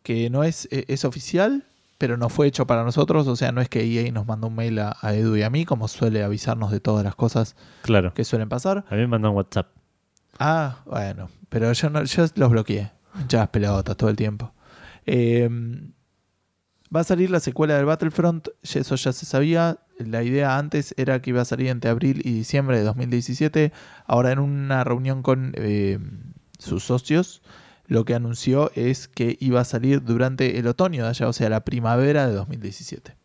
[0.03, 1.65] que no es, eh, es oficial,
[1.99, 3.27] pero no fue hecho para nosotros.
[3.29, 5.51] O sea, no es que EA nos mandó un mail a, a Edu y a
[5.51, 8.15] mí, como suele avisarnos de todas las cosas claro.
[8.15, 8.85] que suelen pasar.
[8.89, 9.69] A mí me mandan WhatsApp.
[10.39, 12.93] Ah, bueno, pero yo, no, yo los bloqueé.
[13.29, 14.53] Ya pelotas todo el tiempo.
[15.05, 15.49] Eh,
[16.95, 19.79] va a salir la secuela del Battlefront, eso ya se sabía.
[19.99, 23.73] La idea antes era que iba a salir entre abril y diciembre de 2017.
[24.07, 25.99] Ahora en una reunión con eh,
[26.59, 27.43] sus socios,
[27.87, 31.49] lo que anunció es que iba a salir durante el otoño de allá, o sea,
[31.49, 33.17] la primavera de 2017.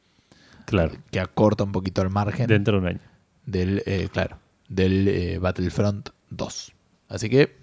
[0.65, 0.93] Claro.
[1.11, 2.99] Que acorta un poquito el margen Dentro de un año.
[3.45, 4.37] del, eh, claro,
[4.67, 6.73] del eh, Battlefront 2.
[7.09, 7.55] Así que,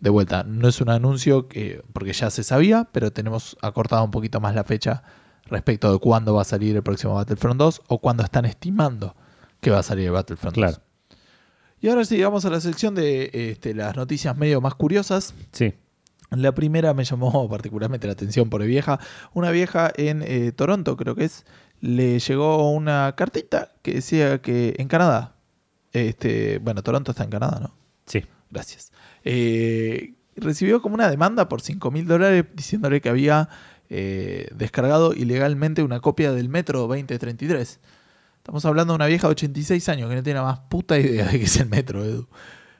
[0.00, 4.10] de vuelta, no es un anuncio que, porque ya se sabía, pero tenemos acortado un
[4.10, 5.02] poquito más la fecha
[5.46, 9.14] respecto de cuándo va a salir el próximo Battlefront 2 o cuándo están estimando
[9.60, 10.72] que va a salir el Battlefront Claro.
[10.72, 10.80] 2.
[11.80, 15.34] Y ahora sí, vamos a la sección de este, las noticias medio más curiosas.
[15.52, 15.74] Sí.
[16.30, 18.98] La primera me llamó particularmente la atención por vieja.
[19.34, 21.44] Una vieja en eh, Toronto, creo que es,
[21.80, 25.36] le llegó una cartita que decía que en Canadá,
[25.92, 27.74] este, bueno, Toronto está en Canadá, ¿no?
[28.06, 28.24] Sí.
[28.50, 28.92] Gracias.
[29.24, 33.48] Eh, recibió como una demanda por 5 mil dólares diciéndole que había
[33.90, 37.80] eh, descargado ilegalmente una copia del Metro 2033.
[38.38, 41.26] Estamos hablando de una vieja de 86 años que no tiene la más puta idea
[41.26, 42.26] de qué es el Metro, Edu.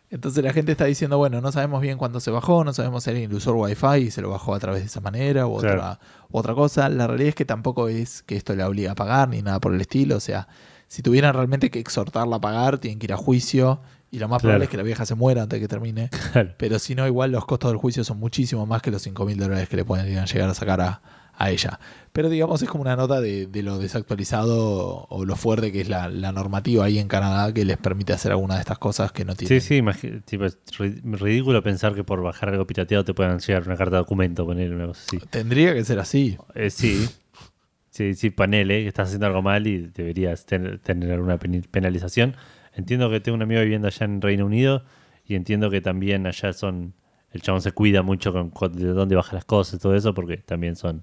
[0.09, 3.11] Entonces la gente está diciendo, bueno, no sabemos bien cuándo se bajó, no sabemos si
[3.11, 5.75] alguien usó Wi-Fi y se lo bajó a través de esa manera u Claro.
[5.75, 6.01] otra,
[6.31, 6.89] u otra cosa.
[6.89, 9.75] La realidad es que tampoco es que esto le obliga a pagar ni nada por
[9.75, 10.17] el estilo.
[10.17, 10.47] O sea,
[10.87, 13.81] si tuvieran realmente que exhortarla a pagar, tienen que ir a juicio
[14.11, 14.51] y lo más Claro.
[14.53, 16.11] probable es que la vieja se muera antes de que termine.
[16.33, 16.55] Claro.
[16.57, 19.39] Pero si no, igual los costos del juicio son muchísimo más que los 5 mil
[19.39, 21.03] dólares que le pueden llegar a sacar a,
[21.39, 21.79] a ella.
[22.13, 25.89] Pero digamos, es como una nota de, de lo desactualizado o lo fuerte que es
[25.89, 29.25] la, la normativa ahí en Canadá que les permite hacer alguna de estas cosas que
[29.25, 29.61] no tienen.
[29.61, 33.65] Sí, sí, tipo, es ri- ridículo pensar que por bajar algo pirateado te puedan llegar
[33.67, 35.19] una carta de documento, poner una cosa así.
[35.31, 36.39] Tendría que ser así.
[36.55, 37.07] Eh, sí,
[37.91, 42.35] sí, sí, panele, que estás haciendo algo mal y deberías tener, tener alguna penalización.
[42.77, 44.85] Entiendo que tengo un amigo viviendo allá en Reino Unido
[45.27, 46.95] y entiendo que también allá son.
[47.33, 50.15] El chabón se cuida mucho con, con de dónde baja las cosas y todo eso
[50.15, 51.03] porque también son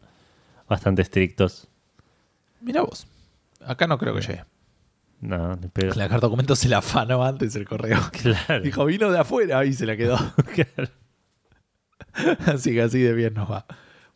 [0.69, 1.67] bastante estrictos.
[2.61, 3.05] Mira vos.
[3.65, 4.43] Acá no creo que llegue.
[5.19, 5.93] No, pero.
[5.95, 7.99] La carta documento se la afanó antes el correo.
[8.11, 8.63] Claro.
[8.63, 10.17] Dijo, vino de afuera y se la quedó.
[10.53, 10.89] Claro.
[12.45, 13.65] así que así de bien nos va.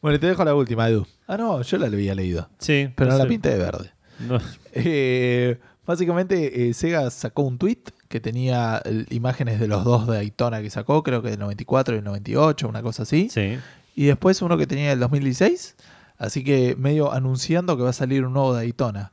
[0.01, 1.07] Bueno, y te dejo la última, Edu.
[1.27, 2.49] Ah, no, yo la había leído.
[2.59, 2.89] Sí.
[2.95, 3.23] Pero no sé.
[3.23, 3.91] la pinté de verde.
[4.19, 4.39] No,
[4.73, 10.61] Eh, básicamente, eh, Sega sacó un tweet que tenía imágenes de los dos de Daytona
[10.61, 13.29] que sacó, creo que del 94 y el 98, una cosa así.
[13.31, 13.57] sí.
[13.95, 15.75] Y después uno que tenía del 2016.
[16.19, 19.11] Así que medio anunciando que va a salir un nuevo Daytona.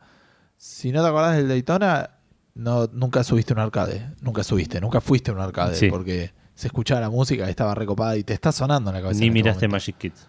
[0.56, 2.10] Si no te acordás del Daytona,
[2.54, 4.10] no, nunca subiste un arcade.
[4.20, 5.74] Nunca subiste, nunca fuiste a un arcade.
[5.74, 5.88] Sí.
[5.88, 9.20] Porque se escuchaba la música, estaba recopada y te está sonando en la cabeza.
[9.20, 9.68] Ni este miraste.
[9.68, 10.28] Magic Kids.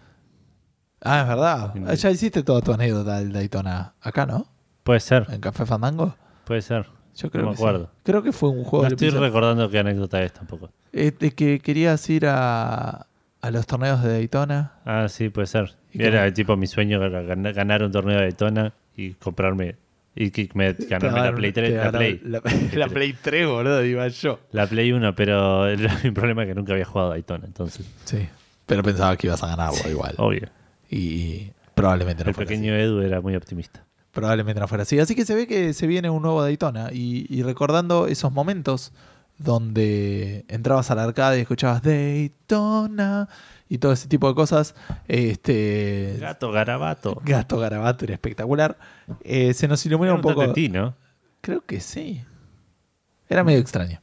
[1.02, 1.94] Ah, es verdad.
[1.94, 3.94] Ya hiciste toda tu anécdota del Daytona.
[4.00, 4.46] Acá, ¿no?
[4.84, 6.16] Puede ser, En Café Fandango.
[6.46, 6.86] Puede ser.
[7.16, 7.62] Yo creo No me que sí.
[7.64, 7.90] acuerdo.
[8.02, 10.70] Creo que fue un juego No estoy recordando qué anécdota es tampoco.
[10.92, 13.06] De que querías ir a,
[13.40, 14.72] a los torneos de Daytona.
[14.84, 15.74] Ah, sí, puede ser.
[15.92, 16.32] ¿Y Era cómo?
[16.34, 19.76] tipo mi sueño era gan- ganar un torneo de Daytona y comprarme
[20.14, 22.20] y que me, ganarme la Play 3, Te la Play.
[22.24, 22.42] La,
[22.74, 24.40] la Play 3, boludo, iba yo.
[24.52, 28.26] La Play 1, pero era mi problema que nunca había jugado a Daytona, entonces, Sí.
[28.66, 30.14] Pero pensaba que ibas a ganarlo igual.
[30.18, 30.48] obvio.
[30.90, 33.84] Y probablemente no El pequeño Edu era muy optimista.
[34.16, 34.98] Probablemente no fuera así.
[34.98, 36.88] Así que se ve que se viene un nuevo Daytona.
[36.90, 38.92] Y, y recordando esos momentos
[39.36, 43.28] donde entrabas al arcade y escuchabas Daytona
[43.68, 44.74] y todo ese tipo de cosas.
[45.06, 46.16] Este.
[46.18, 47.20] Gato Garabato.
[47.26, 48.78] Gato Garabato era espectacular.
[49.20, 50.50] Eh, se nos ilumina Era un poco.
[50.54, 50.94] ti, ¿no?
[51.42, 52.24] Creo que sí.
[53.28, 54.00] Era medio extraño.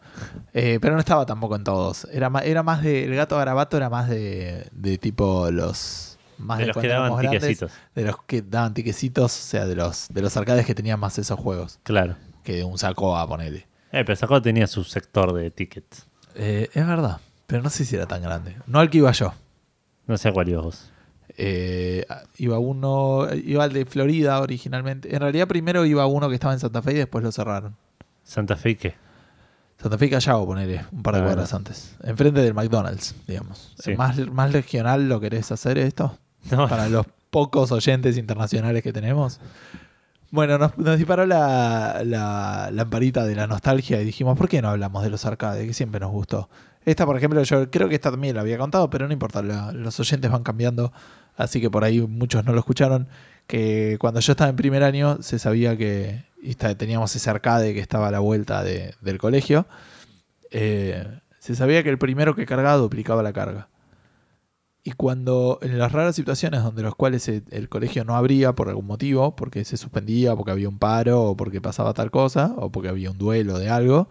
[0.54, 2.08] Eh, pero no estaba tampoco en todos.
[2.12, 3.06] Era más, era más de.
[3.06, 6.13] El gato garabato era más de, de tipo los.
[6.44, 7.72] Más De los que daban grandes, tiquecitos.
[7.96, 9.26] De los que daban tiquecitos.
[9.38, 11.80] O sea, de los, de los arcades que tenían más esos juegos.
[11.84, 12.16] Claro.
[12.44, 13.68] Que de un saco a ponerle.
[13.92, 16.08] Eh, pero Sacó tenía su sector de tickets.
[16.36, 17.20] Eh, es verdad.
[17.48, 18.56] Pero no sé si era tan grande.
[18.66, 19.34] No al que iba yo.
[20.08, 20.90] No sé a cuál ibas vos.
[21.38, 22.06] Eh,
[22.38, 23.28] iba uno.
[23.34, 25.14] Iba al de Florida originalmente.
[25.14, 27.76] En realidad, primero iba uno que estaba en Santa Fe y después lo cerraron.
[28.24, 28.96] Santa Fe, ¿qué?
[29.82, 31.96] Santa Fe y Callao, ponele, un par de Ah, cuadras antes.
[32.04, 33.74] Enfrente del McDonald's, digamos.
[33.80, 33.96] Sí.
[33.96, 36.18] ¿Más, ¿Más regional lo querés hacer esto?
[36.50, 39.40] Para los pocos oyentes internacionales que tenemos.
[40.32, 45.04] Bueno, nos, disparó la, la lamparita de la nostalgia y dijimos, ¿por qué no hablamos
[45.04, 45.68] de los arcades?
[45.68, 46.50] Que siempre nos gustó.
[46.86, 50.00] Esta, por ejemplo, yo creo que esta también la había contado, pero no importa, los
[50.00, 50.92] oyentes van cambiando,
[51.38, 53.08] así que por ahí muchos no lo escucharon.
[53.48, 56.24] Que cuando yo estaba en primer año se sabía que
[56.78, 59.66] teníamos ese arcade que estaba a la vuelta de- del colegio.
[60.52, 63.68] eh, se sabía que el primero que cargaba duplicaba la carga.
[64.84, 68.86] Y cuando en las raras situaciones donde los cuales el, colegio no abría por algún
[68.86, 72.90] motivo, porque se suspendía, porque había un paro, o porque pasaba tal cosa, o porque
[72.90, 74.10] había un duelo de algo,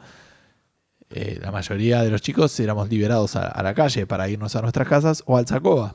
[1.10, 4.62] eh, la mayoría de los chicos éramos liberados a, a la calle para irnos a
[4.62, 5.94] nuestras casas o al Sacoa.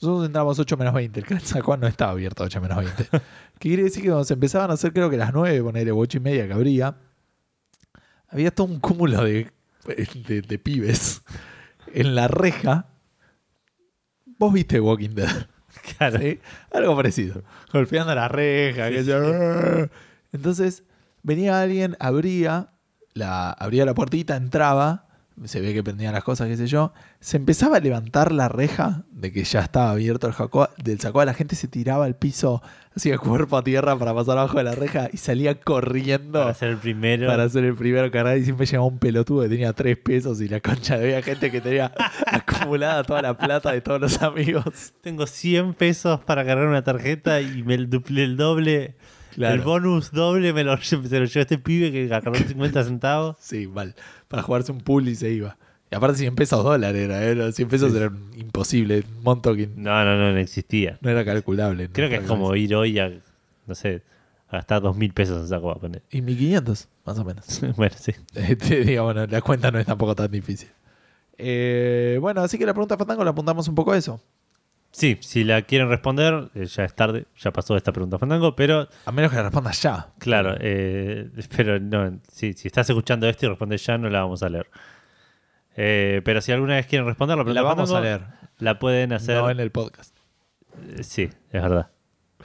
[0.00, 3.04] Nosotros entramos 8 menos 20, el Sacoa no estaba abierto a 8 menos 20.
[3.04, 3.20] que
[3.58, 6.20] quiere decir que cuando se empezaban a hacer, creo que las 9, ponerle 8 y
[6.20, 6.96] media que abría,
[8.28, 9.50] había todo un cúmulo de,
[9.86, 11.22] de, de pibes
[11.92, 12.86] en la reja.
[14.38, 15.46] Vos viste Walking Dead.
[15.98, 16.18] claro.
[16.18, 16.40] ¿sí?
[16.72, 17.42] Algo parecido.
[17.72, 18.88] Golpeando la reja.
[18.88, 19.90] Sí, que sí.
[20.32, 20.84] Entonces,
[21.22, 22.70] venía alguien, abría
[23.14, 25.07] la, abría la puertita, entraba,
[25.44, 26.92] se ve que prendían las cosas, qué sé yo.
[27.20, 31.24] Se empezaba a levantar la reja de que ya estaba abierto el jacoa, del sacoa.
[31.24, 32.62] La gente se tiraba al piso,
[32.94, 36.70] hacía cuerpo a tierra para pasar abajo de la reja y salía corriendo Para ser
[36.70, 37.26] el primero.
[37.26, 40.48] para ser el primero cargar y siempre llegaba un pelotudo que tenía tres pesos y
[40.48, 41.92] la concha había gente que tenía
[42.26, 44.92] acumulada toda la plata de todos los amigos.
[45.02, 48.96] Tengo 100 pesos para cargar una tarjeta y me el, duple, el doble.
[49.38, 49.54] Claro.
[49.54, 53.36] El bonus doble me lo, se lo llevó este pibe que agarró 50 centavos.
[53.40, 53.94] Sí, mal.
[54.28, 55.56] Para jugarse un pool y se iba.
[55.90, 57.34] Y aparte 100 pesos dólares era, ¿eh?
[57.34, 57.96] Los 100 pesos Sí.
[57.98, 60.98] eran imposible, un monto que No, no, no, no existía.
[61.00, 61.88] no era calculable.
[61.90, 63.10] Creo que es como ir hoy a,
[63.66, 64.02] no sé,
[64.48, 66.02] a gastar 2.000 pesos en saco a poner.
[66.10, 67.60] Y 1500, más o menos.
[67.76, 68.12] bueno, sí.
[68.34, 70.68] Este, digo, bueno, la cuenta no es tampoco tan difícil.
[71.38, 74.20] Eh, bueno, así que la pregunta Fandango la apuntamos un poco a eso.
[74.90, 78.88] Sí, si la quieren responder, eh, ya es tarde, ya pasó esta pregunta Fandango, pero
[79.04, 80.08] A menos que la respondas ya.
[80.18, 84.42] claro, eh, pero no, sí, si estás escuchando esto y respondes ya, no la vamos
[84.42, 84.68] a leer.
[85.76, 88.22] Eh, pero si alguna vez quieren responder la vamos a leer,
[88.58, 89.36] la pueden hacer.
[89.36, 90.16] no en el podcast.
[91.02, 91.90] Sí, es verdad.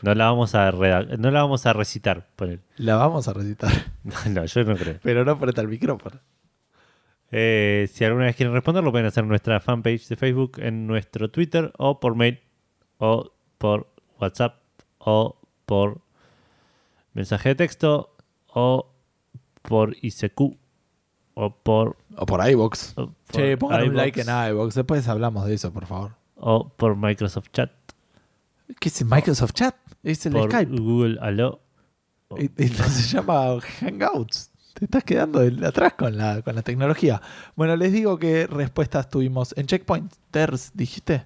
[0.01, 2.61] No la vamos a no la vamos a recitar por él.
[2.75, 3.71] La vamos a recitar,
[4.03, 4.99] No, no, yo no creo.
[5.01, 6.19] pero no frente al micrófono.
[7.35, 10.85] Eh, si alguna vez quieren responder, lo pueden hacer en nuestra fanpage de Facebook, en
[10.87, 12.39] nuestro Twitter, o por mail,
[12.99, 13.87] o por
[14.19, 14.61] WhatsApp,
[14.99, 15.35] o
[15.65, 16.01] por
[17.13, 18.15] mensaje de texto,
[18.47, 18.91] o
[19.63, 20.57] por ICQ,
[21.35, 22.41] o por, O por
[22.97, 24.75] o por Che, pongan un like en iVox.
[24.75, 26.11] Después hablamos de eso, por favor.
[26.35, 27.71] o por Microsoft Chat,
[28.79, 29.75] ¿Qué es Microsoft Chat?
[30.03, 30.77] Es el por Skype.
[30.79, 31.61] Google Allo.
[32.37, 34.51] Y- y se llama Hangouts.
[34.83, 37.21] Te estás quedando de- atrás con la, con la tecnología.
[37.55, 41.23] Bueno, les digo qué respuestas tuvimos en Checkpointers, dijiste.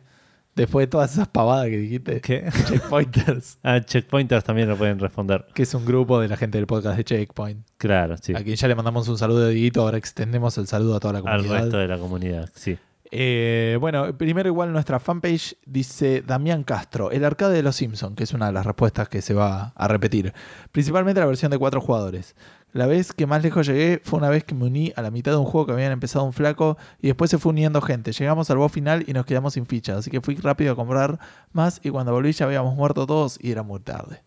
[0.55, 2.21] Después de todas esas pavadas que dijiste.
[2.21, 2.49] ¿Qué?
[2.67, 5.45] Checkpointers, Ah, checkpointers también lo pueden responder.
[5.55, 7.65] que es un grupo de la gente del podcast de Checkpoint.
[7.77, 8.35] Claro, sí.
[8.35, 11.13] A quien ya le mandamos un saludo de Dieguito, ahora extendemos el saludo a toda
[11.13, 11.61] la Al comunidad.
[11.63, 12.77] resto de la comunidad, sí.
[13.09, 18.23] Eh, bueno, primero igual nuestra fanpage dice Damián Castro, el arcade de los Simpsons, que
[18.25, 20.33] es una de las respuestas que se va a repetir.
[20.73, 22.35] Principalmente la versión de cuatro jugadores.
[22.73, 25.31] La vez que más lejos llegué fue una vez que me uní a la mitad
[25.31, 28.11] de un juego que habían empezado un flaco y después se fue uniendo gente.
[28.11, 31.17] Llegamos al boss final y nos quedamos sin fichas, así que fui rápido a comprar
[31.53, 34.21] más y cuando volví ya habíamos muerto todos y era muy tarde.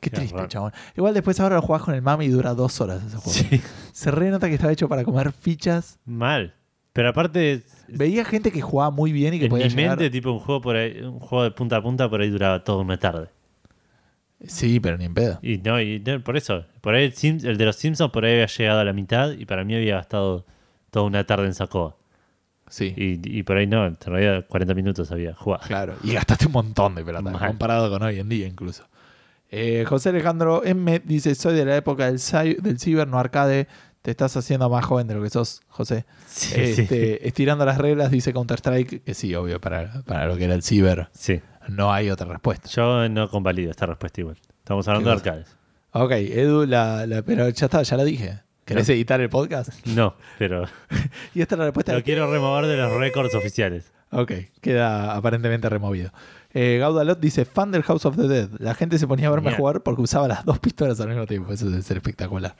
[0.00, 0.48] Qué, Qué triste, raro.
[0.48, 0.72] chabón.
[0.96, 3.32] Igual después ahora lo jugás con el mami y dura dos horas ese juego.
[3.32, 3.60] Sí.
[3.92, 5.98] Se re nota que estaba hecho para comer fichas.
[6.04, 6.54] Mal.
[6.92, 9.98] Pero aparte, Veía gente que jugaba muy bien y que en podía mi llegar...
[9.98, 12.62] mente, tipo un juego por ahí, un juego de punta a punta por ahí duraba
[12.62, 13.28] toda una tarde.
[14.46, 15.38] Sí, pero ni en pedo.
[15.42, 18.24] Y no, y no, por eso, por ahí el, Sims- el de los Simpsons por
[18.24, 20.44] ahí había llegado a la mitad y para mí había gastado
[20.90, 21.96] toda una tarde en Sacoa.
[22.68, 25.62] Sí, Y, y por ahí no, en realidad 40 minutos había jugado.
[25.66, 25.94] claro.
[26.02, 27.46] Y gastaste un montón de plata, Mal.
[27.46, 28.84] comparado con hoy en día incluso.
[29.50, 32.18] Eh, José Alejandro M dice, soy de la época del,
[32.62, 33.68] del ciber, no arcade.
[34.04, 36.04] Te estás haciendo más joven de lo que sos, José.
[36.26, 40.52] Sí, Este, Estirando las reglas, dice Counter-Strike, que sí, obvio, para, para lo que era
[40.54, 41.40] el ciber, sí.
[41.68, 42.68] no hay otra respuesta.
[42.68, 44.36] Yo no convalido esta respuesta igual.
[44.58, 45.56] Estamos hablando de ¿Qué arcades.
[45.92, 48.40] Ok, Edu, la, la- pero ya está, ya la dije.
[48.66, 49.70] ¿Querés editar el podcast?
[49.86, 50.64] No, pero
[51.34, 51.94] Y esta es la respuesta.
[51.94, 53.90] lo quiero remover de los récords oficiales.
[54.10, 56.12] Ok, queda aparentemente removido.
[56.52, 58.48] Eh, Gaudalot dice, fan del House of the Dead.
[58.58, 59.60] La gente se ponía a verme Genial.
[59.60, 61.52] jugar porque usaba las dos pistolas al mismo tiempo.
[61.54, 62.54] Eso debe ser espectacular.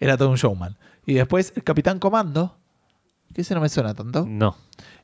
[0.00, 0.76] Era todo un showman.
[1.06, 2.56] Y después el Capitán Comando,
[3.34, 4.26] que ese no me suena tanto.
[4.28, 4.56] No.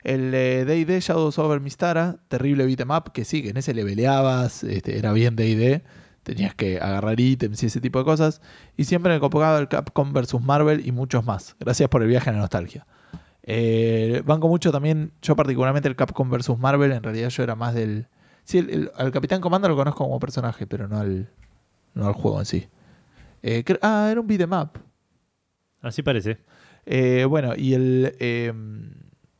[0.03, 3.83] El eh, D&D Shadows over Mistara, terrible beat'em up, que sí, que en ese le
[3.83, 5.83] peleabas, este, era bien D&D.
[6.23, 8.41] tenías que agarrar ítems y ese tipo de cosas.
[8.77, 11.55] Y siempre me copaba el Capcom vs Marvel y muchos más.
[11.59, 12.85] Gracias por el viaje a la nostalgia.
[13.43, 17.73] Eh, banco mucho también, yo particularmente el Capcom vs Marvel, en realidad yo era más
[17.75, 18.07] del...
[18.43, 21.29] Sí, el- el- al Capitán Comando lo conozco como personaje, pero no al,
[21.93, 22.67] no al juego en sí.
[23.47, 24.71] Eh, ah, era un beat'em up.
[25.81, 26.39] Así parece.
[26.85, 28.15] Eh, bueno, y el...
[28.19, 28.51] Eh,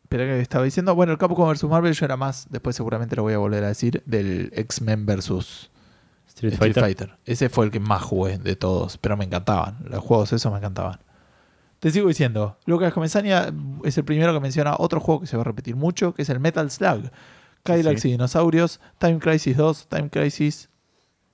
[0.03, 0.93] espera que estaba diciendo.
[0.93, 3.69] Bueno, el Capcom vs Marvel yo era más, después seguramente lo voy a volver a
[3.69, 5.71] decir, del X-Men vs
[6.27, 6.83] Street, Street Fighter.
[6.83, 7.17] Fighter.
[7.25, 9.77] Ese fue el que más jugué de todos, pero me encantaban.
[9.89, 10.99] Los juegos esos me encantaban.
[11.79, 13.51] Te sigo diciendo, Lucas Comesaña
[13.83, 16.29] es el primero que menciona otro juego que se va a repetir mucho, que es
[16.29, 17.09] el Metal Slug.
[17.63, 18.09] Cadillacs Sí.
[18.09, 20.69] y Dinosaurios, Time Crisis 2, Time Crisis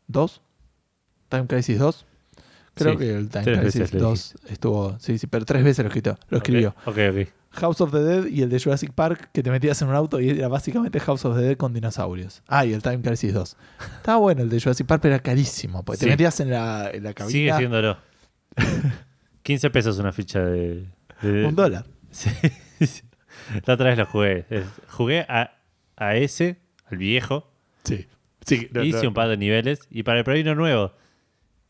[0.08, 0.42] 2,
[1.30, 2.06] Time Crisis 2.
[2.74, 5.84] Creo Sí, que el Time Crisis veces lo 2 estuvo, sí, sí, pero tres veces
[5.84, 6.76] lo escribió, lo escribió.
[6.86, 7.28] Ok, ok.
[7.54, 10.22] House of the Dead y el de Jurassic Park, que te metías en un auto
[10.22, 12.44] y era básicamente House of the Dead con dinosaurios.
[12.48, 13.58] Ah, y el Time Crisis 2.
[13.98, 15.84] Estaba bueno el de Jurassic Park, pero era carísimo.
[15.84, 16.06] Porque Sí.
[16.06, 17.32] te metías en la, en la cabina.
[17.32, 17.98] Sigue siéndolo.
[19.44, 20.86] 15 pesos una ficha de.
[21.22, 21.86] de- Un dólar.
[22.12, 22.30] Sí.
[23.66, 24.46] La otra vez lo jugué.
[24.90, 25.58] Jugué a,
[25.98, 26.58] a ese,
[26.90, 27.52] al viejo.
[27.84, 28.08] Sí.
[28.46, 29.10] sí no, hice no.
[29.10, 29.82] un par de niveles.
[29.90, 30.94] Y para el Provino nuevo,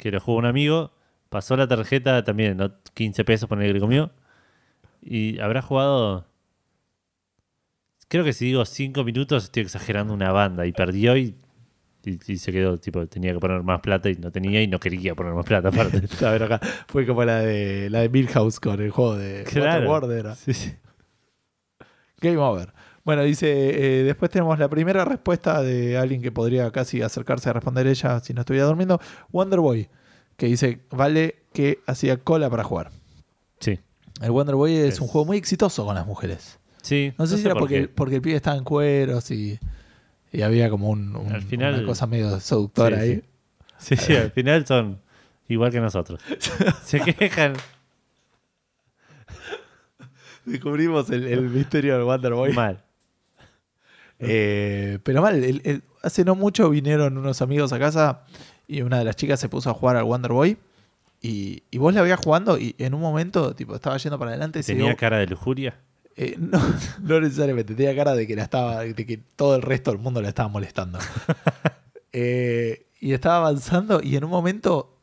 [0.01, 0.91] que lo jugó un amigo,
[1.29, 2.73] pasó la tarjeta también, ¿no?
[2.93, 4.11] 15 pesos por el que comió.
[5.01, 6.27] Y habrá jugado.
[8.09, 10.65] Creo que si digo 5 minutos, estoy exagerando una banda.
[10.65, 11.35] Y perdió y,
[12.03, 12.77] y- y se quedó.
[12.77, 15.69] Tipo, tenía que poner más plata y no tenía y no quería poner más plata
[15.69, 16.01] aparte.
[16.19, 16.59] Bien acá.
[16.87, 19.87] Fue como la de la de Milhouse con el juego de Claro.
[19.89, 20.35] Waterworld era.
[20.35, 20.73] Sí, sí.
[22.19, 22.73] Game over.
[23.03, 27.53] Bueno, dice, eh, después tenemos la primera respuesta de alguien que podría casi acercarse a
[27.53, 28.99] responder ella si no estuviera durmiendo.
[29.31, 29.89] Wonderboy,
[30.37, 32.91] que dice, vale que hacía cola para jugar.
[33.59, 33.79] Sí.
[34.21, 36.59] El Wonderboy es, Es- un juego muy exitoso con las mujeres.
[36.83, 39.59] Sí, No sé si era por porque, porque el pibe estaba en cueros y,
[40.31, 43.23] y había como un, un- Al final- una cosa medio seductora Sí, ahí.
[43.77, 44.99] Sí, sí, al final son
[45.47, 46.21] igual que nosotros.
[46.85, 47.53] Se quejan
[50.45, 52.53] Descubrimos el, el misterio del Wonderboy.
[52.53, 52.83] mal.
[54.21, 58.21] Eh, pero mal, el- el- hace no mucho vinieron unos amigos a casa
[58.67, 60.57] y una de las chicas se puso a jugar al Wonderboy.
[61.23, 64.59] Y, y vos la veías jugando y en un momento tipo estaba yendo para adelante
[64.59, 65.77] y se Tenía dio- cara de lujuria.
[66.15, 66.59] Eh, no,
[67.01, 70.21] no necesariamente, tenía cara de que la estaba, de que todo el resto del mundo
[70.21, 70.99] la estaba molestando.
[72.13, 74.97] Eh, y estaba avanzando y en un momento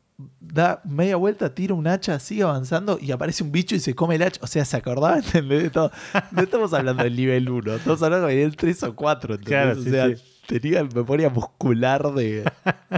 [0.51, 4.15] da media vuelta, tira un hacha, sigue avanzando y aparece un bicho y se come
[4.15, 4.39] el hacha.
[4.43, 5.63] O sea, se acordaba, ¿entendés?
[5.63, 5.91] De todo.
[6.31, 9.35] No estamos hablando del nivel 1, estamos hablando del nivel 3 o 4.
[9.35, 9.47] ¿entendés?
[9.47, 10.23] Claro, o sí, sea, sí.
[10.47, 12.43] tenía memoria muscular de,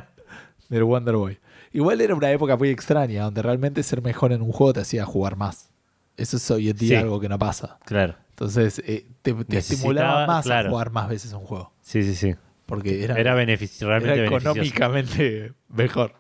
[0.70, 1.38] del Wonder Boy.
[1.74, 5.06] Igual era una época muy extraña, donde realmente ser mejor en un juego te hacía
[5.06, 5.70] jugar más.
[6.18, 7.04] Eso es hoy en día Sí.
[7.04, 7.78] algo que no pasa.
[7.86, 8.16] Claro.
[8.32, 10.68] Entonces, eh, te, estimulaba más claro.
[10.68, 11.72] a jugar más veces un juego.
[11.82, 12.36] Sí, sí, sí.
[12.66, 16.14] Porque era, Era, benefici- realmente era económicamente mejor.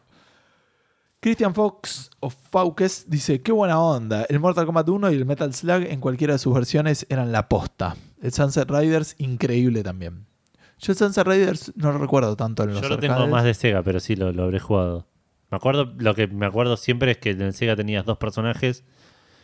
[1.22, 4.26] Christian Fox o Fauques dice: Qué buena onda.
[4.28, 7.48] El Mortal Kombat 1 y el Metal Slug en cualquiera de sus versiones eran la
[7.48, 7.96] posta.
[8.24, 10.26] El Sunset Riders, increíble también.
[10.80, 13.54] Yo el Sunset Riders no lo recuerdo tanto en los Yo lo tengo más de
[13.54, 15.06] Sega, pero sí lo, lo habré jugado.
[15.52, 18.84] Me acuerdo, lo que me acuerdo siempre es que en el Sega tenías dos personajes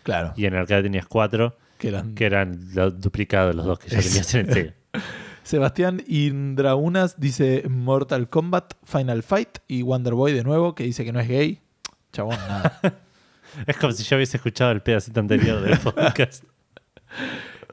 [0.02, 3.78] Claro, y en el arcade tenías cuatro, que eran que eran los duplicados los dos
[3.78, 4.74] que ya tenías en el Sega.
[5.44, 11.14] Sebastián Indraunas dice Mortal Kombat, Final Fight y Wonder Boy de nuevo, que dice que
[11.14, 11.62] no es gay.
[12.18, 12.80] Chabón, nada.
[13.68, 16.44] Es como si yo hubiese escuchado el pedacito anterior del podcast.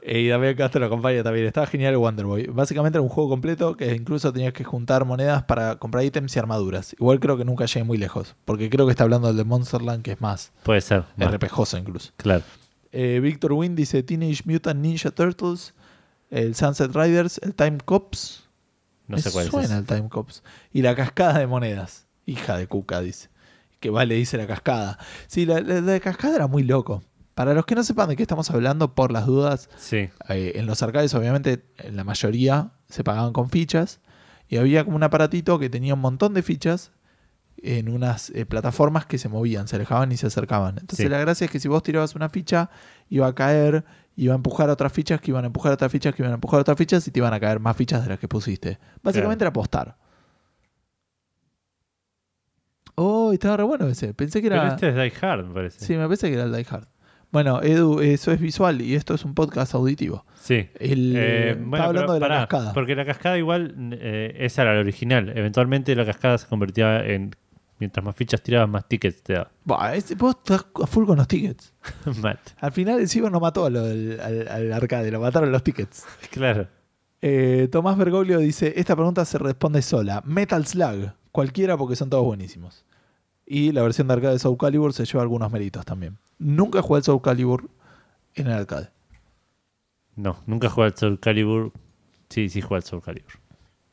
[0.03, 1.47] Y Damián Castro lo acompaña también.
[1.47, 2.45] Estaba genial el Wonder Boy.
[2.47, 6.39] Básicamente era un juego completo que incluso tenías que juntar monedas para comprar ítems y
[6.39, 6.93] armaduras.
[6.93, 8.35] Igual creo que nunca llegué muy lejos.
[8.45, 11.03] Porque creo que está hablando del de Monsterland, que es más Puede ser.
[11.19, 12.11] RPGoso incluso.
[12.17, 12.43] Claro.
[12.91, 15.73] Eh, Victor Wynn dice Teenage Mutant Ninja Turtles,
[16.29, 18.43] el Sunset Riders, el Time Cops.
[19.07, 19.79] No Me sé cuál suena es.
[19.79, 20.43] el Time Cops.
[20.71, 22.05] Y la cascada de monedas.
[22.27, 23.29] Hija de Cuca, dice.
[23.85, 24.97] Que vale, dice la cascada.
[25.27, 27.03] Sí, la, la- la cascada era muy loco.
[27.35, 30.09] Para los que no sepan de qué estamos hablando, por las dudas, Sí.
[30.29, 33.99] eh, en los arcades, obviamente, en la mayoría se pagaban con fichas.
[34.49, 36.93] Y había como un aparatito que tenía un montón de fichas
[37.61, 40.79] en unas eh, plataformas que se movían, se alejaban y se acercaban.
[40.79, 41.09] Entonces Sí.
[41.09, 42.71] la gracia es que si vos tirabas una ficha,
[43.09, 43.85] iba a caer,
[44.15, 46.59] iba a empujar otras fichas, que iban a empujar otras fichas, que iban a empujar
[46.59, 48.79] otras fichas y te iban a caer más fichas de las que pusiste.
[49.03, 49.95] Básicamente era apostar.
[52.95, 54.13] Oh, estaba re bueno ese.
[54.13, 54.61] Pensé que era...
[54.61, 55.83] Pero este es Die Hard, me parece.
[55.85, 56.87] Sí, me parece que era el Die Hard.
[57.31, 60.25] Bueno, Edu, eso es visual y esto es un podcast auditivo.
[60.35, 60.69] Sí.
[60.79, 62.73] El, Eh, bueno, hablando pero de la pará, cascada.
[62.73, 65.33] Porque la cascada igual, eh, esa era la original.
[65.35, 67.35] Eventualmente la cascada se convertía en...
[67.77, 69.51] Mientras más fichas tirabas, más tickets te daba.
[69.65, 71.73] Vos estás a full con los tickets.
[72.21, 72.39] Mal.
[72.61, 76.05] Al final el Ciber no mató lo al, al arcade, lo mataron los tickets.
[76.31, 76.69] Claro.
[77.21, 80.21] Eh, Tomás Bergoglio dice, esta pregunta se responde sola.
[80.25, 82.85] Metal Slug, cualquiera porque son todos buenísimos.
[83.45, 86.17] Y la versión de arcade de Soul Calibur se lleva algunos méritos también.
[86.39, 87.69] Nunca jugué el Soul Calibur
[88.33, 88.89] en el arcade.
[90.15, 91.73] No, nunca jugué al Soul Calibur.
[92.29, 93.31] Sí, sí jugué al Soul Calibur.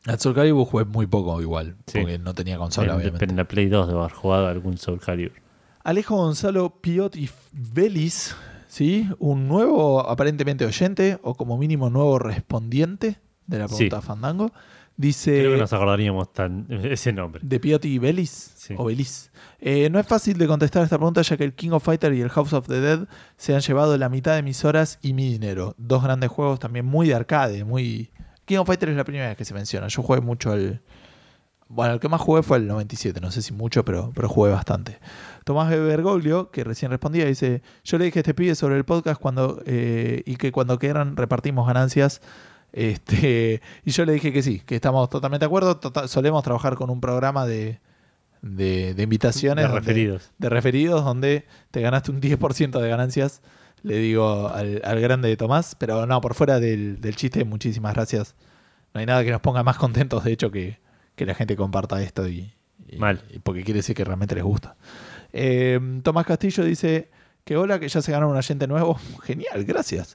[0.07, 1.99] Al Soul Calibur jugué muy poco igual, Sí.
[2.01, 3.25] porque no tenía consola, En, obviamente.
[3.25, 5.37] en la Play 2 debo haber jugado algún Soul Calibur.
[5.85, 8.35] Alejo Gonzalo Piotti Vélez,
[8.69, 9.09] ¿sí?
[9.19, 14.07] Un nuevo, aparentemente oyente, o como mínimo nuevo respondiente de la pregunta Sí.
[14.07, 14.53] Fandango.
[14.97, 15.39] Dice.
[15.39, 17.41] Creo que nos acordaríamos tan ese nombre.
[17.45, 18.75] De Piotti Vélez Sí.
[18.77, 19.31] o Vélez.
[19.61, 22.21] Eh, no es fácil de contestar esta pregunta ya que el King of Fighter y
[22.21, 25.31] el House of the Dead se han llevado la mitad de mis horas y mi
[25.33, 25.75] dinero.
[25.79, 28.11] Dos grandes juegos también muy de arcade, muy...
[28.45, 29.89] King of Fighter es la primera vez que se menciona.
[29.89, 30.81] Yo jugué mucho el...
[31.69, 34.51] Bueno, el que más jugué fue el 97, no sé si mucho, pero, pero jugué
[34.51, 34.99] bastante.
[35.45, 39.19] Tomás Bergoglio, que recién respondía, dice, yo le dije a este pibe sobre el podcast
[39.19, 42.21] cuando eh, y que cuando quieran repartimos ganancias.
[42.73, 45.79] Este, y yo le dije que sí, que estamos totalmente de acuerdo.
[46.09, 47.81] Solemos trabajar con un programa de,
[48.41, 49.65] de, de invitaciones.
[49.65, 50.31] De donde- referidos.
[50.39, 53.43] de referidos donde te ganaste un 10% de ganancias,
[53.83, 57.95] le digo al, al grande de Tomás, pero no, por fuera del, del chiste, muchísimas
[57.95, 58.35] gracias.
[58.95, 60.79] No hay nada que nos ponga más contentos, de hecho, que,
[61.17, 62.53] que la gente comparta esto y,
[62.89, 63.23] y- Mal.
[63.33, 64.77] y porque quiere decir que realmente les gusta.
[65.33, 67.11] Eh, Tomás Castillo dice
[67.45, 68.99] que hola, que ya se ganó un oyente nuevo.
[69.25, 70.15] Genial, gracias.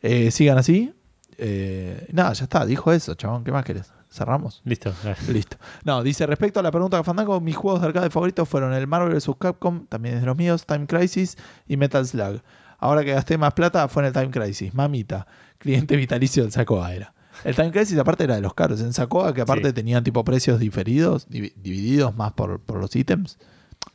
[0.00, 0.92] Eh, sigan así.
[1.38, 3.92] Eh, nada, ya está, dijo eso, chabón, ¿qué más querés?
[4.10, 4.60] Cerramos.
[4.64, 4.92] Listo.
[5.28, 5.56] Listo.
[5.84, 8.86] No, dice respecto a la pregunta de Fandango, mis juegos de arcade favoritos fueron el
[8.86, 9.30] Marvel vs.
[9.38, 11.36] Capcom, también es de los míos, Time Crisis
[11.68, 12.40] y Metal Slug.
[12.78, 14.74] Ahora que gasté más plata fue en el Time Crisis.
[14.74, 15.26] Mamita,
[15.58, 17.12] cliente vitalicio del Sacoa era.
[17.44, 18.80] El Time Crisis aparte era de los caros.
[18.80, 19.72] En Sacoa, que aparte Sí.
[19.74, 23.38] tenían tipo precios diferidos, divi- divididos más por, por los ítems,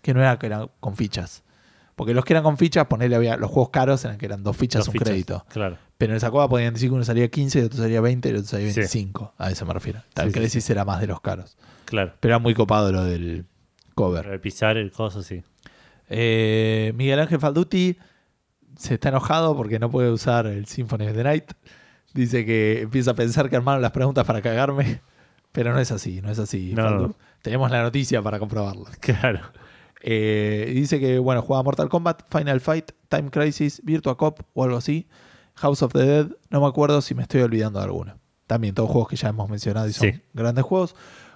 [0.02, 1.44] que no era que eran con fichas.
[1.96, 4.56] Porque los que eran con fichas, ponerle había los juegos caros eran que eran dos
[4.58, 5.46] fichas, dos un fichas, crédito.
[5.50, 5.78] Claro.
[6.04, 8.32] Pero en el Sacoa podían decir que uno salía 15 y otro salía 20 y
[8.32, 8.82] el otro salía Sí.
[8.82, 9.34] 25.
[9.38, 10.02] A eso me refiero.
[10.14, 11.58] Time Sí, sí, era más de los caros.
[11.86, 12.14] Claro.
[12.20, 13.46] Pero era muy copado lo del
[13.96, 14.26] cover.
[14.26, 15.44] Para pisar el coso, sí.
[16.10, 17.98] Eh, Miguel Ángel Falduti
[18.78, 21.52] se está enojado porque no puede usar el Symphony of the Night.
[22.14, 25.02] Dice que empieza a pensar que armaron las preguntas para cagarme.
[25.54, 26.74] Pero no es así, no es así.
[26.74, 27.16] No.
[27.42, 28.86] Tenemos la noticia para comprobarlo.
[29.00, 29.40] Claro.
[30.02, 34.78] Eh, dice que, bueno, juega Mortal Kombat, Final Fight, Time Crisis, Virtua Cop o algo
[34.78, 35.08] así.
[35.56, 38.18] House of the Dead, no me acuerdo si me estoy olvidando de alguno.
[38.48, 40.22] También todos juegos que ya hemos mencionado y son Sí.
[40.34, 40.96] grandes juegos.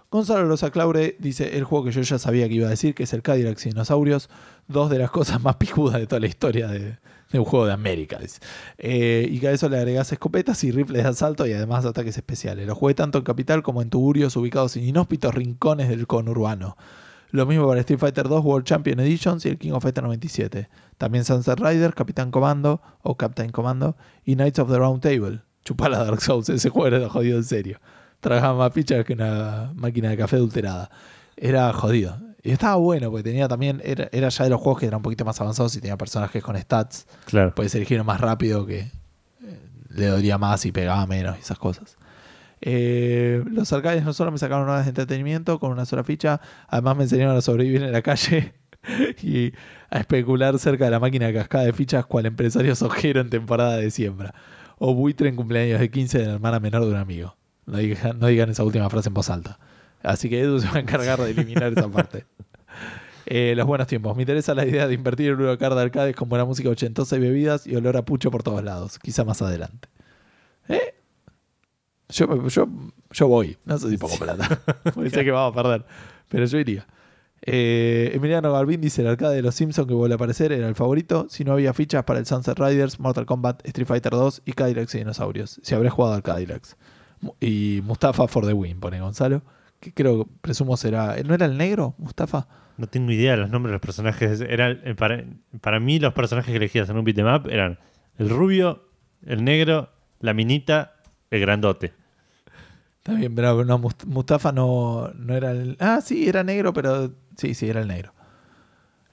[0.10, 3.04] Gonzalo Rosa Claure dice el juego que yo ya sabía que iba a decir, que
[3.04, 4.30] es el Cadillac y Dinosaurios.
[4.68, 6.98] Dos de las cosas más picudas de toda la historia de,
[7.32, 8.18] de un juego de América.
[8.78, 12.16] Eh, y que a eso le agregás escopetas y rifles de asalto y además ataques
[12.18, 12.66] especiales.
[12.68, 16.78] Lo jugué tanto en Capital como en tuburios ubicados en inhóspitos rincones del conurbano.
[17.32, 20.70] Lo mismo para Street Fighter 2 World Champion Editions y el King of Fighter 97.
[20.98, 25.42] También Sunset Rider, Capitán Comando o Captain Commando y Knights of the Round Table.
[25.64, 27.80] Chupala Dark Souls, ese juego era jodido en serio.
[28.22, 30.90] Trabajaba más fichas que una máquina de café adulterada.
[31.36, 32.18] Era jodido.
[32.42, 35.04] Y estaba bueno, porque tenía también, era, era ya de los juegos que eran un
[35.04, 37.06] poquito más avanzados y tenía personajes con stats.
[37.26, 37.54] Claro.
[37.54, 38.92] Puedes elegir más rápido que eh,
[39.90, 41.98] le dolía más y pegaba menos y esas cosas.
[42.62, 46.98] Eh, los arcades no solo me sacaron horas de entretenimiento con una sola ficha, además
[46.98, 48.54] me enseñaron a sobrevivir en la calle
[49.24, 49.54] y
[49.90, 53.78] a especular cerca de la máquina de cascada de fichas cual empresario sojero en temporada
[53.78, 54.34] de siembra.
[54.80, 57.36] O buitre en cumpleaños de 15 de la hermana menor de un amigo.
[57.66, 59.60] No digan, no digan esa última frase en voz alta.
[60.04, 62.26] Así que Edu se va a encargar de eliminar esa parte.
[63.30, 64.16] Eh, los buenos tiempos.
[64.16, 67.20] Me interesa la idea de invertir en una de arcades con buena música ochentosa y
[67.20, 69.00] bebidas y olor a pucho por todos lados.
[69.00, 69.90] Quizá más adelante.
[70.70, 70.96] ¿Eh?
[72.10, 72.68] Yo, yo,
[73.12, 73.58] yo voy.
[73.66, 74.62] No sé si pongo plata.
[74.94, 75.86] Porque sé que vamos a perder.
[76.30, 76.88] Pero yo iría.
[77.42, 80.76] Eh, Emiliano Galvin dice: el arcade de los Simpsons que vuelve a aparecer era el
[80.76, 81.28] favorito.
[81.30, 84.96] Si no había fichas para el Sunset Riders, Mortal Kombat, Street Fighter 2 y Cadillacs
[84.96, 85.60] y Dinosaurios.
[85.62, 86.78] Si habré jugado al Cadillacs.
[87.40, 89.42] Y Mustafa for the win, pone Gonzalo.
[89.80, 91.16] Que creo, presumo será.
[91.24, 92.48] ¿No era el negro, Mustafa?
[92.78, 94.42] No tengo idea de los nombres de los personajes.
[94.42, 95.24] Eran, eh, para,
[95.62, 97.80] para mí, los personajes que elegías en un beatmap eran
[98.18, 98.84] el rubio,
[99.26, 99.90] el negro,
[100.20, 100.96] la minita,
[101.32, 101.94] el grandote.
[102.98, 105.78] Está bien, pero no, Must- Mustafa no, no era el.
[105.80, 107.14] Ah, sí, era negro, pero.
[107.38, 108.14] Sí, sí, era el negro.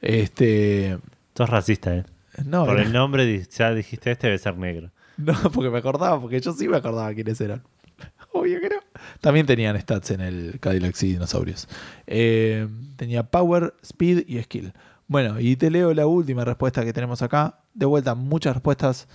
[0.01, 0.99] Este.
[1.37, 2.05] Sos racista, ¿eh?
[2.45, 4.91] No, Por era- el nombre ya dijiste este debe ser negro.
[5.17, 7.63] no, porque me acordaba, porque yo sí me acordaba quiénes eran.
[8.33, 8.77] Obvio que no.
[9.21, 11.69] También tenían stats en el Cadillac y Dinosaurios.
[12.07, 12.67] Eh,
[12.97, 14.73] tenía Power, Speed y Skill.
[15.07, 17.61] Bueno, y te leo la última respuesta que tenemos acá.
[17.75, 19.07] De vuelta, muchas respuestas.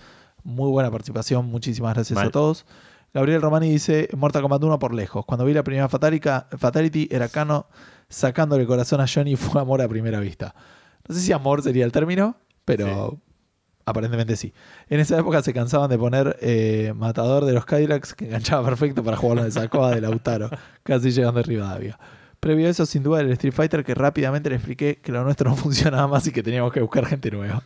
[0.50, 1.46] Muy buena participación.
[1.46, 2.28] Muchísimas gracias Mal.
[2.28, 2.66] a todos.
[3.14, 5.26] Gabriel Romani dice: Mortal Kombat 1 por lejos.
[5.26, 7.68] Cuando vi la primera Fatality, Fatality era Kano
[8.10, 9.36] sacándole el corazón a Johnny.
[9.38, 10.54] Fue amor a primera vista.
[11.08, 12.36] No sé si amor sería el término,
[12.66, 13.20] pero
[13.86, 14.54] aparentemente sí.
[14.88, 19.04] En esa época se cansaban de poner eh, Matador de los Cadillacs, que enganchaba perfecto
[19.04, 20.50] para jugarlo de Sacoa de Lautaro,
[20.84, 22.00] casi llegando a Rivadavia.
[22.40, 25.50] Previo a eso, sin duda, el Street Fighter, que rápidamente le expliqué que lo nuestro
[25.50, 27.64] no funcionaba más y que teníamos que buscar gente nueva.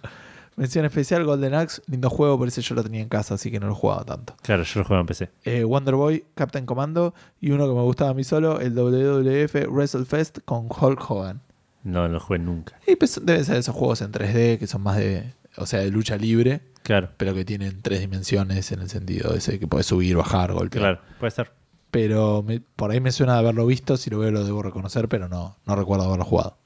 [0.55, 3.59] Mención especial, Golden Axe, lindo juego, por eso yo lo tenía en casa, así que
[3.59, 4.35] no lo jugaba tanto.
[4.43, 5.29] Claro, yo lo juego en PC.
[5.45, 9.67] Eh, Wonder Boy, Captain Commando y uno que me gustaba a mí solo, el WWF
[9.69, 11.41] WrestleFest con Hulk Hogan.
[11.83, 12.79] No lo jugué nunca.
[12.87, 15.89] Y pues deben ser esos juegos en 3D que son más de, o sea, de
[15.91, 20.17] lucha libre, Claro, pero que tienen tres dimensiones en el sentido ese que puedes subir,
[20.17, 20.81] bajar, golpear.
[20.81, 21.51] claro, puede ser.
[21.91, 25.07] Pero me- por ahí me suena de haberlo visto, si lo veo lo debo reconocer,
[25.07, 26.57] pero no, no recuerdo haberlo jugado.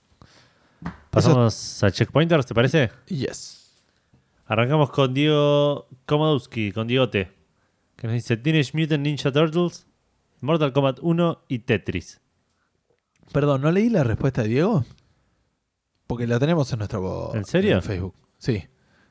[1.10, 2.92] Pasamos a Checkpointers, ¿te parece?
[3.08, 3.57] Yes.
[4.48, 7.32] Arrancamos con Diego Komodowski, con Diegote,
[7.98, 9.88] que nos dice Teenage Mutant Ninja Turtles,
[10.40, 12.22] Mortal Kombat 1 y Tetris.
[13.34, 14.86] Perdón, ¿no leí la respuesta de Diego?
[16.08, 17.76] Porque la tenemos en nuestro ¿En serio?
[17.76, 18.16] en Facebook.
[18.38, 18.64] Sí.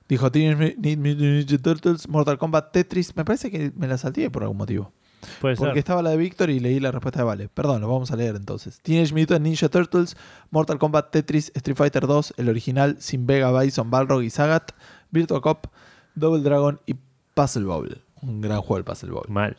[0.08, 3.14] Dijo Teenage Mutant Ninja Turtles, Mortal Kombat, Tetris.
[3.14, 4.92] Me parece que me la salté por algún motivo.
[5.40, 5.78] Puede Porque ser.
[5.78, 7.48] estaba la de Víctor y leí la respuesta de Vale.
[7.48, 8.80] Perdón, lo vamos a leer entonces.
[8.82, 10.16] Teenage Mutant Ninja Turtles,
[10.50, 14.72] Mortal Kombat, Tetris, Street Fighter 2, el original, Sin Vega, Bison, Balrog y Sagat,
[15.16, 15.66] Virtua Cop,
[16.14, 16.94] Double Dragon y
[17.34, 18.00] Puzzle Bowl.
[18.22, 19.26] Un gran juego el Puzzle Bowl.
[19.28, 19.56] Mal.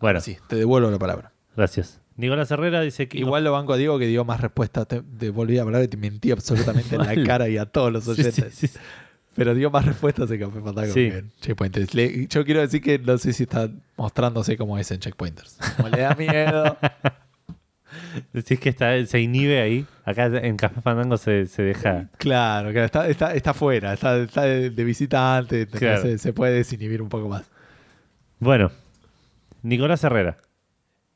[0.00, 1.32] Bueno, Sí, te devuelvo la palabra.
[1.56, 2.00] gracias.
[2.16, 3.18] Nicolás Herrera dice que.
[3.18, 4.86] Igual lo banco a Diego que dio más respuestas.
[4.88, 8.04] Te devolví la palabra y te mentí absolutamente en la cara y a todos los
[8.04, 8.54] Sí, sí, oyentes.
[8.54, 8.78] sí, sí.
[9.34, 11.06] Pero dio más respuestas en Café Fandango Sí.
[11.06, 11.92] en Checkpointers.
[12.28, 15.56] Yo quiero decir que no sé si está mostrándose cómo es en Checkpointers.
[15.76, 16.76] Como le da miedo.
[18.32, 19.86] Decís que está, se inhibe ahí.
[20.04, 22.08] Acá en Café Fandango se, se deja.
[22.18, 26.02] Claro, claro, está, está, está fuera, está, está de, visitante, Claro.
[26.02, 27.44] se, se puede desinhibir un poco más.
[28.38, 28.70] Bueno,
[29.62, 30.38] Nicolás Herrera.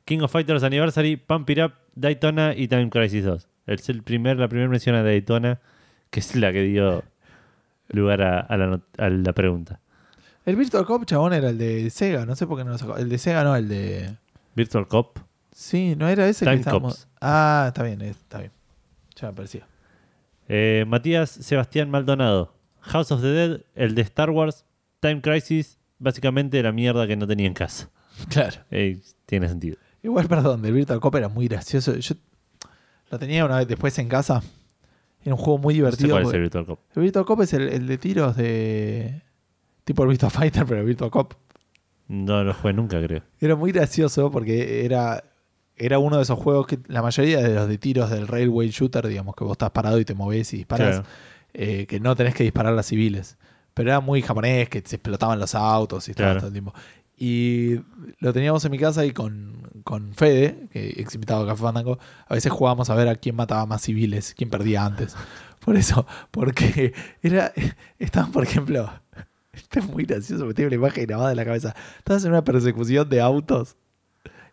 [0.05, 3.49] King of Fighters Anniversary, Pump It Up, Daytona y Time Crisis 2.
[3.67, 5.61] Es el primer, la primera mención a Daytona,
[6.11, 7.03] que es la que dio
[7.89, 9.81] lugar a, a la, a la pregunta.
[10.45, 12.99] El Virtual Cop, chabón, era el de Sega, no sé por qué no lo sacó.
[12.99, 14.15] El de Sega no, el de...
[14.55, 15.19] Virtual Cop.
[15.57, 16.95] Sí, no era ese Time que estábamos...
[16.97, 17.09] Cops.
[17.21, 18.51] Ah, está bien, está bien.
[19.15, 19.67] Ya me parecía.
[20.49, 22.53] Eh, Matías Sebastián Maldonado.
[22.81, 24.65] House of the Dead, el de Star Wars,
[24.99, 27.89] Time Crisis, básicamente la mierda que no tenía en casa.
[28.29, 28.57] Claro.
[28.71, 29.77] Eh, tiene sentido.
[30.03, 31.95] Igual, perdón, del Virtual Cop era muy gracioso.
[31.97, 32.15] Yo
[33.11, 34.43] lo tenía una vez después en casa.
[35.25, 36.11] Era un juego muy No sé divertido.
[36.17, 36.81] cuál es el Virtual Cop.
[36.97, 39.23] el Virtual Cop es el, el de tiros de...
[39.85, 41.35] Tipo el Virtua Fighter, pero el Virtual Cop.
[42.09, 43.23] No lo jugué nunca, creo.
[43.41, 45.25] Era muy gracioso porque era,
[45.77, 49.07] era uno de esos juegos que la mayoría de los de tiros del Railway Shooter,
[49.09, 51.07] digamos, que vos estás parado y te movés y disparas, Claro.
[51.55, 53.37] eh, que no tenés que disparar a civiles.
[53.75, 56.39] Pero era muy japonés, que se explotaban los autos y Claro.
[56.39, 56.73] todo el tiempo.
[57.17, 57.81] Y
[58.19, 61.99] lo teníamos en mi casa y con, con Fede, que ex invitado a Café Fandango,
[62.27, 65.15] a veces jugábamos a ver a quién mataba más civiles, quién perdía antes.
[65.65, 66.93] Por eso, porque
[67.23, 67.53] era,
[67.99, 68.91] estaban, por ejemplo,
[69.53, 71.75] esto es muy gracioso, me tengo una imagen grabada en la cabeza.
[71.99, 73.77] Estabas en una persecución de autos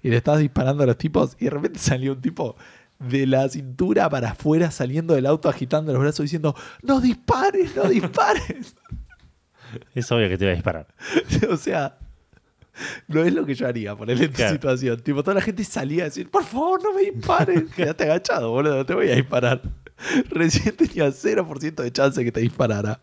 [0.03, 2.55] y le estabas disparando a los tipos y de repente salió un tipo
[2.99, 7.83] de la cintura para afuera saliendo del auto agitando los brazos diciendo, no dispares, no
[7.85, 8.75] dispares.
[9.95, 10.87] Es obvio que te voy a disparar.
[11.49, 11.97] o sea,
[13.07, 14.51] no es lo que yo haría, ponerle en tu Claro.
[14.53, 14.99] situación.
[15.01, 17.63] Tipo, toda la gente salía a decir, por favor, no me dispares.
[17.75, 19.61] Quédate agachado, boludo, no te voy a disparar.
[20.29, 22.99] Recién tenía 0% de chance que te disparara.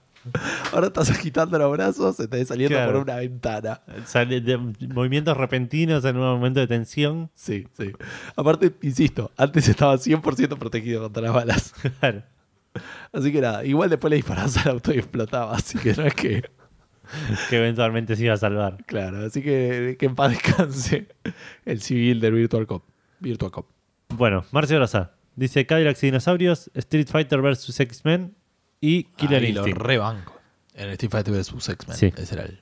[0.72, 2.92] Ahora estás agitando los brazos, se te saliendo Claro.
[2.92, 3.80] por una ventana.
[4.04, 7.30] Sale de movimientos repentinos en un momento de tensión.
[7.34, 7.92] Sí, sí.
[8.36, 11.74] Aparte, insisto, antes estaba 100% protegido contra las balas.
[12.00, 12.22] Claro.
[13.12, 15.54] Así que nada, igual después le disparabas al auto y explotaba.
[15.56, 16.48] Así que no es que.
[17.48, 18.84] Que eventualmente se iba a salvar.
[18.86, 21.08] Claro, así que que en paz descanse
[21.64, 22.84] el civil del Virtual Cop.
[23.18, 23.66] Virtual Cop.
[24.10, 25.12] Bueno, Marcio Rosa.
[25.34, 27.80] Dice Cadillacs y Dinosaurios, Street Fighter vs.
[27.80, 28.34] X-Men
[28.80, 29.80] y Killer Ahí lo Instinct.
[29.82, 30.34] rebanco.
[30.74, 31.96] En Street Fighter vs X-Men.
[31.96, 32.12] Sí.
[32.16, 32.60] Ese era el.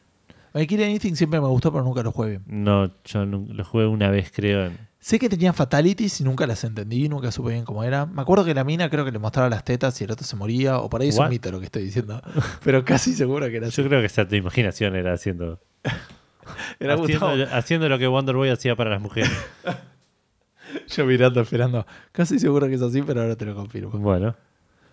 [0.55, 2.43] El Killer Instinct siempre me gustó, pero nunca lo jugué bien.
[2.47, 4.67] No, yo nu- lo jugué una vez, creo.
[4.67, 8.07] en- Sé que tenía fatalities y nunca las entendí, nunca supe bien cómo era.
[8.07, 10.35] Me acuerdo que la mina creo que le mostraba las tetas y el otro se
[10.35, 11.25] moría, o por ahí es What?
[11.27, 12.21] un mito lo que estoy diciendo.
[12.65, 13.83] Pero casi seguro que era así.
[13.83, 15.61] Yo creo que esa tu imaginación era haciendo,
[16.81, 19.31] Era haciendo, haciendo lo que Wonder Boy hacía para las mujeres.
[20.89, 21.87] Yo mirando, esperando.
[22.13, 23.91] Casi seguro que es así, pero ahora te lo confirmo.
[23.99, 24.35] Bueno,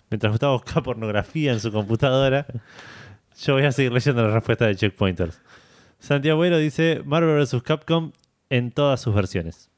[0.10, 2.46] mientras Gustavo busca pornografía en su computadora,
[3.40, 5.42] yo voy a seguir leyendo la respuesta de Checkpointers.
[6.00, 7.64] Santiago Agüero dice Marvel vs.
[7.64, 8.12] Capcom
[8.50, 9.72] en todas sus versiones.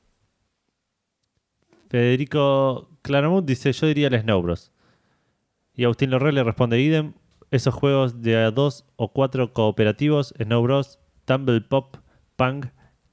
[1.90, 4.72] Federico Claramut dice yo diría el Snow Bros.
[5.76, 7.14] Y Agustín Lorrell le responde idem.
[7.52, 11.98] Esos juegos de dos o cuatro cooperativos, Snow Bros, Tumble Pop,
[12.36, 12.68] Punk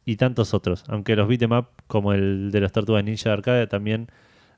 [0.05, 0.85] y tantos otros.
[0.89, 4.09] Aunque los beat'em up, como el de las Tortugas Ninja de Arcade, también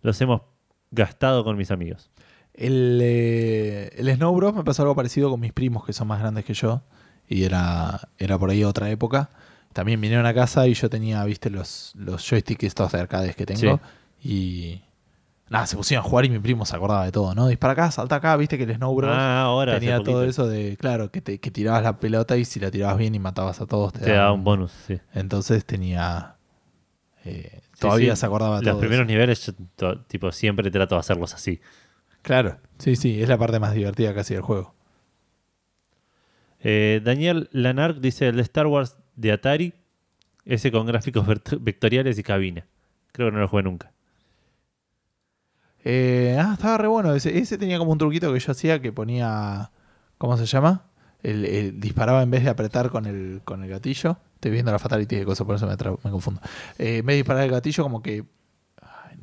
[0.03, 0.43] los hemos
[0.91, 2.11] gastado con mis amigos.
[2.55, 6.21] El, eh, el Snow Bros me pasó algo parecido con mis primos que son más
[6.21, 6.83] grandes que yo.
[7.29, 9.31] Y era, era por ahí otra época.
[9.73, 13.45] También vinieron a casa y yo tenía, viste, los, los joysticks estos de arcades que
[13.47, 13.81] tengo.
[14.21, 14.29] Sí.
[14.29, 14.83] Y.
[15.51, 17.49] Nada, se pusieron a jugar y mi primo se acordaba de todo, ¿no?
[17.49, 19.11] Dispara acá, salta acá, viste que el Snow Bros.
[19.15, 19.79] Ah, ahora.
[19.79, 22.97] tenía todo eso de, claro, que, te- que tirabas la pelota y si la tirabas
[22.97, 24.99] bien y matabas a todos te, Te daba un bonus, sí.
[25.13, 26.37] Entonces tenía.
[27.25, 28.21] eh, todavía sí.
[28.21, 28.79] se acordaba Los todo.
[28.81, 29.13] primeros eso.
[29.13, 31.61] niveles, yo tipo, siempre trato de hacerlos así.
[32.25, 34.75] Claro, sí, sí, es la parte más divertida casi del juego.
[36.61, 39.75] Eh, Daniel Lanark dice el de Star Wars de Atari,
[40.45, 41.27] ese con gráficos
[41.61, 42.67] vectoriales y cabina.
[43.13, 43.93] Creo que no lo jugué nunca.
[45.85, 47.15] Eh, ah, estaba re bueno.
[47.15, 49.71] Ese, ese tenía como un truquito que yo hacía que ponía.
[50.19, 50.85] ¿Cómo se llama?
[51.23, 54.19] El, el- disparaba en vez de apretar con el, con el gatillo.
[54.35, 56.41] Estoy viendo la fatality de cosas, por eso me confundo.
[56.79, 58.25] Eh, en vez de disparar el gatillo, como que.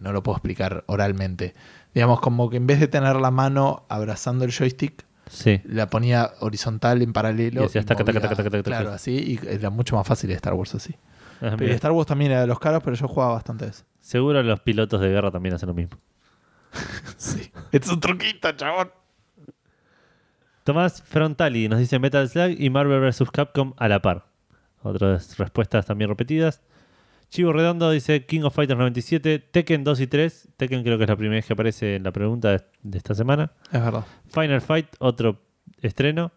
[0.01, 1.55] No lo puedo explicar oralmente.
[1.93, 5.61] Digamos, como que en vez de tener la mano abrazando el joystick, Sí.
[5.63, 7.63] la ponía horizontal en paralelo.
[7.65, 8.63] Y taca, taca, taca.
[8.63, 9.11] Claro, así.
[9.41, 10.95] Y era mucho más fácil de Star Wars así.
[11.41, 11.73] Ah, Pero.
[11.73, 13.83] Star Wars también era de los caros, pero yo jugaba bastante eso.
[14.01, 15.97] Seguro los pilotos de guerra también hacen lo mismo.
[17.17, 17.51] Sí.
[17.71, 18.91] Es un truquito, chabón.
[20.63, 23.29] Tomás Frontali nos dice Metal Slug y Marvel vs.
[23.31, 24.25] Capcom a la par.
[24.83, 26.61] Otras respuestas también repetidas.
[27.31, 30.49] Chivo Redondo dice King of Fighters 97, Tekken 2 y 3.
[30.57, 33.53] Tekken creo que es la primera vez que aparece en la pregunta de, esta semana.
[33.71, 34.03] Es verdad.
[34.27, 35.39] Final Fight, otro
[35.81, 36.33] estreno.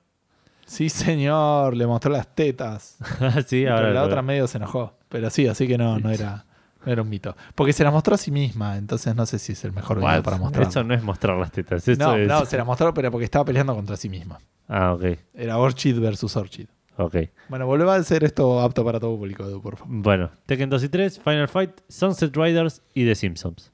[0.66, 2.96] Sí, señor, le mostró las tetas.
[3.48, 4.96] sí, ahora pero la otra medio se enojó.
[5.08, 6.46] Pero sí, así que no, no era,
[6.86, 7.36] no era un mito.
[7.56, 10.22] Porque se la mostró a sí misma, entonces no sé si es el mejor video
[10.22, 10.68] para mostrar.
[10.68, 11.88] Eso no es mostrar las tetas.
[11.88, 12.28] Eso no, es...
[12.28, 14.38] no, se la mostró, pero porque estaba peleando contra sí misma.
[14.68, 15.04] Ah, ok.
[15.34, 16.68] Era Orchid versus Orchid.
[16.96, 17.16] Ok.
[17.48, 19.92] Bueno, vuelve a ser esto apto para todo público, Edu, por favor.
[19.94, 23.72] Bueno, Tekken 2 y 3, Final Fight, Sunset Riders y The Simpsons.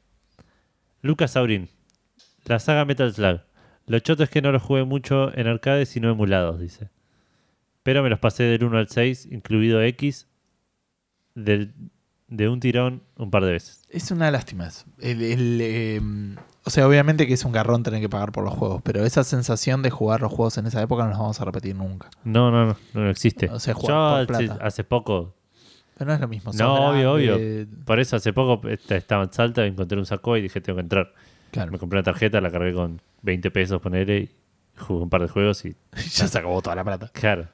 [1.02, 1.68] Lucas Saurín,
[2.46, 3.40] la saga Metal Slug.
[3.86, 6.90] Lo choto es que no lo jugué mucho en arcades sino emulados, dice.
[7.82, 10.28] Pero me los pasé del 1 al 6, incluido X,
[11.34, 11.72] del-
[12.30, 13.82] de un tirón un par de veces.
[13.90, 14.86] Es una lástima eso.
[15.00, 16.00] El- el, eh,
[16.64, 19.24] o sea, obviamente que es un garrón tener que pagar por los juegos, pero esa
[19.24, 22.08] sensación de jugar los juegos en esa época no los vamos a repetir nunca.
[22.24, 23.48] No, no, no, no existe.
[23.50, 24.58] O sea, Yo hace, plata.
[24.64, 25.34] hace poco,
[25.98, 26.52] Pero no es lo mismo.
[26.54, 27.66] No, obvio, obvio.
[27.84, 31.12] por eso hace poco estaba en Salta, encontré un saco y dije tengo que entrar.
[31.50, 31.72] Claro.
[31.72, 34.30] Me compré una tarjeta, la cargué con 20 pesos, ponerle y
[34.78, 35.74] jugué un par de juegos y
[36.12, 37.10] ya se acabó toda la plata.
[37.12, 37.48] claro.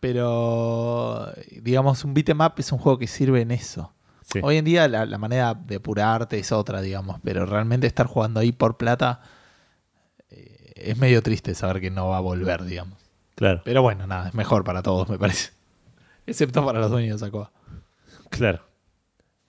[0.00, 1.32] Pero,
[1.62, 3.92] digamos, un beat'em up es un juego que sirve en eso.
[4.32, 4.40] Sí.
[4.42, 8.40] Hoy en día la, la manera de apurarte es otra, digamos, pero realmente estar jugando
[8.40, 9.20] ahí por plata
[10.30, 12.98] eh, es medio triste saber que no va a volver, digamos.
[13.34, 15.50] Claro, Pero bueno, nada, es mejor para todos, me parece.
[16.26, 17.52] Excepto para los dueños de Sacoa.
[18.30, 18.60] claro.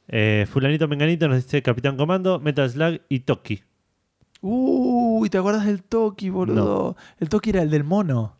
[0.09, 3.63] Eh, Fulanito Menganito nos dice Capitán Comando, Metal Slug y Toki.
[4.41, 6.97] Uy, ¿te acuerdas del Toki, boludo?
[7.19, 8.35] El Toki era el del mono.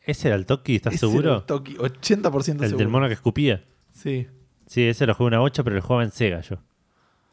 [0.00, 0.74] ¿Ese era el Toki?
[0.76, 1.36] ¿Estás Ese era seguro?
[1.36, 2.76] El Toki, 80% El seguro.
[2.78, 3.64] del mono que escupía.
[3.92, 4.26] Sí.
[4.66, 6.56] Sí, ese lo jugué una 8, pero lo jugaba en Sega yo.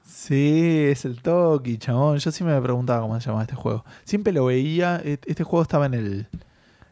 [0.06, 2.18] Sí, es el Toki, chabón.
[2.18, 3.86] Yo siempre me preguntaba cómo se llamaba este juego.
[4.03, 5.02] Siempre lo veía.
[5.03, 6.28] e- Este juego estaba en el,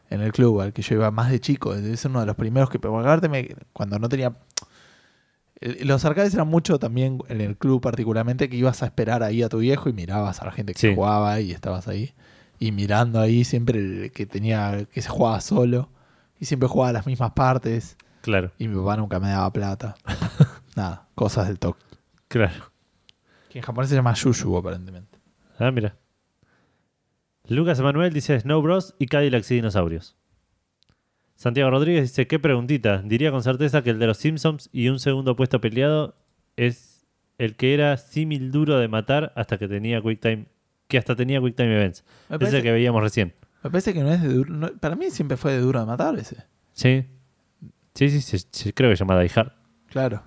[0.08, 1.74] en el club al que yo iba más de chico.
[1.74, 2.78] Es uno de los primeros que.
[3.28, 4.34] me- cuando no tenía.
[5.60, 9.50] Los arcades eran mucho también en el club, particularmente, que ibas a esperar ahí a
[9.50, 10.94] tu viejo y mirabas a la gente que Sí.
[10.94, 12.14] jugaba y estabas ahí.
[12.58, 14.86] Y mirando ahí siempre el que tenía.
[14.90, 15.90] que se jugaba solo.
[16.38, 17.98] Y siempre jugaba las mismas partes.
[18.22, 19.94] Claro, Y mi papá nunca me daba plata.
[20.76, 21.82] Nada, cosas del Toki.
[22.28, 22.70] claro.
[23.48, 25.18] Que en japonés se llama Yushu, aparentemente.
[25.58, 25.96] Ah, mira.
[27.48, 28.94] Lucas Emanuel dice Snow Bros.
[28.98, 30.16] y Cadillacs y dinosaurios.
[31.34, 32.98] Santiago Rodríguez dice, qué preguntita.
[33.02, 36.14] Diría con certeza que el de los Simpsons y un segundo puesto peleado
[36.56, 37.06] es
[37.38, 40.46] el que era símil duro de matar hasta que tenía Quick Time,
[40.86, 42.04] que hasta tenía Quick Time Events.
[42.28, 43.34] Me Ese parece, que veíamos recién.
[43.64, 44.54] me parece que no es de duro.
[44.54, 46.44] no- para mí siempre fue de duro de matar ese.
[46.74, 47.06] Sí.
[47.94, 49.52] Sí, sí, sí, sí, creo que se llama Die Hard.
[49.88, 50.22] Claro.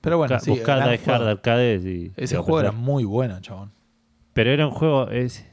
[0.00, 0.50] Pero bueno, Busca- sí.
[0.50, 1.24] buscá gran Die Hard juego.
[1.30, 2.12] arcades y...
[2.16, 3.72] Ese juego era muy bueno, chabón.
[4.32, 5.10] Pero era un juego...
[5.10, 5.44] Es,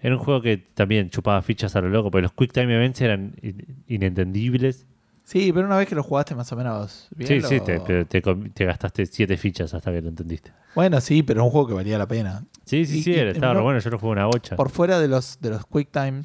[0.00, 3.00] era un juego que también chupaba fichas a lo loco, porque los Quick Time Events
[3.00, 4.86] eran in- inentendibles.
[5.24, 7.26] Sí, pero una vez que lo jugaste más o menos bien.
[7.28, 10.52] Sí, lo- sí, te, te- te com- te gastaste siete fichas hasta que lo entendiste.
[10.74, 12.44] Bueno, sí, pero un juego que valía la pena.
[12.64, 14.54] Sí, sí, Y- sí, y- estaba re bueno, yo lo jugué una bocha.
[14.54, 16.24] Por fuera de los, de los Quick Time,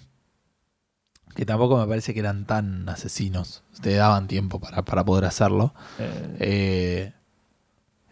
[1.35, 3.63] que tampoco me parece que eran tan asesinos.
[3.81, 5.73] Te daban tiempo para, para poder hacerlo.
[5.99, 7.13] Eh, Eh,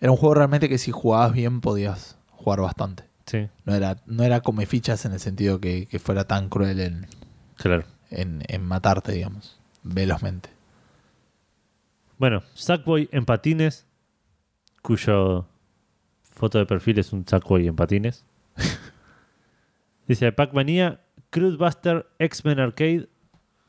[0.01, 3.03] era un juego realmente que si jugabas bien podías jugar bastante.
[3.25, 6.79] sí, No era, no era come fichas en el sentido que, que fuera tan cruel
[6.79, 7.07] en,
[7.57, 7.83] claro.
[8.09, 10.49] en, en matarte, digamos, velozmente.
[12.17, 13.85] Bueno, Sackboy en patines,
[14.81, 15.45] cuyo
[16.23, 18.25] foto de perfil es un Sackboy en patines.
[20.07, 23.09] Dice Pac-Mania, Crude Buster, X-Men Arcade,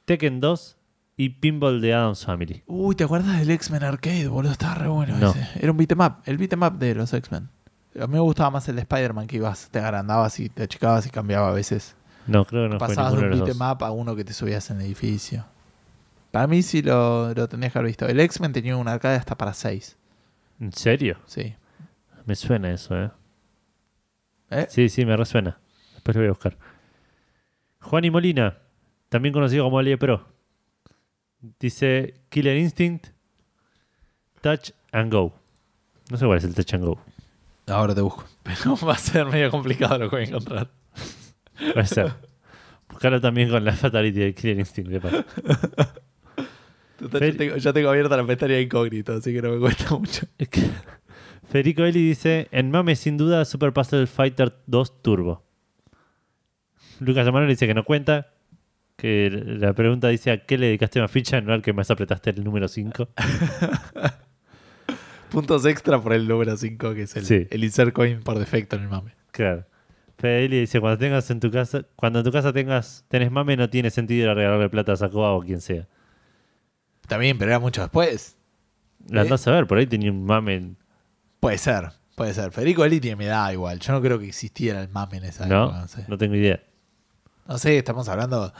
[0.05, 0.77] Tekken 2
[1.21, 2.63] y Pinball de Adams Family.
[2.67, 4.53] Uy, ¿te acuerdas del X-Men Arcade, boludo?
[4.53, 5.31] Estaba re bueno No.
[5.33, 5.47] ese.
[5.61, 7.51] Era un beat'em up, el beat'em up de los X-Men.
[8.01, 11.07] A mí me gustaba más el de Spider-Man que ibas, te agrandabas y te achicabas
[11.07, 11.95] y cambiaba a veces.
[12.27, 14.87] No, creo que no Pasabas de un beatmap a uno que te subías en el
[14.87, 15.45] edificio.
[16.31, 18.07] Para mí sí lo, lo tendrías que haber visto.
[18.07, 19.99] El X-Men tenía un arcade hasta para 6.
[20.61, 21.19] ¿En serio?
[21.27, 21.55] Sí.
[22.25, 23.11] Me suena eso, ¿eh?
[24.49, 24.67] ¿Eh?
[24.71, 25.59] Sí, sí, me resuena.
[25.93, 26.57] Después lo voy a buscar.
[27.83, 28.57] Juan y Molina,
[29.11, 30.40] también conocido como Ali Pro.
[31.59, 33.09] Dice Killer Instinct,
[34.41, 35.33] Touch and Go.
[36.11, 37.01] No sé cuál es el Touch and Go.
[37.67, 38.25] Ahora te busco.
[38.43, 40.71] Pero va a ser medio complicado lo que voy a encontrar.
[41.75, 42.13] Puede ser.
[42.89, 44.91] Buscarlo también con la Fatality de Killer Instinct.
[44.91, 45.25] de paso.
[46.99, 49.91] Total, Fer- yo, tengo, yo tengo abierta la pestaña incógnito, así que no me cuesta
[49.97, 50.27] mucho.
[51.49, 55.43] Federico Eli dice: En mame, sin duda, Super Puzzle Fighter 2 Turbo.
[56.99, 58.35] Lucas Amaro dice que no cuenta.
[59.01, 61.41] Que la pregunta dice: ¿A qué le dedicaste más ficha?
[61.41, 63.09] No al que más apretaste el número 5.
[65.31, 67.47] Puntos extra por el número 5, que es el, Sí.
[67.51, 69.13] el insert coin por defecto en el mame.
[69.31, 69.65] Claro.
[70.19, 73.57] Fede Eli dice: Cuando tengas en tu casa, cuando en tu casa tengas, tenés mame,
[73.57, 75.87] no tiene sentido ir a regalarle plata a Sacoa o quien sea.
[77.07, 78.37] También, pero era mucho después.
[79.09, 80.75] La andás a ver, por ahí tenía un mame.
[81.39, 82.51] Puede ser, puede ser.
[82.53, 83.79] Federico Eli tiene mi edad igual.
[83.79, 85.65] Yo no creo que existiera el mame en esa ¿No?
[85.65, 85.81] época.
[85.81, 86.05] No sé.
[86.09, 86.61] No tengo idea.
[87.49, 88.53] No sé, estamos hablando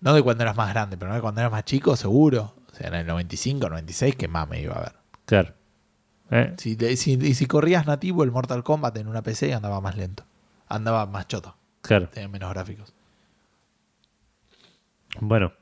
[0.00, 2.54] no de cuando eras más grande, pero no de cuando eras más chico, seguro.
[2.72, 4.92] O sea, en el 95, 96, ¿qué mame iba a haber?
[5.24, 5.54] Claro.
[6.30, 6.54] ¿Eh?
[6.58, 10.24] Si, si corrías nativo el Mortal Kombat en una PC, andaba más lento.
[10.68, 11.56] Andaba más choto.
[11.82, 12.08] Claro.
[12.08, 12.92] Tenía menos gráficos.
[15.20, 15.52] Bueno.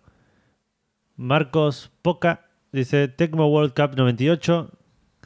[1.16, 4.70] Marcos Poca dice Tecmo World Cup 98.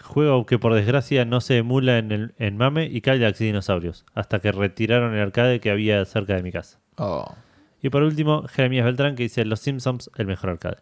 [0.03, 4.05] Juego que por desgracia no se emula en, el, en Mame y Cadillacs y Dinosaurios.
[4.15, 6.79] Hasta que retiraron el arcade que había cerca de mi casa.
[6.97, 7.35] Oh.
[7.81, 10.79] Y por último, Jeremías Beltrán que dice Los Simpsons, el mejor arcade.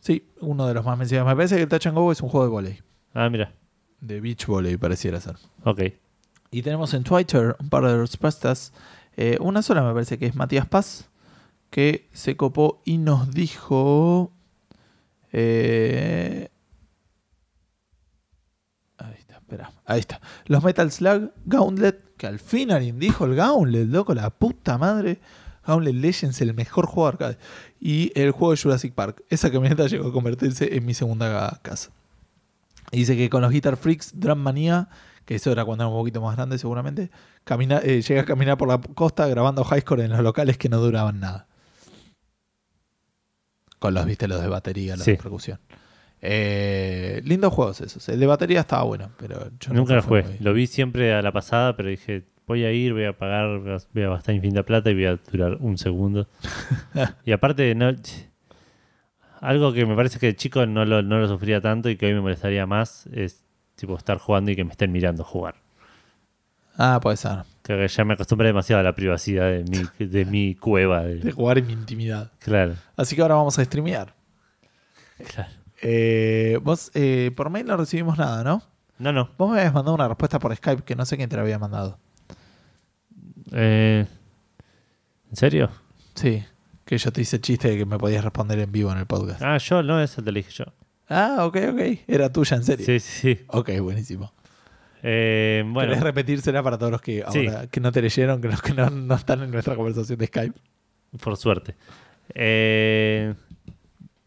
[0.00, 1.28] Sí, uno de los más mencionados.
[1.30, 2.82] Me parece que el Touch and Go es un juego de volei.
[3.14, 3.52] Ah, mira.
[4.00, 5.36] De beach volley pareciera ser.
[5.64, 5.82] Ok.
[6.50, 8.72] Y tenemos en Twitter un par de respuestas.
[9.16, 11.10] Eh, una sola me parece que es Matías Paz,
[11.70, 14.30] que se copó y nos dijo...
[15.32, 16.48] eh,
[18.98, 19.72] ahí está, espera.
[19.84, 20.20] Ahí está.
[20.46, 25.18] Los Metal Slug, Gauntlet, que al fin alguien dijo el Gauntlet, loco, la puta madre.
[25.68, 27.38] Gauntlet Legends, el mejor juego de arcade.
[27.80, 29.22] Y el juego de Jurassic Park.
[29.28, 31.90] Esa camioneta llegó a convertirse en mi segunda casa.
[32.90, 34.88] Y dice que con los Guitar Freaks, Drum Mania,
[35.26, 37.10] que eso era cuando era un poquito más grande seguramente,
[37.44, 40.70] camina, eh, llega a caminar por la costa grabando high score en los locales que
[40.70, 41.46] no duraban nada.
[43.78, 45.12] Con los, viste, los de batería, los Sí.
[45.12, 45.60] de percusión.
[46.20, 48.08] Eh, lindos juegos esos.
[48.08, 50.22] El de batería estaba bueno, pero yo Nunca lo jugué.
[50.24, 53.58] muy- Lo vi siempre a la pasada, pero dije, voy a ir, voy a pagar,
[53.60, 56.26] voy a- gastar infinita plata y voy a durar un segundo.
[57.24, 57.92] y aparte, no,
[59.40, 62.06] algo que me parece que de chico no lo, no lo sufría tanto y que
[62.06, 63.44] hoy me molestaría más es
[63.76, 65.54] tipo estar jugando y que me estén mirando jugar.
[66.76, 67.38] Ah, puede ser.
[67.62, 71.02] Creo que ya me acostumbré demasiado a la privacidad de mi, de mi cueva.
[71.04, 72.32] de- De jugar en mi intimidad.
[72.40, 74.14] claro, Así que ahora vamos a streamear.
[75.34, 75.50] claro.
[75.82, 78.62] Eh, vos, eh, por mail no recibimos nada, ¿no?
[78.98, 79.30] No, no.
[79.38, 81.58] Vos me habías mandado una respuesta por Skype que no sé quién te la había
[81.58, 81.98] mandado.
[83.52, 84.06] Eh,
[85.30, 85.70] ¿En serio?
[86.14, 86.42] Sí,
[86.84, 89.06] que yo te hice el chiste de que me podías responder en vivo en el
[89.06, 89.42] podcast.
[89.42, 90.64] Ah, yo, no, eso te lo dije yo.
[91.08, 91.80] Ah, ok, ok.
[92.06, 92.84] Era tuya, en serio.
[92.86, 93.44] Sí, sí, sí.
[93.48, 94.32] Ok, buenísimo.
[95.02, 97.46] Eh, bueno, ¿Querés repetírsela para todos los que Sí.
[97.46, 100.26] ahora que no te leyeron, que los que no, no están en nuestra conversación de
[100.26, 100.58] Skype?
[101.22, 101.76] Por suerte.
[102.34, 103.34] Eh,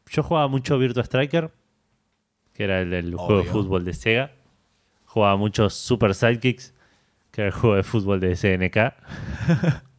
[0.10, 1.52] yo jugaba mucho Virtua Striker,
[2.54, 4.32] que era el, el juego de fútbol de Sega.
[5.06, 6.74] Jugaba mucho Super Sidekicks,
[7.32, 8.94] que era el juego de fútbol de SNK.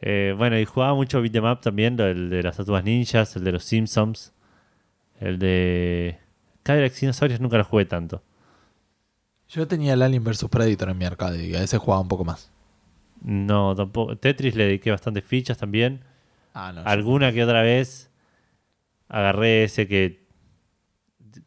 [0.00, 3.50] Eh, bueno, y jugaba mucho Beat'em Up también, el de las tatuas ninjas, el de
[3.50, 4.32] los Simpsons,
[5.18, 6.18] el de...
[6.62, 8.22] Cadillacs y Dinosaurios nunca lo jugué tanto.
[9.48, 12.24] Yo tenía el Alien vs Predator en mi arcade y a ese jugaba un poco
[12.24, 12.52] más.
[13.22, 14.16] No, tampoco.
[14.16, 16.04] Tetris le dediqué bastantes fichas también.
[16.54, 16.82] Ah, no.
[16.84, 18.10] Alguna que otra vez
[19.08, 20.26] agarré ese que,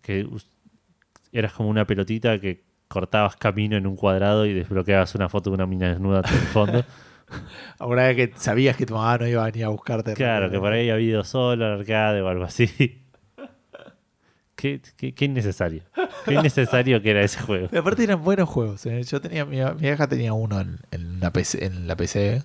[0.02, 0.28] que
[1.32, 5.56] eras como una pelotita que cortabas camino en un cuadrado y desbloqueabas una foto de
[5.56, 6.86] una mina desnuda en el fondo.
[7.80, 10.14] Ahora que sabías que tu mamá no iba a venir a buscarte.
[10.14, 12.68] claro, que por ahí había ido solo al arcade o algo así.
[14.56, 15.84] qué, qué- qué innecesario.
[16.26, 17.68] Qué innecesario que era ese juego.
[17.70, 18.86] Pero aparte eran buenos juegos.
[18.86, 19.02] ¿eh?
[19.04, 22.44] Yo tenía, mi, mi vieja tenía uno en, en, la PC, en la PC.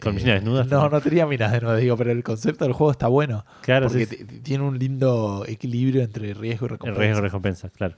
[0.00, 0.66] ¿Con Eh, minas desnudas?
[0.68, 3.44] No, no tenía minas desnudas, digo, pero el concepto del juego está bueno.
[3.60, 7.00] Claro, porque sí, tiene un lindo equilibrio entre riesgo y El recompensa.
[7.00, 7.96] riesgo y recompensa, claro.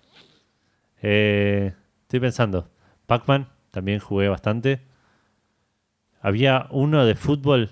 [1.07, 1.73] Eh,
[2.03, 2.71] estoy pensando.
[3.07, 4.81] Pac-Man también jugué bastante.
[6.21, 7.71] Había uno de fútbol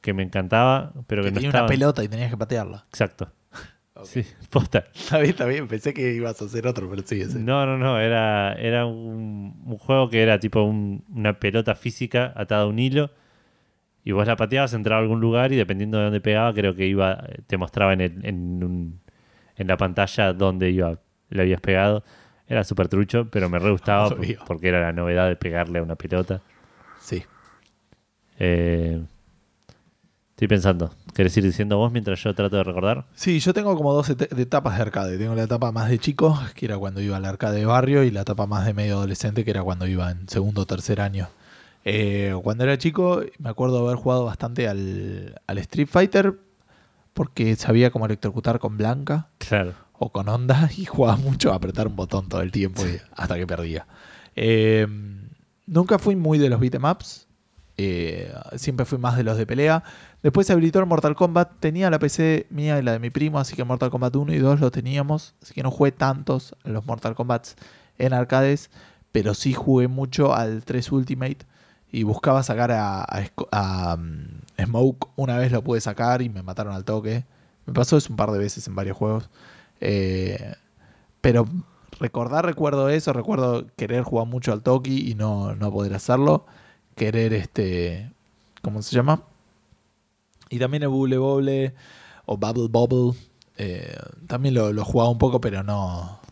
[0.00, 1.64] que me encantaba, pero que, que no tenía estaba.
[1.66, 2.84] una pelota y tenías que patearla.
[2.88, 3.32] Exacto.
[4.04, 4.86] Sí, posta.
[4.94, 5.68] Está bien, está bien.
[5.68, 7.38] Pensé que ibas a hacer otro, pero sí, ese.
[7.38, 8.00] No, no, no.
[8.00, 12.80] Era, era un, un juego que era tipo un- una pelota física atada a un
[12.80, 13.12] hilo.
[14.02, 16.86] Y vos la pateabas, entraba a algún lugar y dependiendo de dónde pegaba, creo que
[16.88, 19.00] iba, te mostraba en, el- en, un-
[19.56, 20.98] en la pantalla dónde iba,
[21.28, 22.02] le habías pegado.
[22.52, 25.82] Era súper trucho, pero me re gustaba por- porque era la novedad de pegarle a
[25.82, 26.42] una pelota.
[27.00, 27.24] Sí.
[28.38, 29.02] Eh,
[30.30, 30.94] estoy pensando.
[31.14, 33.06] ¿Querés ir diciendo vos mientras yo trato de recordar?
[33.14, 35.16] Sí, yo tengo como dos et- etapas de arcade.
[35.16, 38.10] Tengo la etapa más de chico, que era cuando iba al arcade de barrio, y
[38.10, 41.28] la etapa más de medio adolescente, que era cuando iba en segundo o tercer año.
[41.84, 46.34] Eh, cuando era chico, me acuerdo haber jugado bastante al, al Street Fighter,
[47.14, 49.72] porque sabía cómo electrocutar con Blanca Claro.
[50.02, 52.82] O con onda, y jugaba mucho a apretar un botón todo el tiempo
[53.14, 53.86] hasta que perdía.
[54.34, 54.86] Eh,
[55.66, 57.28] nunca fui muy de los beatemaps.
[57.78, 59.82] Eh, siempre fui más de los de pelea.
[60.22, 61.52] Después se habilitó el Mortal Kombat.
[61.60, 64.38] Tenía la PC mía y la de mi primo, así que Mortal Kombat 1 y
[64.38, 65.34] 2 lo teníamos.
[65.42, 67.56] Así que no jugué tantos los Mortal Kombats
[67.98, 68.70] en arcades,
[69.12, 71.38] pero sí jugué mucho al 3 Ultimate
[71.90, 75.08] y buscaba sacar a, mm, Smoke.
[75.16, 77.24] Una vez lo pude sacar y me mataron al toque.
[77.66, 79.30] Me pasó eso un par de veces en varios juegos.
[79.82, 80.54] Eh,
[81.20, 81.46] pero
[82.00, 86.46] recordar, recuerdo eso, recuerdo querer jugar mucho al Toki y no, no poder hacerlo.
[86.96, 88.10] Querer este.
[88.62, 89.22] ¿Cómo se llama?
[90.48, 91.74] Y también el Bubble Bobble
[92.26, 93.18] o Bubble Bobble.
[93.58, 93.96] eh,
[94.26, 96.22] también lo, lo jugaba un poco, pero no.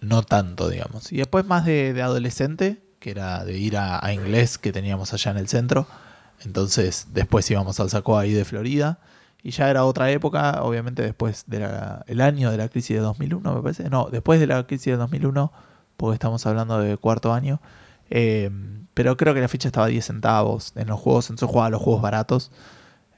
[0.00, 1.12] No tanto, digamos.
[1.12, 5.38] Y después más de, adolescente, que era de ir a, inglés que teníamos allá en
[5.38, 5.86] el centro.
[6.44, 9.00] Entonces, después íbamos al Saco ahí de Florida.
[9.42, 13.62] Y ya era otra época, obviamente después del año de la crisis de 2001, me
[13.62, 13.88] parece.
[13.90, 15.52] No, después de la crisis de 2001,
[15.96, 17.60] porque estamos hablando de cuarto año.
[18.10, 18.50] Eh,
[18.94, 21.82] pero creo que la ficha estaba a 10 centavos en los juegos, entonces jugaba los
[21.82, 22.50] juegos baratos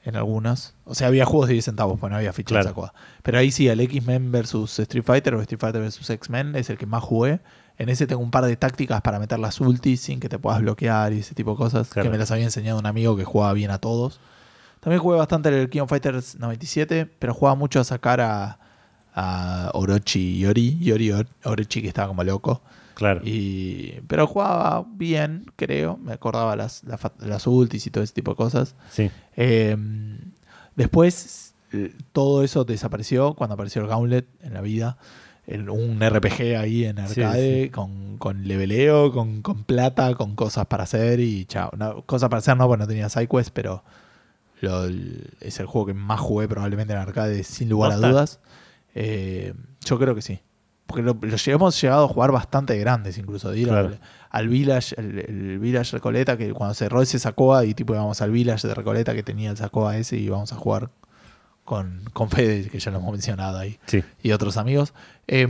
[0.03, 0.73] en algunos.
[0.85, 2.69] O sea, había juegos de 10 centavos, pues no había ficha Claro.
[2.69, 2.93] en.
[3.23, 6.77] Pero ahí sí, el X-Men versus Street Fighter o Street Fighter versus X-Men es el
[6.77, 7.39] que más jugué.
[7.77, 10.59] En ese tengo un par de tácticas para meter las ultis sin que te puedas
[10.61, 11.89] bloquear y ese tipo de cosas.
[11.89, 12.07] Claro.
[12.07, 14.19] Que me las había enseñado un amigo que jugaba bien a todos.
[14.79, 18.59] También jugué bastante el King of Fighters 97, pero jugaba mucho a sacar a,
[19.13, 20.77] a Orochi y Ori.
[20.79, 22.61] Yori Or- Orochi que estaba como loco.
[22.93, 23.21] Claro.
[23.23, 25.97] Y, pero jugaba bien, creo.
[25.97, 26.83] Me acordaba las,
[27.19, 28.75] las, ultis y todo ese tipo de cosas.
[28.91, 29.09] Sí.
[29.37, 29.75] Eh,
[30.75, 34.97] después, eh, todo eso desapareció cuando apareció el Gauntlet en la vida.
[35.47, 37.69] El- un RPG ahí en arcade sí.
[37.69, 41.71] Con, con leveleo, con, con plata, con cosas para hacer y chao.
[41.77, 43.83] No, cosas para hacer no, porque no tenía sidequest, pero
[44.61, 44.85] lo-
[45.39, 48.39] es el juego que más jugué probablemente en arcade, sin lugar a dudas.
[48.95, 49.53] Eh,
[49.85, 50.39] yo creo que sí.
[50.85, 53.51] Porque lo, lo hemos llegado a jugar bastante grandes, incluso.
[53.51, 53.89] De ir Claro.
[53.89, 53.99] al,
[54.31, 58.31] al Village, el, el Village Recoleta, que cuando cerró ese Sacoa y tipo íbamos al
[58.31, 60.89] Village de Recoleta que tenía el Sacoa ese y íbamos a jugar
[61.63, 64.03] con, con Fede, que ya lo hemos mencionado ahí, Sí.
[64.23, 64.93] y otros amigos.
[65.27, 65.45] Eh,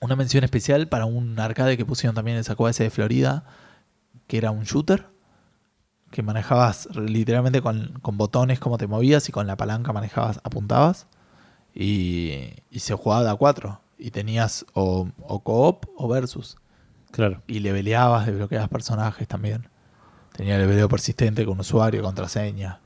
[0.00, 3.44] una mención especial para un arcade que pusieron también en el Sacoa ese de Florida,
[4.28, 5.06] que era un shooter,
[6.16, 11.08] que manejabas literalmente con, con botones como te movías y con la palanca manejabas, apuntabas,
[11.74, 13.82] y, y se jugaba de a cuatro.
[13.98, 16.56] Y tenías o, o co-op o versus.
[17.10, 17.42] Claro.
[17.46, 19.68] Y leveleabas, desbloqueabas personajes también.
[20.32, 22.80] Tenía leveleo persistente con usuario, contraseña.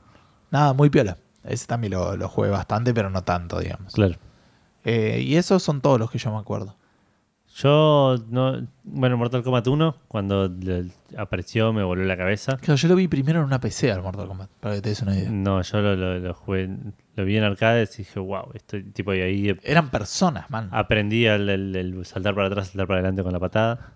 [0.51, 1.17] Nada, muy piola.
[1.45, 3.93] Ese también lo, lo jugué bastante, pero no tanto, digamos.
[3.93, 4.15] Claro.
[4.83, 6.75] Eh, y esos son todos los que yo me acuerdo.
[7.61, 10.49] Yo, no, bueno, Mortal Kombat 1, cuando
[11.17, 12.57] apareció me voló la cabeza.
[12.57, 15.01] Claro, yo lo vi primero en una PC al Mortal Kombat, para que te des
[15.01, 15.29] una idea.
[15.29, 16.69] No, yo lo, lo- lo jugué,
[17.15, 20.69] lo vi en arcades y dije, wow, esto, tipo, y ahí Eran personas, man.
[20.71, 23.93] aprendí el, el- el saltar para atrás, saltar para adelante con la patada.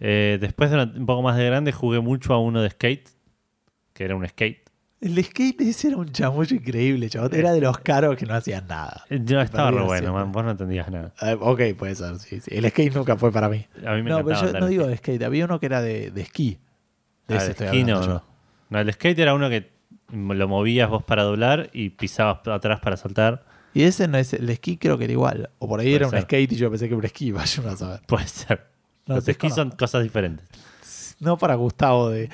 [0.00, 3.08] Eh, después de una- un poco más de grande jugué mucho a uno de skate,
[3.92, 4.61] que era un skate.
[5.02, 7.32] El skate ese era un chamullo increíble, chavos.
[7.32, 9.04] Era de los caros que no hacían nada.
[9.10, 11.12] Eh, Yo estaba re bueno, man, vos no entendías nada.
[11.20, 12.50] Eh, ok, puede ser, sí, sí.
[12.54, 13.66] El skate nunca fue para mí.
[13.84, 15.24] A mí me No, pero yo no digo de skate.
[15.24, 16.58] Había uno que era de, de esquí.
[17.26, 18.22] De Ah, ese de esquí no, no.
[18.70, 19.72] No, el skate era uno que
[20.12, 23.44] lo movías vos para doblar y pisabas atrás para saltar.
[23.74, 25.50] Y ese no es el esquí, creo que era igual.
[25.58, 27.32] O por ahí Puede era un skate y yo pensé que era un esquí.
[27.32, 28.00] Vaya uno a saber.
[28.06, 28.68] Puede ser.
[29.06, 30.46] No, Los esquís son cosas diferentes.
[31.22, 32.28] No para Gustavo de.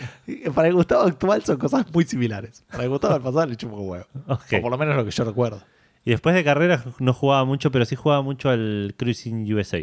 [0.54, 2.64] Para el Gustavo actual son cosas muy similares.
[2.70, 4.06] Para el Gustavo del pasado le chupo un huevo.
[4.28, 4.44] Ok.
[4.58, 5.60] O por lo menos lo que yo recuerdo.
[6.06, 9.80] Y después de carreras no jugaba mucho, pero sí jugaba mucho al Cruising USA.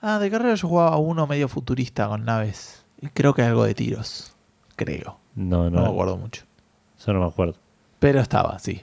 [0.00, 2.84] Ah, de carrera yo jugaba a uno medio futurista con naves.
[3.02, 4.32] Y creo que algo de tiros.
[4.76, 5.18] Creo.
[5.34, 6.44] No, No, no, me acuerdo mucho.
[7.04, 7.56] yo no me acuerdo.
[7.98, 8.82] Pero estaba, sí.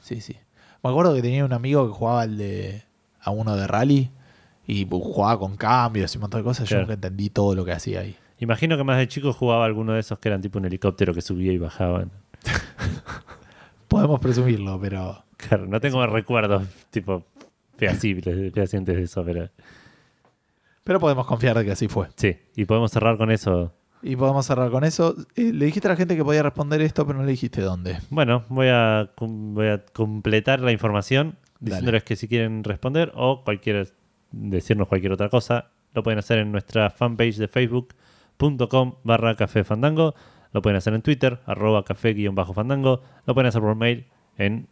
[0.00, 0.36] Sí, sí.
[0.82, 2.82] Me acuerdo que tenía un amigo que jugaba al de,
[3.20, 4.10] a uno de rally
[4.66, 6.68] y jugaba con cambios y un montón de cosas.
[6.68, 8.16] Yo nunca entendí todo lo que hacía ahí.
[8.38, 11.22] Imagino que más de chico jugaba alguno de esos que eran tipo un helicóptero que
[11.22, 12.04] subía y bajaba.
[13.88, 17.24] Podemos presumirlo, pero Claro, no tengo recuerdos tipo
[17.76, 19.48] fehacibles, fehacientes de eso, pero
[20.82, 22.08] Pero podemos confiar de que así fue.
[22.16, 22.36] sí.
[22.56, 23.72] Y podemos cerrar con eso.
[24.02, 25.14] Y podemos cerrar con eso.
[25.34, 27.98] Eh, le dijiste a la gente que podía responder esto, pero no le dijiste dónde.
[28.10, 31.76] Bueno, voy a, voy a completar la información Dale.
[31.76, 33.92] diciéndoles que si quieren responder o cualquier
[34.32, 37.48] decirnos cualquier otra cosa, lo pueden hacer en nuestra fanpage de
[38.38, 40.14] facebook.com barra café fandango,
[40.52, 44.06] lo pueden hacer en Twitter, arroba café guion bajo fandango, lo pueden hacer por mail
[44.38, 44.68] en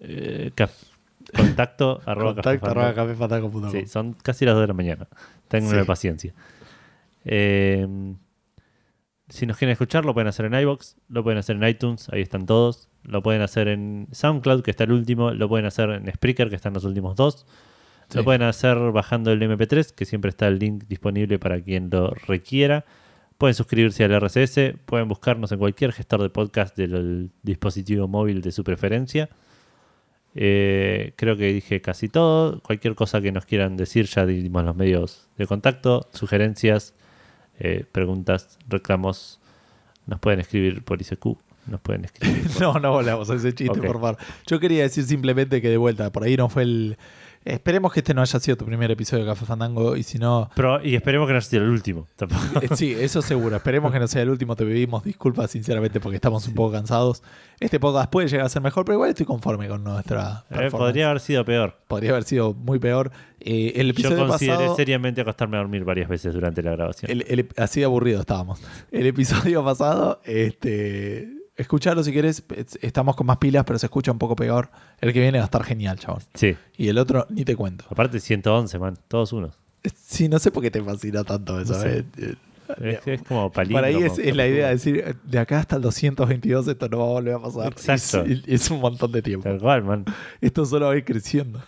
[0.00, 0.50] eh,
[1.36, 3.70] contacto arroba cafefandango.com.
[3.70, 5.08] Sí, son casi las 2 de la mañana.
[5.48, 5.86] Tengan Sí.
[5.86, 6.34] paciencia.
[7.24, 7.86] Eh,
[9.28, 12.20] si nos quieren escuchar, lo pueden hacer en iBox, lo pueden hacer en iTunes, ahí
[12.22, 12.88] están todos.
[13.02, 15.30] Lo pueden hacer en SoundCloud, que está el último.
[15.30, 17.46] Lo pueden hacer en Spreaker, que están los últimos dos.
[18.10, 18.18] Sí.
[18.18, 22.10] Lo pueden hacer bajando el MP3, que siempre está el link disponible para quien lo
[22.26, 22.84] requiera.
[23.38, 28.52] Pueden suscribirse al RSS, pueden buscarnos en cualquier gestor de podcast del dispositivo móvil de
[28.52, 29.30] su preferencia.
[30.34, 32.60] Eh, creo que dije casi todo.
[32.60, 36.94] Cualquier cosa que nos quieran decir, ya dimos los medios de contacto, sugerencias,
[37.58, 39.40] eh, preguntas, reclamos.
[40.06, 42.42] Nos pueden escribir por ICQ, nos pueden escribir.
[42.52, 44.16] por- No, no volvamos a ese chiste, por favor.
[44.46, 46.96] Yo quería decir simplemente que de vuelta, por ahí no fue el.
[47.42, 50.50] Esperemos que este no haya sido tu primer episodio de Café Fandango y si no.
[50.54, 52.06] Pero- y esperemos que no sea el último.
[52.16, 52.42] tampoco.
[52.60, 53.56] eh, Sí, eso seguro.
[53.56, 54.56] Esperemos que no sea el último.
[54.56, 57.22] Te pedimos disculpas sinceramente porque estamos un poco cansados.
[57.58, 60.44] Este podcast puede llegar a ser mejor, pero igual estoy conforme con nuestra.
[60.50, 61.78] Eh, podría haber sido peor.
[61.88, 63.10] Podría haber sido muy peor.
[63.40, 64.76] Eh, el Yo episodio consideré pasado.
[64.76, 67.10] seriamente acostarme a dormir varias veces durante la grabación.
[67.10, 68.60] El- el- así de aburrido estábamos.
[68.92, 71.26] El episodio pasado, este,
[71.60, 72.42] escuchalo si querés.
[72.56, 74.70] es- Estamos con más pilas, pero se escucha un poco peor.
[75.00, 76.22] El que viene va a estar genial, chabón.
[76.34, 76.56] Sí.
[76.76, 77.84] Y el otro, ni te cuento.
[77.90, 78.96] Aparte 111, man.
[79.08, 79.58] Todos unos.
[79.94, 81.72] Sí, no sé por qué te fascina tanto eso.
[81.74, 81.98] No sé.
[82.18, 82.34] eh.
[82.80, 83.82] Eh, Es, es como palíndromo.
[83.82, 86.98] Para ahí es, es la idea de decir, de acá hasta el 222 esto no
[86.98, 87.66] va a volver a pasar.
[87.72, 88.24] Exacto.
[88.30, 89.42] Es, es un montón de tiempo.
[89.42, 90.04] Tal cual, man.
[90.40, 91.60] Esto solo va a ir creciendo.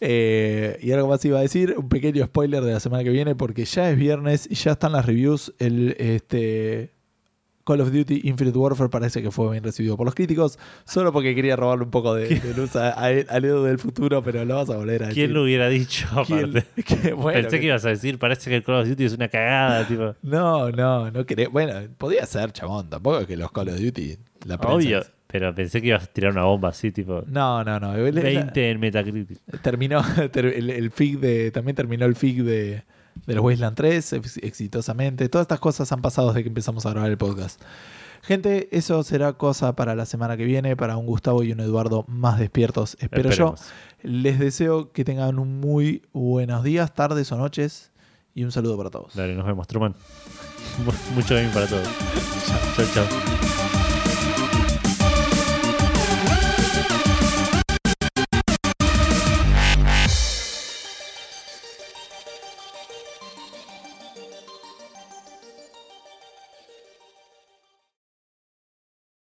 [0.00, 3.34] Eh, y algo más iba a decir, un pequeño spoiler de la semana que viene,
[3.34, 5.54] porque ya es viernes y ya están las reviews.
[5.58, 6.92] El este,
[7.66, 11.34] Call of Duty Infinite Warfare parece que fue bien recibido por los críticos, solo porque
[11.34, 14.54] quería robarle un poco de, de luz a, a, al Edu del futuro, pero lo
[14.54, 15.24] vas a volver a decir.
[15.24, 16.06] ¿Quién lo hubiera dicho?
[16.26, 16.82] ¿Quién- aparte?
[16.84, 19.28] que, bueno, Pensé que ibas a decir, parece que el Call of Duty es una
[19.28, 20.14] cagada, tipo.
[20.22, 21.48] No, no, no quería.
[21.48, 22.88] Bueno, podía ser, chabón.
[22.88, 24.16] Tampoco es que los Call of Duty.
[24.46, 24.98] La prensa Obvio.
[25.00, 27.24] es- Pero pensé que ibas a tirar una bomba así, tipo.
[27.26, 27.96] No, no, no.
[27.96, 29.38] El- 20 en Metacritic.
[29.60, 31.50] Terminó ter- el, el FIG de.
[31.50, 32.84] También terminó el FIG de,
[33.26, 35.28] de los Wasteland 3 ex- exitosamente.
[35.28, 37.60] Todas estas cosas han pasado desde que empezamos a grabar el podcast.
[38.22, 42.04] Gente, eso será cosa para la semana que viene, para un Gustavo y un Eduardo
[42.08, 43.54] más despiertos, espero yo.
[44.02, 47.92] Les deseo que tengan un muy buenos días, tardes o noches
[48.34, 49.14] y un saludo para todos.
[49.14, 49.94] Dale, nos vemos, Truman.
[51.14, 51.86] Mucho bien para todos.
[52.76, 53.65] Chao, chao.